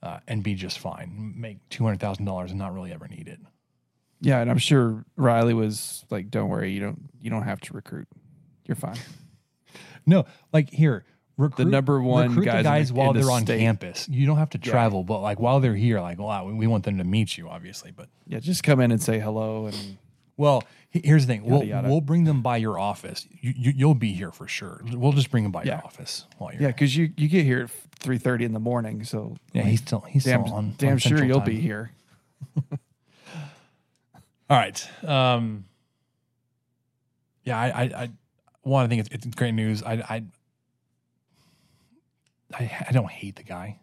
[0.03, 1.35] uh, and be just fine.
[1.37, 3.39] Make two hundred thousand dollars and not really ever need it.
[4.23, 7.73] Yeah, and I'm sure Riley was like, "Don't worry, you don't you don't have to
[7.75, 8.09] recruit.
[8.67, 8.99] You're fine."
[10.07, 11.05] No, like here.
[11.37, 13.61] Recruit, the number one recruit guys the guys the- while in they're on state.
[13.61, 14.07] campus.
[14.11, 14.71] You don't have to Yeah.
[14.73, 17.93] travel, but like while they're here, like wow, we want them to meet you, obviously.
[17.93, 19.97] But Yeah, just come in and say hello and
[20.41, 21.45] Well, here's the thing.
[21.45, 21.87] we'll, yada.
[21.89, 23.29] we'll bring them by your office.
[23.43, 24.81] You, you, you'll be here for sure.
[24.91, 25.77] We'll just bring them by Yeah.
[25.77, 26.63] your office while you're.
[26.63, 29.63] yeah, because you you get here at three thirty in the morning, so yeah.
[29.65, 30.75] He's still he's damn still on.
[30.79, 31.47] damn on sure you'll Time.
[31.51, 31.93] be here.
[34.49, 34.89] All right.
[35.05, 35.67] Um.
[37.45, 38.11] Yeah, I, I, I
[38.63, 38.85] one.
[38.85, 39.83] I think it's, it's great news.
[39.83, 40.25] I, I,
[42.55, 43.79] I, I don't hate the guy.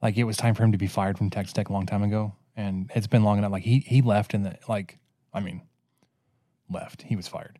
[0.00, 2.02] Like it was time for him to be fired from Texas Tech a long time
[2.02, 3.52] ago, and it's been long enough.
[3.52, 4.98] Like he he left in the like,
[5.32, 5.62] I mean,
[6.70, 7.02] left.
[7.02, 7.58] He was fired.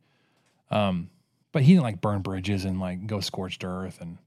[0.70, 1.10] Um,
[1.52, 4.18] but he didn't like burn bridges and like go scorched earth, and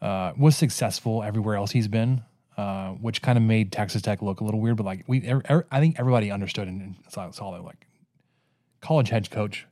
[0.00, 2.22] uh, was successful everywhere else he's been.
[2.56, 5.40] Uh, which kind of made Texas Tech look a little weird, but like we, er,
[5.48, 7.86] er- I think everybody understood and, saw, saw that like
[8.82, 9.66] college head coach,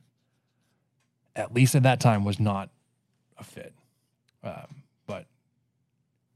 [1.37, 2.71] at least at that time, was not
[3.37, 3.75] a fit.
[4.43, 5.27] Um, but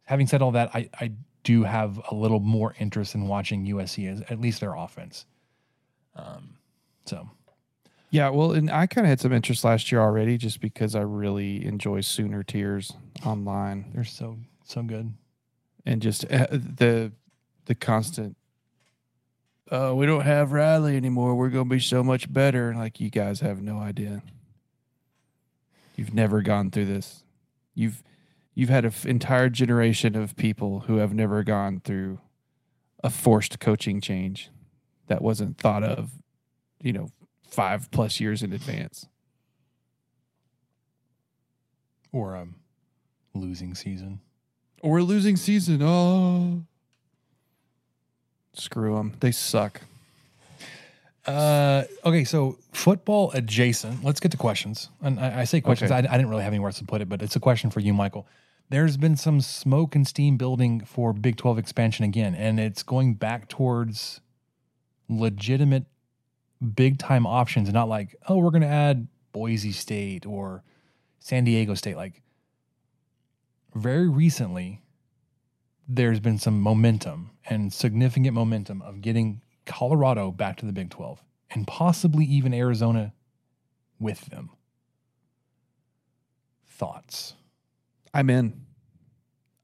[0.04, 1.12] having said all that, I, I
[1.42, 5.24] do have a little more interest in watching USC as at least their offense.
[6.14, 6.56] Um,
[7.06, 7.28] so
[8.10, 11.00] Yeah, well, and I kind of had some interest last year already, just because I
[11.00, 12.92] really enjoy Sooner Tears
[13.24, 15.12] online they're so so good.
[15.86, 17.12] and just uh, the
[17.66, 18.36] the constant.
[19.70, 21.34] Oh, we don't have Riley anymore.
[21.34, 22.74] We're going to be so much better.
[22.74, 24.22] Like you guys have no idea.
[25.96, 27.22] You've never gone through this.
[27.74, 28.02] You've
[28.54, 32.18] you've had an entire generation of people who have never gone through
[33.02, 34.50] a forced coaching change
[35.06, 36.10] that wasn't thought of,
[36.80, 37.10] you know,
[37.46, 39.06] five plus years in advance.
[42.12, 42.56] Or um,
[43.34, 44.20] losing season.
[44.82, 45.80] Or a losing season.
[45.82, 46.62] Oh,
[48.54, 49.14] screw them.
[49.20, 49.80] They suck.
[51.24, 54.02] Uh, okay, so football adjacent.
[54.02, 54.88] Let's get to questions.
[55.00, 55.90] And I, I say questions.
[55.90, 56.08] Okay.
[56.08, 57.80] I, I didn't really have anywhere else to put it, but it's a question for
[57.80, 58.26] you, Michael.
[58.70, 63.14] There's been some smoke and steam building for Big 12 expansion again, and it's going
[63.14, 64.20] back towards
[65.20, 65.84] legitimate
[66.74, 70.62] big time options, not like, oh, we're going to add Boise State or
[71.18, 71.96] San Diego State.
[71.96, 72.22] Like,
[73.74, 74.82] very recently,
[75.88, 81.22] there's been some momentum and significant momentum of getting Colorado back to the Big 12.
[81.54, 83.12] and possibly even Arizona
[83.98, 84.50] with them.
[86.66, 87.34] Thoughts?
[88.14, 88.64] I'm in.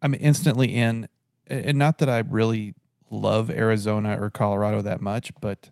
[0.03, 1.09] I'm instantly in.
[1.47, 2.75] And not that I really
[3.11, 5.71] love Arizona or Colorado that much, but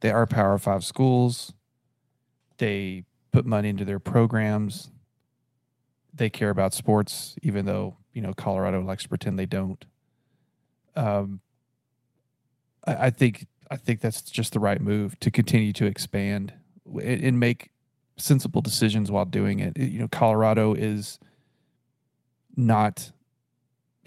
[0.00, 1.52] they are Power Five schools.
[2.58, 4.90] They put money into their programs.
[6.12, 9.84] They care about sports, even though, you know, Colorado likes to pretend they don't.
[10.94, 11.40] Um,
[12.86, 16.54] I, I think I think that's just the right move to continue to expand
[16.86, 17.70] and, and make
[18.16, 19.76] sensible decisions while doing it.
[19.76, 21.18] You know, Colorado is
[22.56, 23.12] not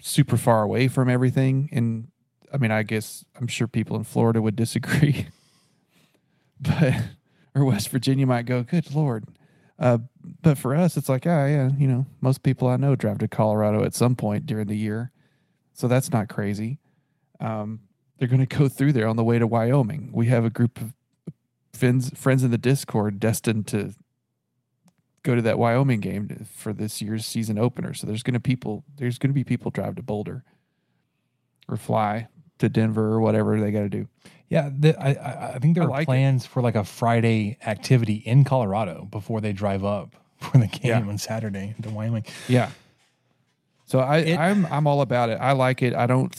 [0.00, 1.68] super far away from everything.
[1.72, 2.08] And
[2.52, 5.26] I mean, I guess I'm sure people in Florida would disagree,
[6.60, 6.94] but
[7.54, 9.24] or West Virginia might go, good Lord.
[9.78, 9.98] Uh,
[10.42, 13.28] but for us, it's like, ah, yeah, you know, most people I know drive to
[13.28, 15.10] Colorado at some point during the year.
[15.72, 16.78] So that's not crazy.
[17.40, 17.80] Um,
[18.18, 20.10] they're going to go through there on the way to Wyoming.
[20.12, 20.92] We have a group of
[21.72, 23.94] friends, friends in the Discord destined to
[25.22, 27.92] go to that Wyoming game for this year's season opener.
[27.94, 30.44] So there's going to people there's going to be people drive to Boulder
[31.68, 32.28] or fly
[32.58, 34.08] to Denver or whatever they got to do.
[34.48, 36.06] Yeah, the, I I- think there I are like it.
[36.06, 40.90] plans for like a Friday activity in Colorado before they drive up for the game
[40.90, 41.00] Yeah.
[41.00, 42.24] on Saturday to Wyoming.
[42.48, 42.70] Yeah.
[43.86, 45.38] So I It- I'm I'm all about it.
[45.40, 45.94] I like it.
[45.94, 46.34] I don't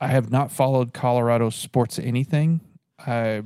[0.00, 2.60] I have not followed Colorado sports anything.
[2.98, 3.42] I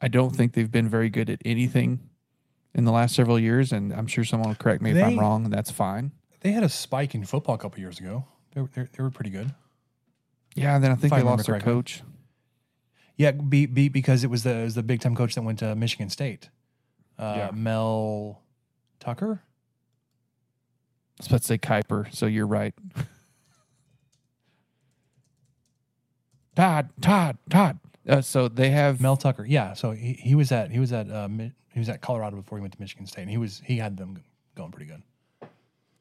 [0.00, 2.00] I don't think they've been very good at anything
[2.76, 5.18] in the last several years and I'm sure someone will correct me if I'm They-
[5.18, 6.12] wrong and that's fine.
[6.42, 8.24] They had a spike in football a couple years ago.
[8.54, 9.52] They were, they, they were pretty good.
[10.54, 11.72] Yeah, and then I think I they remember lost their correctly.
[11.72, 12.02] coach.
[13.16, 15.58] Yeah, be, be, because it was the it was the big time coach that went
[15.60, 16.50] to Michigan State,
[17.18, 17.50] uh, Yeah.
[17.52, 18.42] Mel
[19.00, 19.42] Tucker.
[21.18, 22.74] I was about to say Kuiper, so you're right.
[26.54, 27.78] Todd, Todd, Todd.
[28.08, 29.44] Uh, so they have Mel Tucker.
[29.44, 32.36] Yeah, so he, he was at he was at uh, Mi- he was at Colorado
[32.36, 34.22] before he went to Michigan State, and he was he had them
[34.54, 35.02] going pretty good.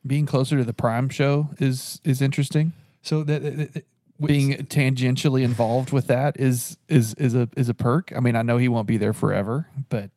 [0.06, 2.73] being closer to the prime show is is interesting.
[3.02, 3.84] So the, the, the-
[4.26, 8.14] Being tangentially involved with that is is is a is a perk.
[8.15, 10.10] I mean, I know he won't be there forever, but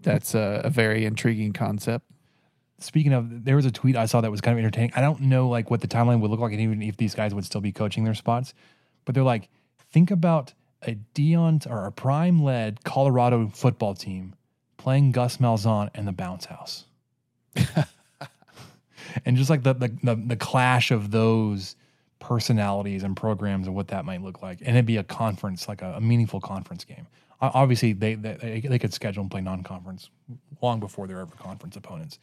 [0.00, 2.06] that's a, a very intriguing concept.
[2.78, 4.92] speaking of, there was a tweet I saw that was kind of entertaining.
[4.96, 7.34] I don't know like what the timeline would look like, and even if these guys
[7.34, 8.54] would still be coaching their spots,
[9.04, 9.48] but they're like,
[9.92, 14.34] think about a Deion or a prime led Colorado football team
[14.76, 16.84] playing Gus Malzahn and the Bounce House,
[19.24, 21.76] and just like the, the the the clash of those
[22.20, 25.82] personalities and programs and what that might look like, and it'd be a conference like
[25.82, 27.06] a, a meaningful conference game.
[27.40, 30.10] Obviously, they, they they could schedule and play non-conference
[30.60, 32.18] long before they're ever conference opponents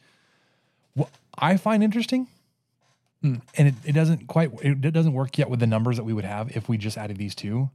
[0.96, 2.26] what I find interesting,
[3.22, 3.36] hmm.
[3.54, 6.24] and it, it doesn't quite it doesn't work yet with the numbers that we would
[6.24, 7.70] have if we just added these two.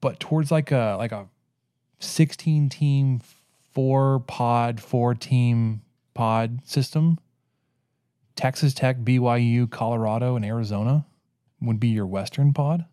[0.00, 1.28] But towards like a like a
[1.98, 3.20] sixteen team,
[3.72, 5.82] four pod, four team
[6.14, 7.18] pod system,
[8.34, 11.06] Texas Tech, BYU, Colorado, and Arizona
[11.60, 12.84] would be your Western pod.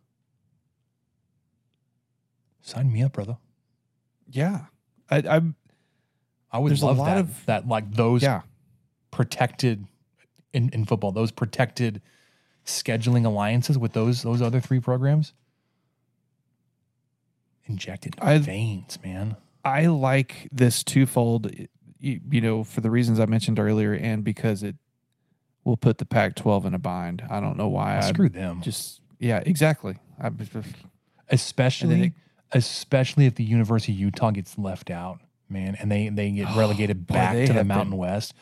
[2.61, 3.37] Sign me up, brother.
[4.29, 4.65] Yeah,
[5.09, 5.55] I, I'm.
[6.51, 7.17] I would love that.
[7.17, 8.41] of- that like those Yeah,
[9.11, 9.85] protected
[10.53, 12.01] in, in football, those protected
[12.65, 15.33] scheduling alliances with those those other three programs
[17.65, 19.35] injected in I- veins, man.
[19.65, 21.49] I like this twofold.
[21.99, 24.75] You, you know, for the reasons I mentioned earlier, and because it
[25.63, 27.23] will put the Pac-12 in a bind.
[27.29, 27.95] I don't know why.
[27.95, 28.61] Ah, I Screw them.
[28.61, 29.95] Just yeah, exactly.
[30.21, 30.31] I,
[31.29, 32.13] especially it-
[32.51, 35.19] especially if the University of Utah gets left out,
[35.49, 38.33] man, and they they get relegated boy, back they to the Mountain been West.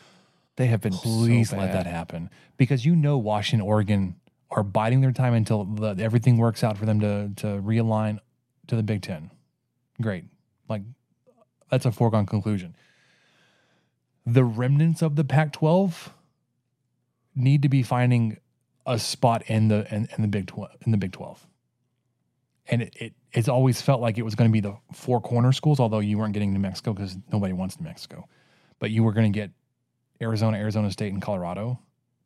[0.56, 4.16] they have been Please so let that happen because you know Washington, Oregon
[4.50, 8.18] are biding their time until the, everything works out for them to to realign
[8.66, 9.30] to the Big Ten.
[10.00, 10.24] Great,
[10.68, 10.82] like
[11.70, 12.76] that's a foregone conclusion.
[14.24, 16.10] The remnants of the Pac-12
[17.34, 18.38] need to be finding
[18.86, 21.46] a spot in the in, in the Big Twelve in the Big Twelve,
[22.66, 25.52] and it, it it's always felt like it was going to be the four corner
[25.52, 25.80] schools.
[25.80, 28.28] Although you weren't getting New Mexico because nobody wants New Mexico,
[28.78, 29.50] but you were going to get
[30.20, 31.78] Arizona, Arizona State, and Colorado,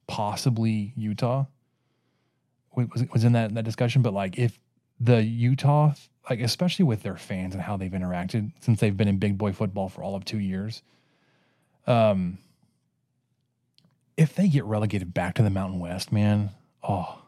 [0.06, 1.44] possibly Utah.
[2.74, 4.58] Was was in that that discussion, but like if
[4.98, 5.92] the Utah,
[6.28, 9.52] like especially with their fans and how they've interacted since they've been in big boy
[9.52, 10.82] football for all of two years,
[11.86, 12.38] um,
[14.16, 16.50] if they get relegated back to the Mountain West, man,
[16.82, 17.22] oh,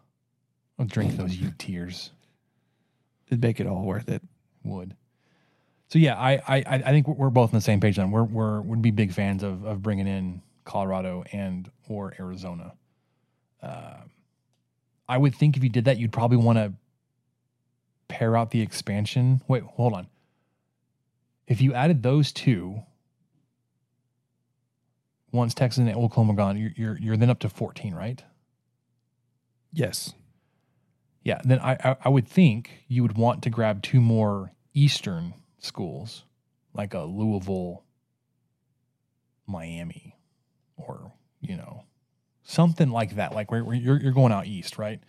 [0.79, 2.11] I'll drink those U tears.
[3.29, 4.23] It'd make it all worth it.
[4.65, 4.97] Would.
[5.89, 7.97] So yeah, I I I think we're- we're both on the same page.
[7.97, 12.73] Then we're we're would be big fans of of bringing in Colorado and or Arizona.
[13.62, 14.11] Um,
[15.09, 16.73] I would think if you did that, you'd probably want to
[18.09, 19.43] pair out the expansion.
[19.47, 20.09] Wait, hold on.
[21.47, 22.82] If you added those two,
[25.32, 28.22] once Texas and Oklahoma gone, you're you're, you're then up to 14, right?
[29.72, 30.14] Yes.
[31.22, 31.40] Yeah.
[31.44, 36.24] Then I, I I would think you would want to grab two more Eastern schools,
[36.72, 37.85] like a Louisville,
[39.47, 40.16] Miami,
[40.76, 41.85] or you know,
[42.44, 43.35] something like that.
[43.35, 45.01] Like where, where you're you're going out east, right?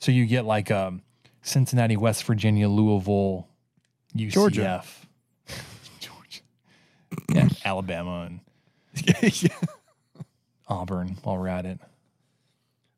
[0.00, 1.02] So you get like um,
[1.44, 3.46] Cincinnati, West Virginia, Louisville,
[4.16, 4.82] UCF, Georgia.
[6.00, 6.40] Georgia,
[7.32, 8.40] yeah, Alabama, and
[9.42, 9.48] yeah.
[10.66, 11.16] Auburn.
[11.22, 11.78] While we're at it,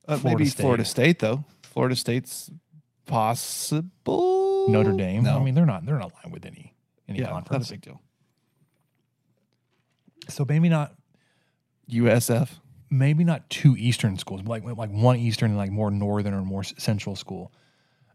[0.09, 0.62] Uh, Florida maybe State.
[0.62, 1.44] Florida State though.
[1.62, 2.51] Florida State's
[3.06, 4.68] possible.
[4.68, 5.24] Notre Dame.
[5.24, 5.39] No.
[5.39, 6.73] I mean, they're not they're not aligned with any
[7.09, 7.70] any yeah, not conference.
[7.70, 8.01] a big deal.
[10.28, 10.94] So maybe not
[11.90, 12.48] USF.
[12.90, 16.64] maybe not two Eastern schools, like like one Eastern and like more Northern or more
[16.64, 17.52] Central school.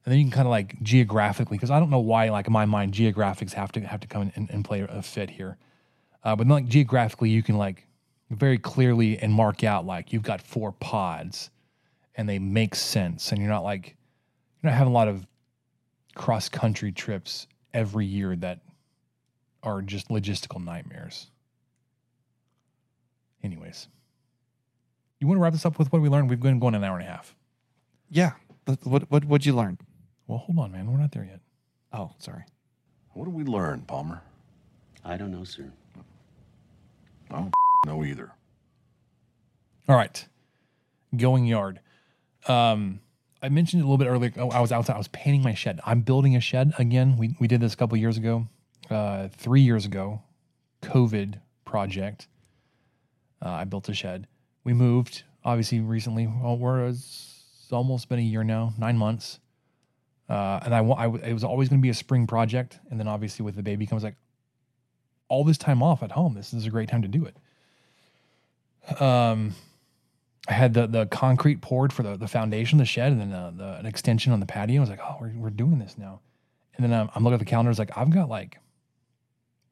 [0.04, 2.54] And then you can kind of like geographically, because I don't know why, like in
[2.54, 5.58] my mind, geographics have to have to come and, and play a fit here.
[6.24, 7.86] Uh, but then like geographically, you can like
[8.30, 11.52] very clearly and mark out like you've got four pods,
[12.16, 13.96] and they make sense, and you're not like
[14.62, 15.28] you're not having a lot of
[16.16, 18.60] cross country trips every year that
[19.64, 21.28] are just logistical nightmares.
[23.44, 23.88] Anyways.
[25.20, 26.32] You want to wrap this up with what we learned?
[26.32, 27.36] We've been going an hour and a half.
[28.10, 28.32] Yeah.
[28.84, 29.78] What what what'd you learn?
[30.32, 30.90] Well, hold on, man.
[30.90, 31.42] We're not there yet.
[31.92, 32.46] Oh, sorry.
[33.12, 34.22] What did we learn, Palmer?
[35.04, 35.70] I don't know, sir.
[37.30, 37.54] I don't
[37.86, 38.32] know either.
[39.90, 40.26] All right.
[41.14, 41.82] Going yard.
[42.48, 43.02] Um,
[43.44, 44.32] I mentioned it a little bit earlier.
[44.38, 44.94] Oh, I was outside.
[44.94, 45.82] I was painting my shed.
[45.86, 47.18] I'm building a shed again.
[47.18, 48.48] We we did this a couple years ago,
[48.90, 50.22] uh, three years ago.
[50.82, 52.30] COVID project.
[53.46, 54.28] Uh, I built a shed.
[54.64, 56.28] We moved obviously recently.
[56.28, 59.41] Well, we're it's almost been a year now, nine months.
[60.30, 63.08] Uh, and I, I it was always going to be a spring project, and then
[63.08, 64.16] obviously with the baby comes like
[65.28, 66.34] all this time off at home.
[66.34, 69.02] This is a great time to do it.
[69.02, 69.56] Um,
[70.48, 73.78] I had the the concrete poured for the, the foundation, the shed, and then the,
[73.78, 74.78] an extension on the patio.
[74.78, 76.22] I was like, oh, we're, we're doing this now.
[76.76, 77.70] And then um, I'm looking at the calendar.
[77.70, 78.60] It's like I've got like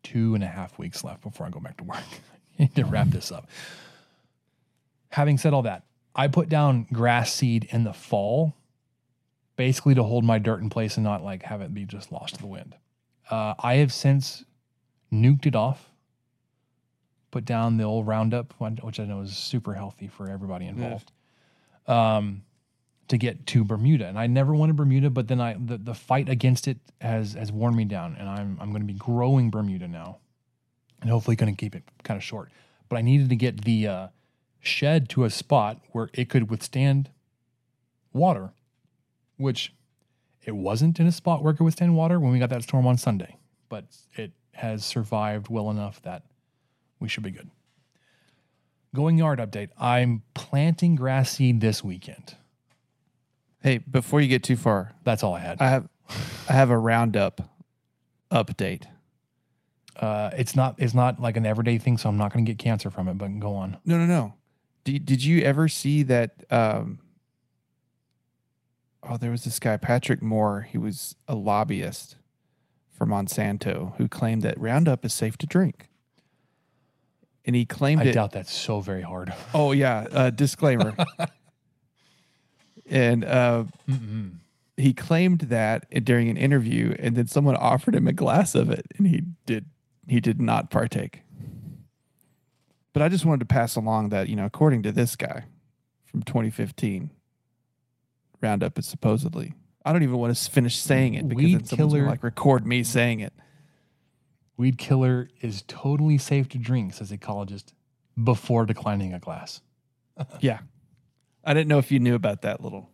[0.04, 1.98] two and a half weeks left before I go back to work.
[2.60, 3.48] I need to wrap this up.
[5.10, 5.84] Having said all that,
[6.16, 8.54] I put down grass seed in the fall,
[9.60, 12.36] basically to hold my dirt in place and not like have it be just lost
[12.36, 12.74] to the wind.
[13.30, 14.46] Uh, I have since
[15.12, 15.90] nuked it off,
[17.30, 21.12] put down the old Roundup, which I know is super healthy for everybody involved,
[21.88, 22.44] um,
[23.10, 24.08] to get to Bermuda.
[24.08, 27.52] And I never wanted Bermuda, but then I the, the fight against it has has
[27.52, 30.20] worn me down, and I'm I'm going to be growing Bermuda now,
[31.02, 32.50] and hopefully going to keep it kind of short.
[32.88, 34.08] But I needed to get the uh,
[34.62, 37.10] shed to a spot where it could withstand
[38.14, 38.54] water,
[39.40, 39.74] which
[40.44, 42.86] it wasn't in a spot where it could withstand water when we got that storm
[42.86, 43.38] on Sunday,
[43.70, 46.24] but it has survived well enough that
[47.00, 47.50] we should be good.
[48.94, 49.70] Going yard update.
[49.78, 52.36] I'm planting grass seed this weekend.
[53.62, 55.62] Hey, before you get too far, That's all I had.
[55.62, 55.90] I have
[56.50, 57.42] I have a roundup
[58.32, 58.86] update.
[59.96, 62.58] Uh, it's not it's not like an everyday thing, so I'm not going to get
[62.58, 63.18] cancer from it.
[63.18, 63.78] But go on.
[63.86, 64.34] No, no, no.
[64.86, 66.44] Did, did you ever see that?
[66.50, 67.00] Um,
[69.10, 70.68] oh, there was this guy, Patrick Moore.
[70.70, 72.16] He was a lobbyist
[72.92, 75.90] for Monsanto who claimed that Roundup is safe to drink.
[77.46, 78.14] And he claimed I it.
[78.14, 79.34] doubt that's so very hard.
[79.54, 80.06] Oh, yeah.
[80.12, 80.96] Uh, disclaimer.
[82.86, 83.64] and uh,
[84.78, 88.86] he claimed that during an interview, and then someone offered him a glass of it,
[88.98, 89.66] and he did.
[90.08, 91.22] He did not partake.
[92.94, 95.46] But I just wanted to pass along that, you know, according to this guy
[96.06, 97.12] from 2015,
[98.42, 99.54] Roundup is supposedly.
[99.86, 102.12] I don't even want to finish saying it because Weed then someone's gonna killer.
[102.12, 103.34] like record me saying it.
[104.58, 107.74] Weed killer is totally safe to drink, says ecologist,
[108.22, 109.62] before declining a glass.
[110.42, 110.60] Yeah.
[111.46, 112.90] I didn't know if you knew about that little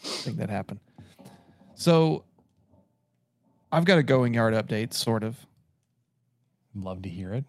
[0.00, 0.78] thing that happened.
[1.74, 2.24] So
[3.72, 5.44] I've got a going yard update, sort of.
[6.74, 7.44] Love to hear it.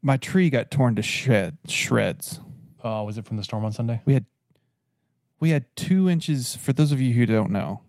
[0.00, 2.40] My tree got torn to shred, shreds.
[2.82, 4.00] Uh, was it from the storm on Sunday?
[4.04, 4.26] We had
[5.40, 6.56] we had two inches.
[6.56, 7.82] For those of you who don't know,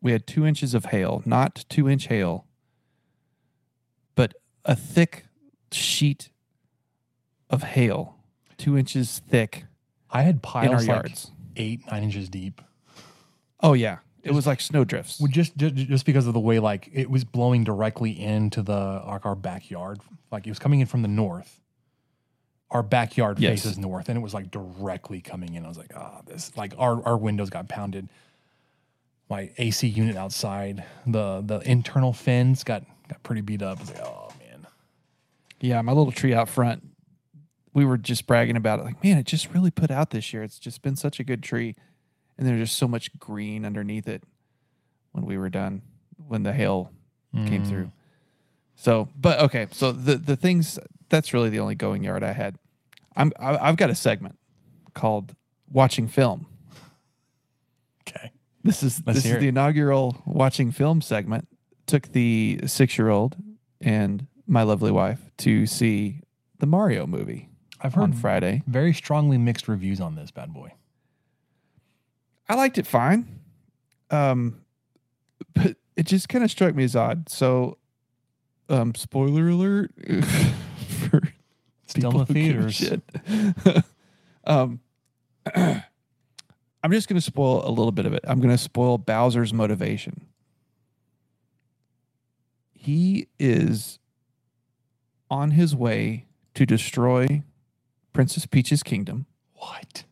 [0.00, 2.46] we had two inches of hail, not two inch hail,
[4.14, 5.26] but a thick
[5.72, 6.30] sheet
[7.50, 8.16] of hail,
[8.56, 9.64] two inches thick.
[10.10, 11.30] I had in our piles like yards.
[11.56, 12.60] eight, nine inches deep.
[13.60, 15.20] Oh yeah, it was like snow drifts.
[15.20, 19.02] Well, just, just just because of the way like it was blowing directly into the
[19.06, 20.00] like our backyard,
[20.30, 21.60] like it was coming in from the north,
[22.70, 23.62] our backyard Yes.
[23.62, 25.64] faces north, and it was like directly coming in.
[25.64, 28.08] I was like, oh, this like our our windows got pounded.
[29.28, 33.78] My AC unit outside, the the internal fins got got pretty beat up.
[33.78, 34.66] I was like, oh man.
[35.60, 36.82] Yeah, my little tree out front.
[37.72, 38.84] We were just bragging about it.
[38.84, 40.42] Like, man, it just really put out this year.
[40.42, 41.74] It's just been such a good tree,
[42.38, 44.22] and there's just so much green underneath it.
[45.12, 45.82] When we were done,
[46.26, 46.90] when the hail
[47.34, 47.68] came Mm.
[47.68, 47.92] through.
[48.76, 49.66] So, but okay.
[49.72, 50.78] So the the things
[51.08, 52.56] that's really the only going yard I had.
[53.16, 54.38] I'm I, I've got a segment
[54.94, 55.34] called
[55.70, 56.46] watching film.
[58.08, 58.32] Okay.
[58.62, 61.48] This is Let's this is the inaugural watching film segment.
[61.86, 63.36] Took the six year old
[63.80, 66.20] and my lovely wife to see
[66.58, 67.48] the Mario movie
[67.80, 68.62] I've heard on Friday.
[68.66, 70.72] very strongly mixed reviews on this bad boy.
[72.48, 73.40] I liked it fine.
[74.10, 74.62] Um,
[75.54, 77.28] but it just kind of struck me as odd.
[77.28, 77.78] So,
[78.68, 79.90] um, spoiler alert
[82.00, 82.74] Still in the who give a theaters.
[82.74, 83.84] shit.
[84.44, 84.80] um,
[85.54, 88.24] I'm just going to spoil a little bit of it.
[88.24, 90.26] I'm going to spoil Bowser's motivation.
[92.72, 93.98] He is
[95.30, 97.42] on his way to destroy
[98.12, 100.04] Princess Peach's kingdom What?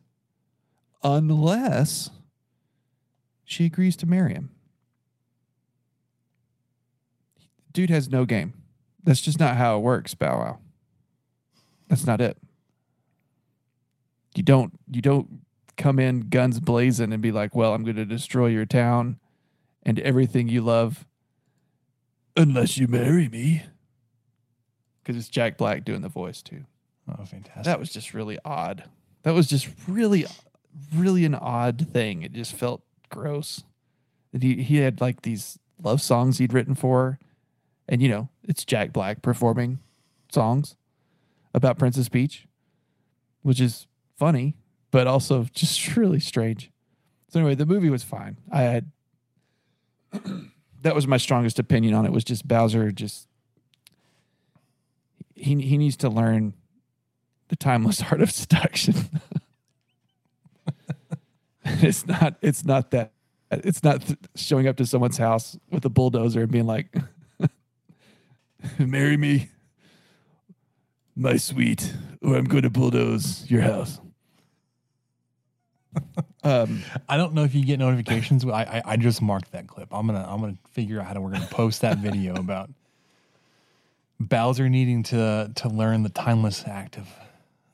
[1.03, 2.09] unless
[3.45, 4.49] she agrees to marry him.
[7.71, 8.53] Dude has no game.
[9.03, 10.59] That's just not how it works, Bow Wow.
[11.87, 12.37] That's not it.
[14.35, 15.41] You don't you don't
[15.77, 19.19] come in guns blazing and be like, "Well, I'm going to destroy your town
[19.83, 21.05] and everything you love
[22.35, 23.63] unless you marry me."
[25.03, 26.65] Cuz it's Jack Black doing the voice too.
[27.07, 27.65] Oh, fantastic.
[27.65, 28.89] That was just really odd.
[29.23, 30.25] That was just really,
[30.93, 32.23] really an odd thing.
[32.23, 33.63] It just felt gross.
[34.33, 37.19] And he he had like these love songs he'd written for,
[37.87, 39.79] and you know it's Jack Black performing
[40.31, 40.75] songs
[41.55, 42.47] about Princess Peach,
[43.41, 43.87] which is
[44.17, 44.57] funny,
[44.91, 46.69] but also just really strange.
[47.29, 48.37] So anyway, the movie was fine.
[48.51, 48.91] I had
[50.81, 52.11] that was my strongest opinion on it.
[52.11, 53.27] Was just Bowser just
[55.33, 56.53] he he needs to learn
[57.47, 58.95] the timeless art of seduction.
[61.65, 63.13] it's not it's not that
[63.51, 64.03] it's not
[64.35, 66.95] showing up to someone's house with a bulldozer and being like
[68.79, 69.49] marry me
[71.15, 73.99] my sweet or I'm going to bulldoze your house.
[76.43, 78.45] um I don't know if you get notifications.
[78.45, 79.87] I, I I just marked that clip.
[79.93, 82.69] I'm gonna I'm gonna figure out how to, we're gonna post that video about
[84.19, 87.07] Bowser needing to to learn the timeless act of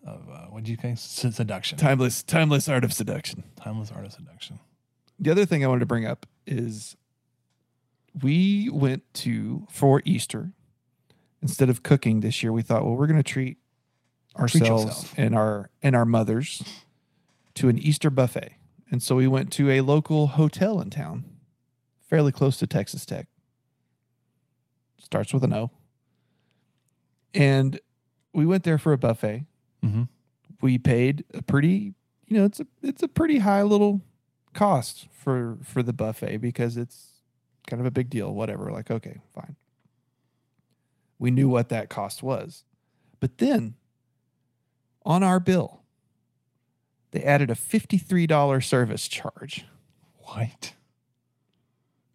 [0.06, 3.44] of uh, what do you think seduction timeless timeless art of seduction.
[3.56, 4.60] timeless art of seduction.
[5.20, 6.96] The other thing I wanted to bring up is
[8.22, 10.52] we went to for Easter
[11.42, 12.52] instead of cooking this year.
[12.52, 13.58] We thought, well, we're going to treat
[14.48, 15.14] Treat ourselves yourself.
[15.18, 16.64] and our and our mothers
[17.56, 18.56] to an Easter buffet,
[18.90, 21.26] and so we went to a local hotel in town,
[22.10, 23.28] fairly close to Texas Tech.
[25.00, 25.72] Starts with an O,
[27.34, 27.80] and
[28.34, 29.46] we went there for a buffet.
[29.84, 30.08] Mhm.
[30.62, 31.94] We paid a pretty,
[32.28, 34.02] you know, it's a it's a pretty high little
[34.54, 37.22] cost for for the buffet because it's
[37.68, 39.56] kind of a big deal whatever like okay fine
[41.22, 42.64] we knew what that cost was
[43.20, 43.76] but then
[45.06, 45.84] on our bill
[47.12, 49.66] they added a $53 service charge
[50.18, 50.74] What?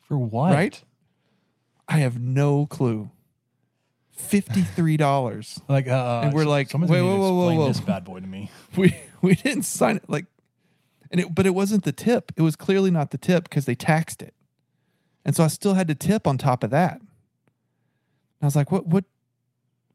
[0.01, 0.53] For what?
[0.53, 0.83] Right?
[1.89, 3.11] i have no clue
[4.19, 7.69] $53 Like uh, And we're like, wait, need whoa, whoa, whoa.
[7.69, 8.51] This bad boy to me.
[8.77, 10.27] we we didn't sign it like
[11.11, 13.75] and it but it wasn't the tip it was clearly not the tip because they
[13.75, 14.35] taxed it
[15.25, 17.01] and so i still had to tip on top of that
[18.43, 19.05] i was like what what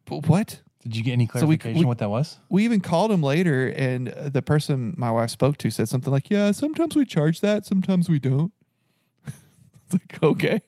[0.07, 2.37] what Did you get any So we- clarification we- what that was?
[2.49, 6.29] we even called him later and the person my wife spoke to said something like
[6.29, 8.51] yeah sometimes we charge that sometimes we don't
[9.27, 10.61] it's like okay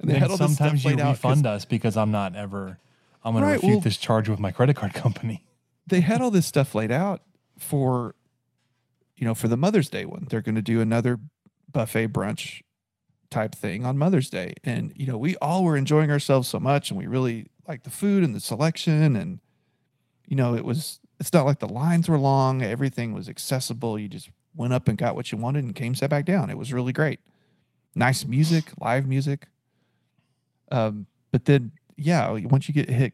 [0.00, 2.36] and Then all this stuff sometimes you laid out 'cause- refund us because I'm not
[2.36, 2.78] ever.
[3.24, 5.42] I'm going Right, to refute well- this charge with my credit card company.
[5.86, 7.22] they had all this stuff laid out
[7.58, 8.14] for
[9.16, 11.18] you know for the mother's day one they're going to do another
[11.72, 12.60] buffet brunch
[13.30, 16.90] type thing on mother's day and you know we all were enjoying ourselves so much
[16.90, 19.40] and we really liked the food and the selection and
[20.26, 24.08] you know it was it's not like the lines were long everything was accessible you
[24.08, 26.72] just went up and got what you wanted and came sat back down it was
[26.72, 27.20] really great
[27.94, 29.48] nice music live music
[30.70, 33.12] um but then yeah once you get hit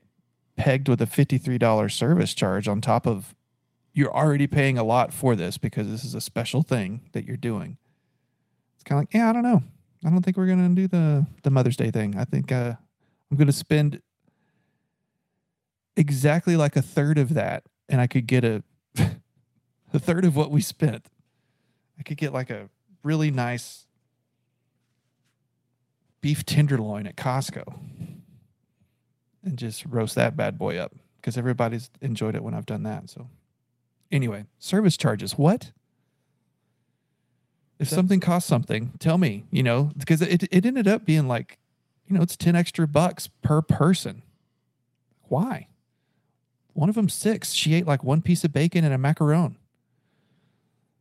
[0.56, 3.34] pegged with a $53 service charge on top of
[3.94, 7.36] you're already paying a lot for this because this is a special thing that you're
[7.36, 7.76] doing.
[8.76, 9.62] It's kind of like, yeah, I don't know.
[10.04, 12.16] I don't think we're to do the the Mother's Day thing.
[12.16, 12.74] I think uh,
[13.30, 14.00] I'm to spend
[15.96, 18.62] exactly like a third of that, and I could get a
[19.92, 21.06] a third of what we spent.
[21.98, 22.68] I could get like a
[23.02, 23.86] really nice
[26.20, 27.78] beef tenderloin at Costco
[29.44, 33.10] and just roast that bad boy up because everybody's enjoyed it when I've done that.
[33.10, 33.28] So,
[34.10, 35.36] anyway, service charges.
[35.38, 35.72] What?
[37.82, 41.58] If something costs something, tell me, you know, because it, it ended up being like,
[42.06, 44.22] you know, it's 10 extra bucks per person.
[45.24, 45.68] Why?
[46.74, 47.52] One of them six.
[47.52, 49.56] She ate like one piece of bacon and a macaron.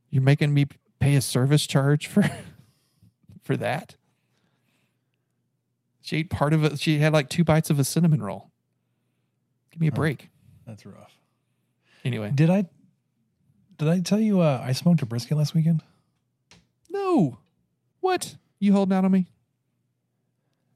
[0.09, 0.67] You're making me
[0.99, 2.29] pay a service charge for
[3.43, 3.95] for that?
[6.01, 6.79] She ate part of it.
[6.79, 8.49] She had like two bites of a cinnamon roll.
[9.71, 10.29] Give me a break.
[10.65, 11.13] That's rough.
[12.03, 12.65] Anyway, Did I
[13.77, 15.83] did I tell you uh, I smoked a brisket last weekend?
[16.91, 17.37] No.
[17.99, 18.35] What?
[18.59, 19.27] You holding out on me?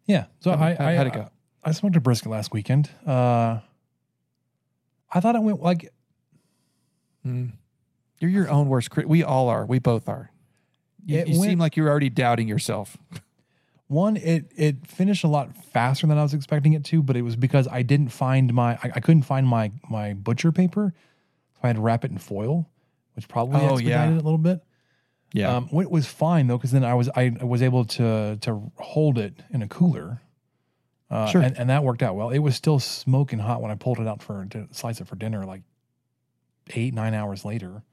[0.06, 0.26] Yeah.
[0.40, 1.30] So I, how- I how'd it go?
[1.64, 2.90] I, I smoked a brisket last weekend.
[3.06, 3.60] Uh,
[5.12, 5.92] I thought it went like
[7.26, 7.54] Mm.
[8.20, 9.10] You're your own worst critic.
[9.10, 9.66] We all are.
[9.66, 10.30] We both are.
[11.06, 12.98] You, It you went- seem like you're already doubting yourself.
[13.88, 14.16] one.
[14.18, 17.36] It it finished a lot faster than I was expecting it to, but it was
[17.36, 20.94] because I didn't find my I, I couldn't find my my butcher paper,
[21.54, 22.70] so I had to wrap it in foil,
[23.16, 24.06] which probably Oh, expedited yeah.
[24.10, 24.64] it a little bit.
[25.36, 25.54] Yeah.
[25.54, 29.18] Um, what was fine though, because then I was I was able to to hold
[29.18, 30.22] it in a cooler.
[31.12, 31.42] Uh, Sure.
[31.42, 32.30] and, and that worked out well.
[32.30, 35.16] It was still smoking hot when I pulled it out for to slice it for
[35.18, 35.62] dinner, like
[36.74, 37.84] eight nine hours later.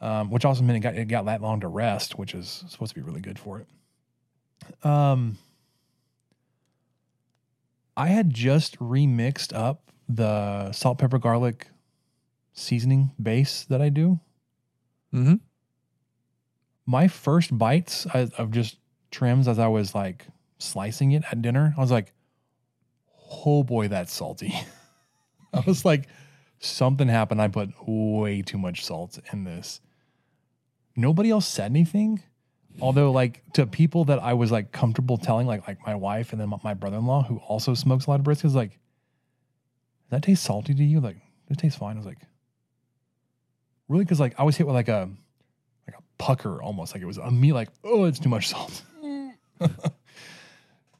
[0.00, 2.94] Um, which also meant it got it got that long to rest, which is supposed
[2.94, 4.86] to be really good for it.
[4.86, 5.38] Um,
[7.96, 11.66] I had just remixed up the salt, pepper, garlic
[12.52, 14.20] seasoning base that I do
[15.12, 15.34] mm-hmm.
[16.86, 18.78] My first bites of just
[19.10, 20.26] trims as I was like
[20.58, 22.12] slicing it at dinner, I was like,
[23.44, 24.54] oh boy, that's salty.
[25.52, 26.08] I was like,
[26.58, 27.42] something happened.
[27.42, 29.80] I put way too much salt in this.
[30.94, 32.22] Nobody else said anything.
[32.80, 36.40] Although, like to people that I was like comfortable telling, like like my wife and
[36.40, 40.74] then my, brother-in-law who also smokes a lot of briskets, like, does that taste salty
[40.74, 41.00] to you?
[41.00, 41.16] Like,
[41.48, 41.96] it tastes fine.
[41.96, 42.20] I was like,
[43.88, 44.04] really?
[44.04, 45.08] Because like I was hit with like a
[46.18, 48.82] pucker almost like it was a me like oh it's too much salt.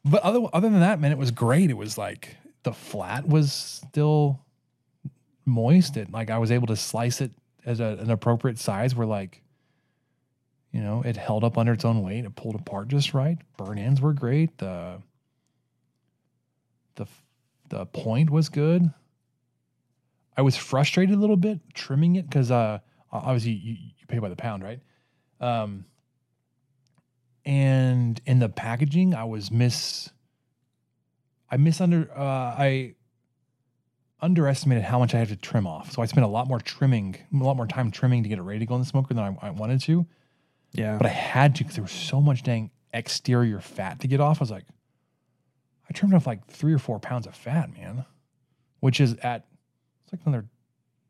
[0.06, 1.68] But other other than that man it was great.
[1.68, 4.40] It was like the flat was still
[5.44, 5.96] moist.
[5.96, 7.32] It like i was able to slice it
[7.64, 9.42] as a, an appropriate size where like
[10.70, 12.24] you know it held up under its own weight.
[12.24, 13.36] It pulled apart just right.
[13.56, 14.56] Burn ends were great.
[14.58, 15.02] The
[16.94, 17.06] the
[17.68, 18.88] the point was good.
[20.36, 22.78] I was frustrated a little bit trimming it because uh,
[23.10, 24.78] obviously you, you pay by the pound, right?
[25.40, 25.84] Um,
[27.44, 30.10] and in the packaging, I was miss.
[31.50, 32.10] I misunder.
[32.16, 32.94] Uh, I
[34.20, 37.16] underestimated how much I had to trim off, so I spent a lot more trimming,
[37.32, 39.22] a lot more time trimming to get it ready to go in the smoker than
[39.22, 40.06] I, I wanted to.
[40.72, 40.96] Yeah.
[40.96, 44.40] But I had to because there was so much dang exterior fat to get off.
[44.40, 44.64] I was like,
[45.88, 48.04] I trimmed off like three or four pounds of fat, man,
[48.80, 49.46] which is at
[50.02, 50.46] it's like another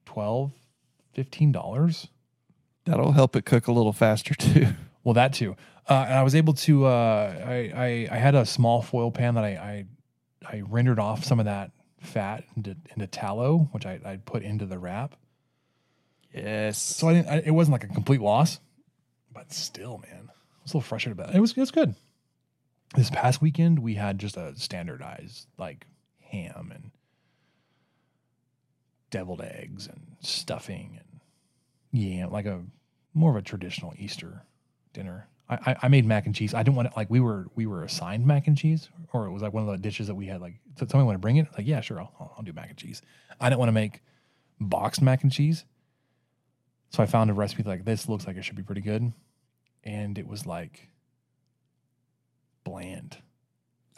[0.07, 0.53] 12
[1.53, 2.09] dollars.
[2.87, 4.69] That'll help it cook a little faster too.
[5.05, 5.57] Well, that too.
[5.89, 6.87] Uh, and I was able to.
[6.87, 11.25] Uh, I, I I had a small foil pan that I I, I rendered off
[11.25, 15.15] some of that fat into, into tallow, which I I put into the wrap.
[16.33, 16.79] Yes.
[16.79, 17.29] So I didn't.
[17.29, 18.61] I, it wasn't like a complete loss,
[19.33, 21.37] but still, man, I was a little frustrated about it.
[21.37, 21.95] It was it was good.
[22.95, 25.87] This past weekend, we had just a standardized like
[26.21, 26.91] ham and
[29.11, 31.21] deviled eggs and stuffing and
[31.93, 32.63] yeah, like a
[33.17, 34.45] more of a traditional Easter
[34.93, 35.29] dinner.
[35.49, 36.55] I, I, I made mac and cheese.
[36.55, 39.33] I didn't want it like we were we were assigned mac and cheese, or it
[39.33, 40.41] was like one of the dishes that we had.
[40.41, 41.47] Like, so somebody want to bring it?
[41.57, 43.01] Like, yeah, sure, I'll, I'll, do mac and cheese.
[43.41, 44.03] I didn't want to make
[44.61, 45.65] boxed mac and cheese,
[46.91, 48.09] so I found a recipe like this.
[48.09, 49.13] Looks like it should be pretty good,
[49.85, 50.91] and it was like
[52.65, 53.19] bland.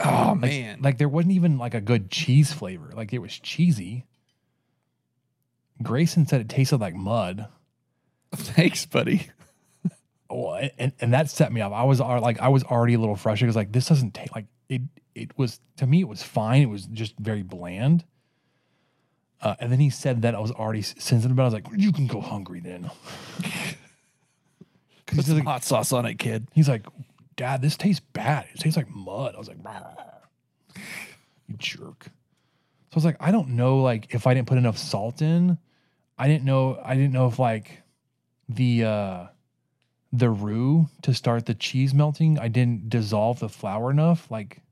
[0.00, 0.78] Oh Like- man.
[0.82, 2.92] like there wasn't even like a good cheese flavor.
[2.94, 4.06] Like it was cheesy.
[5.82, 7.48] Grayson said it tasted like mud.
[8.34, 9.30] Thanks, buddy.
[10.30, 11.72] Oh, and, and that set me off.
[11.72, 14.34] I was al- like, I was already a little frustrated because like this doesn't taste
[14.34, 14.82] like it.
[15.14, 16.62] It was to me, it was fine.
[16.62, 18.04] It was just very bland.
[19.40, 21.42] Uh, and then he said that I was already sensitive about.
[21.42, 21.44] it.
[21.44, 22.90] I was like, you can go hungry then.
[25.06, 26.48] Put he's some like, hot sauce on it, kid.
[26.52, 26.84] he's like,
[27.36, 28.46] Dad, this tastes bad.
[28.52, 29.34] It tastes like mud.
[29.34, 29.58] I was like,
[31.46, 32.04] you jerk.
[32.04, 35.56] So I was like, I don't know, like if I didn't put enough salt in,
[36.18, 36.78] I didn't know.
[36.84, 37.82] I didn't know if like
[38.48, 39.26] the uh
[40.12, 44.30] the roux to start the cheese melting, I didn't dissolve the flour enough.
[44.30, 44.62] Like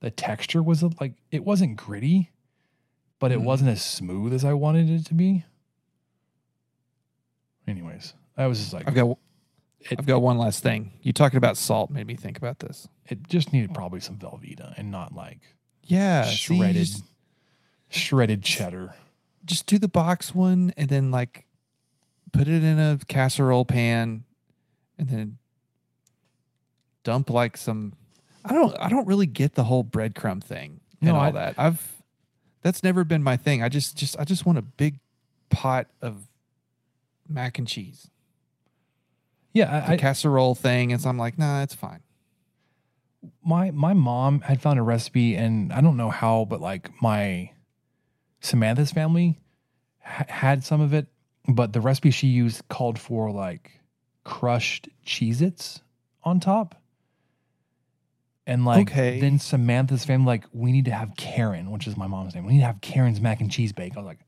[0.00, 2.30] the texture was like it wasn't gritty,
[3.18, 3.44] but it Mm.
[3.44, 5.44] wasn't as smooth as I wanted it to be.
[7.66, 9.16] Anyways, I was just like, I've got
[9.80, 10.92] it, I've got one last thing.
[11.02, 12.88] You talking about salt made me think about this.
[13.08, 15.40] it just needed probably some Velveeta and not like
[15.84, 17.04] Yeah, see, shredded just,
[17.88, 18.94] shredded cheddar.
[19.44, 21.46] just do the box one and then like
[22.32, 24.24] put it in a casserole pan
[24.98, 25.38] and then
[27.04, 27.92] dump like some
[28.44, 31.54] I don't I don't really get the whole breadcrumb thing and No, all I- that.
[31.58, 32.02] I've
[32.62, 33.62] that's never been my thing.
[33.62, 35.00] I just just I just want a big
[35.50, 36.28] pot of
[37.28, 38.08] mac and cheese.
[39.52, 42.00] Yeah, The I, I, casserole thing and so I'm like, nah, it's fine.
[43.44, 47.50] my my mom had found a recipe, and I don't know how, but like my
[48.40, 49.40] Samantha's family
[50.02, 51.06] ha- had some of it,
[51.48, 53.80] but the recipe she used called for like
[54.24, 55.82] crushed Cheez-Its
[56.22, 56.76] on top.
[58.46, 59.20] And like Okay.
[59.20, 62.44] then Samantha's family, like, we need to have Karen, which is my mom's name.
[62.44, 63.96] We need to have Karen's mac and cheese bake.
[63.96, 64.18] I was like,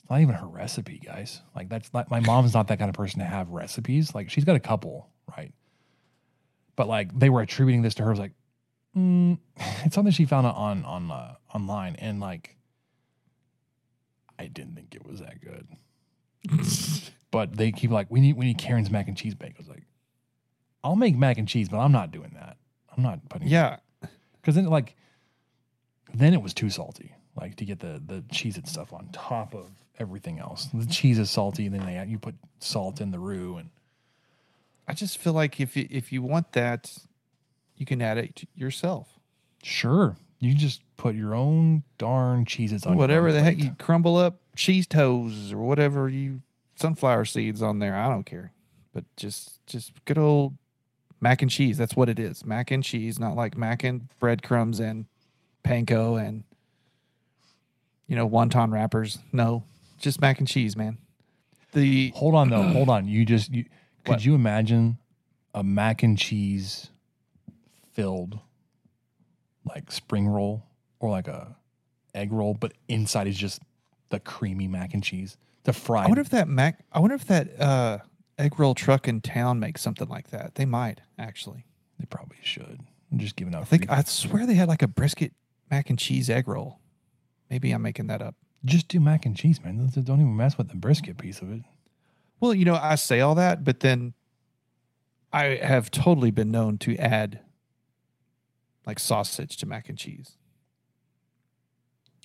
[0.00, 1.42] it's not even her recipe, guys.
[1.54, 4.14] Like, that's not my mom's not that kind of person to have recipes.
[4.14, 5.52] Like, she's got a couple, right?
[6.76, 8.08] But like they were attributing this to her.
[8.08, 8.32] I was like,
[8.96, 9.38] mm,
[9.84, 12.56] it's something she found on on uh, online, and like,
[14.38, 15.68] I didn't think it was that good.
[17.30, 19.54] But they keep like, we need we need Karen's mac and cheese bake.
[19.56, 19.82] I was like,
[20.82, 22.56] I'll make mac and cheese, but I'm not doing that.
[22.96, 23.78] I'm not putting Yeah.
[24.40, 24.96] because then like
[26.12, 29.54] then it was too salty like to get the the cheese and stuff on top
[29.54, 33.10] of everything else the cheese is salty and then they add, you put salt in
[33.10, 33.70] the roux and
[34.86, 36.94] I just feel like if you, if you want that,
[37.76, 39.18] you can add it yourself.
[39.62, 44.38] sure you just put your own darn cheeses on whatever the heck you crumble up
[44.56, 46.40] cheese toes or whatever you
[46.76, 47.96] sunflower seeds on there.
[47.96, 48.52] I don't care,
[48.92, 50.54] but just just good old
[51.20, 51.78] mac and cheese.
[51.78, 52.44] That's what it is.
[52.44, 55.06] Mac and cheese, not like mac and breadcrumbs and
[55.64, 56.44] panko and
[58.06, 59.18] you know wonton wrappers.
[59.32, 59.64] No,
[59.98, 60.98] just mac and cheese, man.
[61.72, 63.64] The hold on though hold on you just you
[64.04, 64.24] could What?
[64.24, 64.98] you imagine
[65.54, 66.90] a mac and cheese
[67.92, 68.38] filled
[69.64, 70.64] like spring roll
[71.00, 71.56] or like a
[72.14, 73.60] egg roll but inside is just
[74.10, 76.84] the creamy mac and cheese the fried I wonder if that mac.
[76.92, 77.98] I wonder if that uh,
[78.38, 80.56] egg roll truck in town makes something like that.
[80.56, 81.64] They might actually.
[81.98, 82.80] They probably should.
[83.10, 83.62] I'm just giving up.
[83.62, 85.32] I think free- I swear they had like a brisket
[85.70, 86.80] mac and cheese egg roll.
[87.48, 88.34] Maybe I'm making that up.
[88.66, 89.78] just do mac and cheese, man.
[89.78, 91.62] Don't- Don't even mess with the brisket piece of it.
[92.40, 94.12] Well, you know, I say all that, but then
[95.32, 97.40] I have totally been known to add
[98.86, 100.36] like sausage to mac and cheese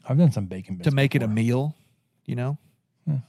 [0.08, 1.76] I've done some bacon bits to make it a meal,
[2.26, 2.58] you know?
[3.06, 3.20] Yeah.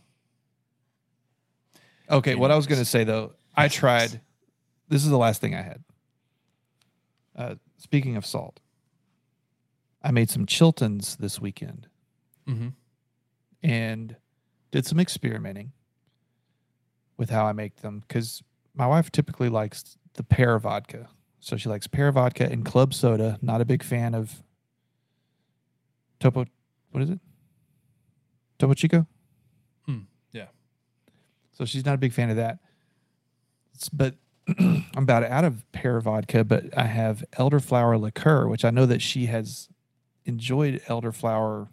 [2.08, 4.20] Okay, what I was going to say though, I tried
[4.88, 5.84] this is the last thing I had.
[7.36, 8.60] Uh, speaking of salt,
[10.02, 11.88] I made some Chiltons this weekend
[12.46, 12.72] Mhm.
[13.62, 14.16] and
[14.70, 15.72] did some experimenting
[17.16, 18.42] with how I make them because
[18.74, 21.08] my wife typically likes the pear vodka.
[21.40, 23.38] So she likes pear vodka and club soda.
[23.42, 24.42] Not a big fan of
[26.18, 26.44] Topo.
[26.90, 27.18] What is it?
[28.58, 29.06] Topo Chico.
[29.86, 30.00] Hmm,
[30.32, 30.46] yeah.
[31.52, 32.58] So she's not a big fan of that.
[33.74, 34.16] It's- but
[34.58, 39.00] I'm about out of pear vodka, but I have elderflower liqueur, which I know that
[39.00, 39.68] she has
[40.26, 41.68] enjoyed elderflower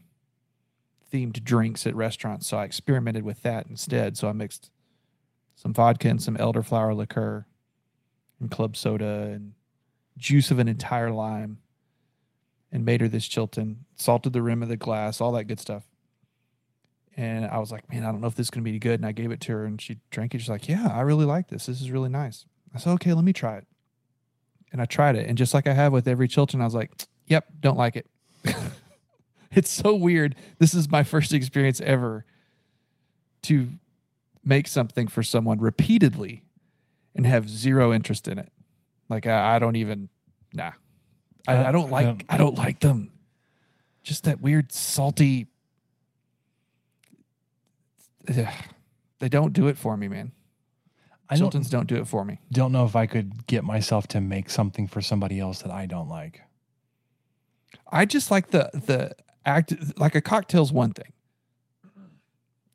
[1.12, 2.48] themed drinks at restaurants.
[2.48, 4.16] So I experimented with that instead.
[4.18, 4.70] So I mixed
[5.56, 7.46] some vodka and some elderflower liqueur
[8.40, 9.54] and club soda and
[10.18, 11.60] juice of an entire lime
[12.72, 15.84] and made her this Chilton, salted the rim of the glass, all that good stuff.
[17.16, 19.00] And I was like, man, I don't know if this is going to be good.
[19.00, 20.40] And I gave it to her and she drank it.
[20.40, 21.66] She's like, yeah, I really like this.
[21.66, 22.46] This is really nice.
[22.76, 23.66] I said, okay, let me try it.
[24.72, 25.28] And I tried it.
[25.28, 26.92] And just like I have with every Chilton, I was like,
[27.26, 28.08] yep, don't like it.
[29.52, 30.36] it's so weird.
[30.60, 32.26] This is my first experience ever
[33.44, 33.70] to
[34.44, 36.44] make something for someone repeatedly
[37.16, 38.52] and have zero interest in it.
[39.10, 40.10] Like I, I don't even,
[40.54, 40.72] nah.
[41.48, 42.06] I, I don't I like.
[42.06, 43.12] don't- I don't like them.
[44.04, 45.48] Just that weird salty.
[48.30, 48.48] Ugh.
[49.20, 50.32] They don't do it for me, man.
[51.30, 52.40] I don't, don't do it for me.
[52.52, 55.86] don't know if I could get myself to make something for somebody else that I
[55.86, 56.42] don't like.
[57.92, 59.14] I just like the the
[59.46, 59.74] act.
[60.00, 61.12] Like a cocktail's one thing.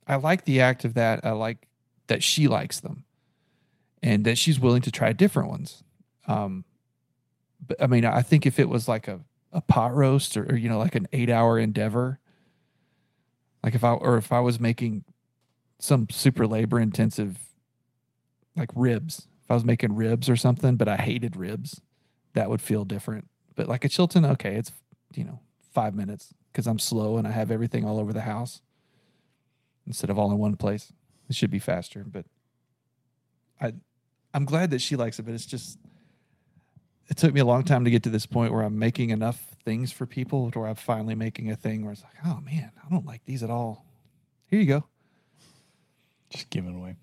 [0.06, 1.24] I like the act of that.
[1.24, 1.66] I like
[2.08, 3.04] that she likes them,
[4.02, 5.82] and that she's willing to try different ones.
[6.26, 6.64] Um,
[7.66, 9.20] but I mean, I think if it was like a
[9.52, 12.18] a pot roast or, or you know like an eight hour endeavor,
[13.62, 15.04] like if I or if I was making
[15.78, 17.38] some super labor intensive
[18.56, 21.80] like ribs, if I was making ribs or something, but I hated ribs,
[22.34, 23.28] that would feel different.
[23.54, 24.72] But like a Chilton, okay, it's
[25.14, 25.40] you know
[25.72, 28.60] five minutes, because I'm slow and I have everything all over the house
[29.86, 30.92] instead of all in one place.
[31.28, 32.26] It should be faster, but
[33.60, 33.74] I
[34.34, 35.78] I'm glad that she likes it, but it's just
[37.12, 39.38] it took me a long time to get to this point where I'm making enough
[39.66, 42.72] things for people to where I'm finally making a thing where it's like, oh man,
[42.82, 43.84] I don't like these at all.
[44.46, 44.84] Here you go.
[46.30, 46.96] Just giving it away.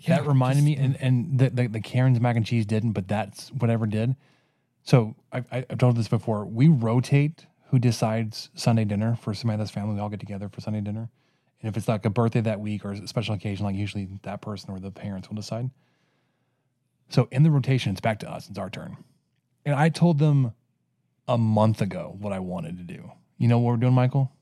[0.00, 2.92] Yeah, that reminded just- me, and and the, the the Karen's mac and cheese didn't,
[2.94, 4.16] but that's whatever did.
[4.82, 6.44] So I, I I've told this before.
[6.46, 9.94] We rotate who decides Sunday dinner for Samantha's family.
[9.94, 11.10] We all get together for Sunday dinner,
[11.62, 14.40] and if it's like a birthday that week or a special occasion, like usually that
[14.40, 15.70] person or the parents will decide.
[17.08, 18.48] So in the rotation, it's back to us.
[18.50, 18.96] It's our turn,
[19.64, 20.52] and I told them
[21.26, 23.10] a month ago what I wanted to do.
[23.38, 24.32] You know what we're doing, Michael?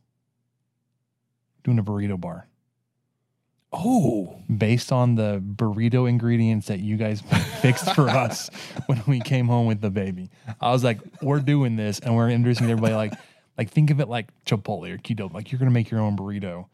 [1.64, 2.48] Doing a burrito bar
[3.74, 7.22] Oh, based on the burrito ingredients that you guys
[7.62, 8.50] fixed for us
[8.86, 10.30] when we came home with the baby.
[10.60, 13.14] I was like, we're doing this and we're introducing everybody like
[13.56, 15.32] like think of it like Chipotle or Qdoba.
[15.32, 16.66] Like you're gonna make your own burrito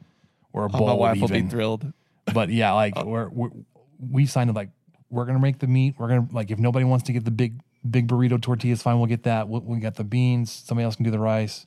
[0.52, 0.86] or a oh, bowl.
[0.88, 1.92] my wife will be thrilled.
[2.34, 3.50] But yeah, like uh, we're, we're
[4.00, 4.70] we signed it like
[5.08, 5.94] we're gonna make the meat.
[5.98, 8.98] We're gonna like if nobody wants to get the big big burrito tortilla is fine,
[8.98, 9.48] we'll get that.
[9.48, 10.50] We, we got the beans.
[10.50, 11.66] Somebody else can do the rice,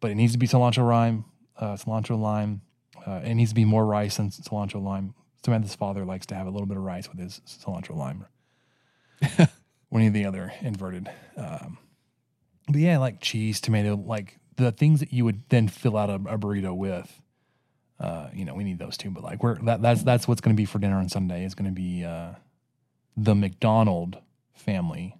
[0.00, 1.24] but it needs to be cilantro lime,
[1.58, 2.62] uh, cilantro lime.
[3.06, 5.14] Uh, it needs to be more rice than cilantro lime.
[5.44, 8.24] Samantha's father likes to have a little bit of rice with his cilantro lime.
[9.94, 11.10] any of the other inverted.
[11.36, 11.78] Um,
[12.66, 16.14] but yeah, like cheese, tomato, like the things that you would then fill out a,
[16.14, 17.20] a burrito with.
[18.00, 19.10] Uh, you know, we need those too.
[19.10, 21.44] But like we're that, that's that's what's going to be for dinner on Sunday.
[21.44, 22.32] Is going to be uh,
[23.16, 24.18] the McDonald
[24.54, 25.16] family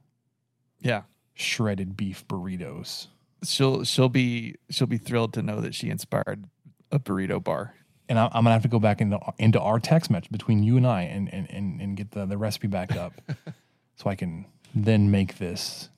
[0.81, 1.03] Yeah.
[1.35, 3.09] shredded beef burritos.
[3.45, 6.45] She'll she'll be she'll be thrilled to know that she inspired
[6.91, 7.75] a burrito bar.
[8.09, 10.77] and I, I'm gonna have to go back into into our text match between you
[10.77, 13.21] and I and and and, and get the, the recipe back up,
[13.97, 15.89] so I can then make this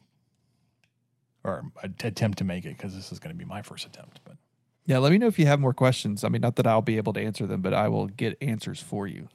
[1.44, 1.64] or
[2.02, 4.18] attempt to make it because this is going to be my first attempt.
[4.24, 4.36] But
[4.86, 6.24] Yeah, let me know if you have more questions.
[6.24, 8.80] I mean, not that I'll be able to answer them, but I will get answers
[8.82, 9.28] for you.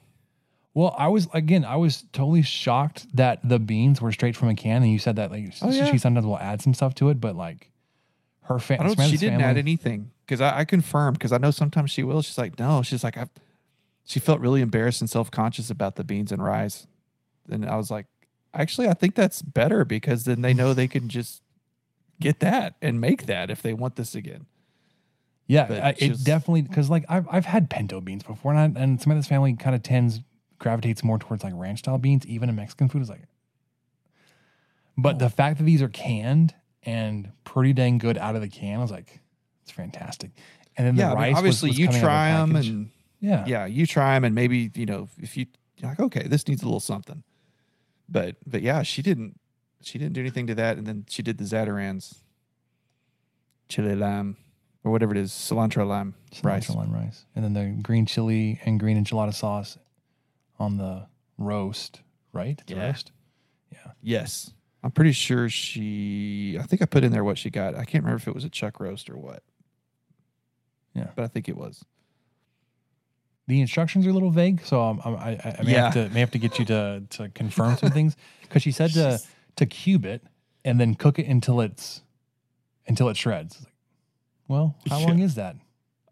[0.73, 4.56] Well, I was again, I was totally shocked that the beans were straight from a
[4.56, 5.95] can, and you said that like Oh, she yeah.
[5.98, 7.72] sometimes will add some stuff to it, but like
[8.43, 9.10] her I family, don't.
[9.10, 12.22] She didn't add anything because I, I confirmed because I know sometimes she will.
[12.22, 12.81] She's like, no.
[12.84, 13.27] She's like, I.
[14.06, 16.88] She felt really embarrassed and self conscious about the beans and rice,
[17.49, 18.07] and I was like,
[18.53, 21.41] actually, I think that's better because then they know they can just
[22.19, 24.45] get that and make that if they want this again.
[25.48, 28.81] Yeah, I, it was- definitely because like I've I've had pinto beans before, and I,
[28.81, 30.22] and some of this family kind of tends
[30.61, 33.23] gravitates more towards like ranch style beans, even in Mexican food is like.
[34.97, 35.19] But Oh.
[35.19, 38.81] the fact that these are canned and pretty dang good out of the can, I
[38.81, 39.19] was like,
[39.63, 40.31] it's fantastic.
[40.77, 42.07] And then yeah, the I mean, rice, was- obviously was you coming out of a
[42.07, 42.89] try them and
[43.19, 45.45] yeah, yeah, you try them and maybe you know if you
[45.77, 47.23] you're like okay, this needs a little something,
[48.07, 49.39] but but yeah, she didn't
[49.81, 52.23] she didn't do anything to that, and then she did the Zatarain's,
[53.69, 54.38] chili lime
[54.83, 56.13] or whatever it is, cilantro lime
[56.43, 56.67] rice.
[56.69, 59.77] cilantro lime rice, and then the green chili and green enchilada sauce
[60.61, 61.07] on the
[61.38, 62.01] roast,
[62.31, 62.61] right?
[62.67, 62.85] The Yeah.
[62.88, 63.11] roast.
[64.03, 64.51] Yes,
[64.83, 66.57] I'm pretty sure she.
[66.59, 67.75] I think I put in there what she got.
[67.75, 69.43] I can't remember if it was a chuck roast or what.
[70.95, 71.07] Yeah.
[71.15, 71.85] but I think it was.
[73.47, 76.19] The instructions are a little vague, so um, I, I, I may have to may
[76.19, 79.19] have to get you to to confirm some things because she said to
[79.57, 80.23] to cube it
[80.65, 82.01] and then cook it until it's
[82.88, 83.59] until it shreds.
[83.61, 83.73] Like,
[84.47, 85.55] well, how long is that?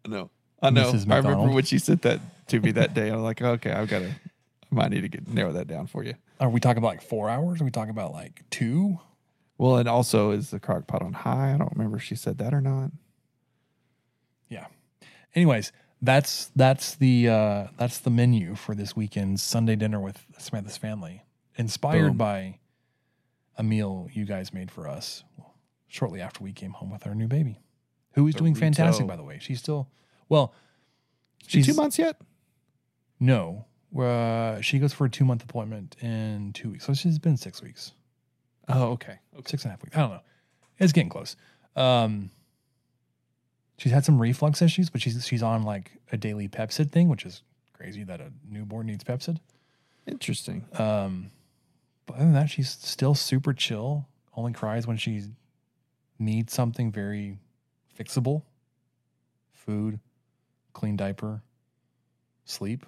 [0.06, 0.30] No,
[0.62, 0.88] I know.
[0.88, 1.54] I remember McDonald.
[1.54, 3.10] when she said that to me that day.
[3.10, 4.12] I was like, okay, I've got to.
[4.70, 6.14] I might need to get narrow that down for you.
[6.38, 7.60] Are we talking about like four hours?
[7.60, 8.98] Are we talking about like two?
[9.58, 11.52] Well, and also is the crock pot on high?
[11.54, 12.90] I don't remember if she said that or not.
[14.48, 14.66] Yeah.
[15.34, 15.72] Anyways,
[16.02, 21.24] that's that's the uh, that's the menu for this weekend's Sunday dinner with Samantha's family,
[21.56, 22.16] inspired Boom.
[22.16, 22.58] by
[23.58, 25.24] a meal you guys made for us
[25.88, 27.60] shortly after we came home with our new baby,
[28.14, 29.38] who is doing fantastic, by the way.
[29.40, 29.88] She's still
[30.28, 30.54] well.
[31.46, 32.20] She She's two months yet?
[33.18, 33.66] No,
[33.98, 37.62] uh, she goes for a two month appointment in two weeks, so she's been six
[37.62, 37.92] weeks,
[38.68, 39.18] Oh, okay.
[39.46, 39.96] six and a half weeks.
[39.96, 40.20] I don't know.
[40.78, 41.36] It's getting close.
[41.76, 42.30] Um,
[43.78, 47.26] she's had some reflux issues, but she's she's on like a daily Pepcid thing, which
[47.26, 47.42] is
[47.72, 49.38] crazy that a newborn needs Pepcid.
[50.06, 50.64] Interesting.
[50.78, 51.30] Um,
[52.06, 54.06] but other than that, she's still super chill.
[54.36, 55.22] Only cries when she
[56.18, 57.38] needs something very
[57.98, 58.42] fixable:
[59.52, 60.00] food,
[60.72, 61.42] clean diaper,
[62.44, 62.86] sleep.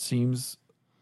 [0.00, 0.56] Seems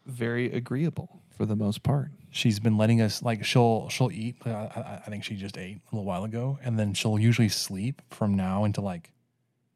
[0.05, 2.11] very agreeable for the most part.
[2.31, 5.77] she's been letting us like she'll she'll eat I, I, I think she just ate
[5.77, 9.11] a little while ago and then she'll usually sleep from now until like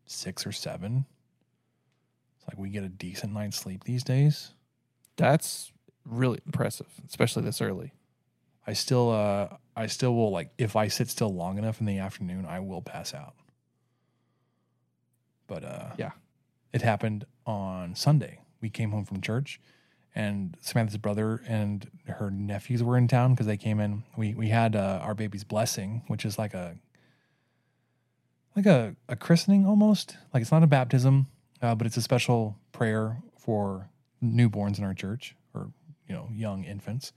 [0.05, 1.05] six or seven
[2.37, 4.53] it's like we get a decent night's sleep these days
[5.17, 5.71] That's
[6.05, 7.93] really impressive, especially this early.
[8.65, 11.85] i I still uh I still will like if I sit still long enough in
[11.85, 13.35] the afternoon, I will pass out.
[15.47, 16.11] But uh Yeah.
[16.73, 18.39] It happened on Sunday.
[18.61, 19.59] We came home from church
[20.15, 24.03] and Samantha's brother and her nephews were in town because they came in.
[24.17, 26.75] We we had uh, our baby's blessing, which is like a
[28.55, 30.17] like a, a christening almost.
[30.33, 31.27] Like it's not a baptism,
[31.61, 33.89] uh, but it's a special prayer for
[34.23, 35.71] newborns in our church or
[36.07, 37.13] you know young infants.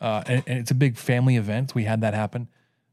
[0.00, 1.74] Uh, and, and it's a big family event.
[1.74, 2.48] We had that happen.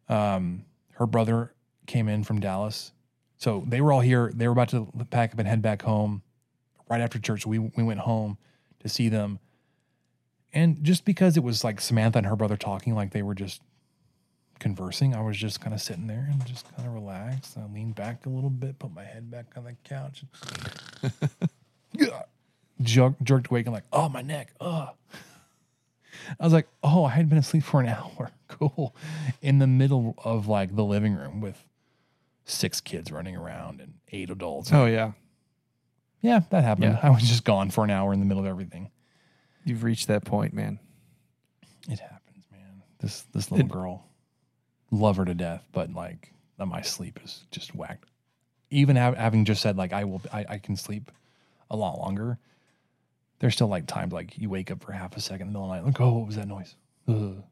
[0.10, 1.54] Um, her brother
[1.86, 2.94] came in from Dallas,
[3.38, 4.32] so they were all here.
[4.34, 6.24] They were about to pack up and head back home
[6.94, 7.46] right after church.
[7.46, 8.38] We we went home
[8.80, 9.40] to see them,
[10.54, 13.62] and just because it was like Samantha and her brother talking, like they were just
[14.60, 17.58] conversing, I was just kind of sitting there and just kind of relaxed.
[17.58, 20.24] I leaned back a little bit, put my head back on the couch,
[22.82, 24.92] jerked, jerked awake, and like, oh my neck, oh.
[26.40, 28.32] I was like, oh, I had been asleep for an hour.
[28.48, 28.96] Cool.
[29.42, 31.66] In the middle of like the living room with
[32.46, 34.72] six kids running around and eight adults.
[34.72, 35.14] Oh yeah.
[36.24, 36.94] Yeah, that happened.
[36.94, 37.00] Yeah.
[37.04, 38.90] I was just gone for an hour in the middle of everything.
[39.66, 40.80] You've reached that point, man.
[41.90, 42.82] It happens, man.
[43.00, 44.06] This this little It- girl,
[44.90, 48.10] love her to death, but like uh, my sleep is just whacked.
[48.72, 51.12] Even hav- having just said like I will, I, I can sleep
[51.70, 52.40] a lot longer.
[53.40, 55.72] There's still like times like you wake up for half a second in the middle
[55.74, 56.76] of the night, like oh, what was that noise?
[57.10, 57.44] Ugh.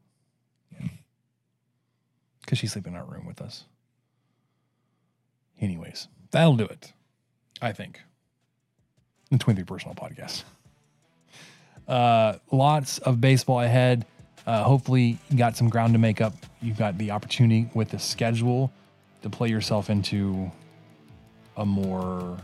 [2.40, 3.64] Because she's sleeping in our room with us.
[5.60, 6.92] Anyways, that'll do it.
[7.60, 8.00] I think.
[9.32, 10.42] The 23 Personnel Podcast.
[11.88, 14.04] Uh, lots of baseball ahead.
[14.46, 16.34] Uh, hopefully, you got some ground to make up.
[16.60, 18.70] You've got the opportunity with the schedule
[19.22, 20.52] to play yourself into
[21.56, 22.36] a more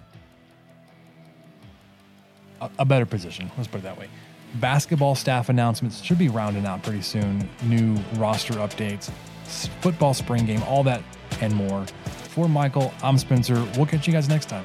[2.63, 3.51] a, a better position.
[3.59, 4.09] Let's put it that way.
[4.55, 7.51] Basketball staff announcements should be rounding out pretty soon.
[7.65, 9.11] New roster updates,
[9.83, 11.03] football spring game, all that
[11.43, 11.85] and more.
[12.31, 13.63] For Michael, I'm Spencer.
[13.77, 14.65] We'll catch you guys next time.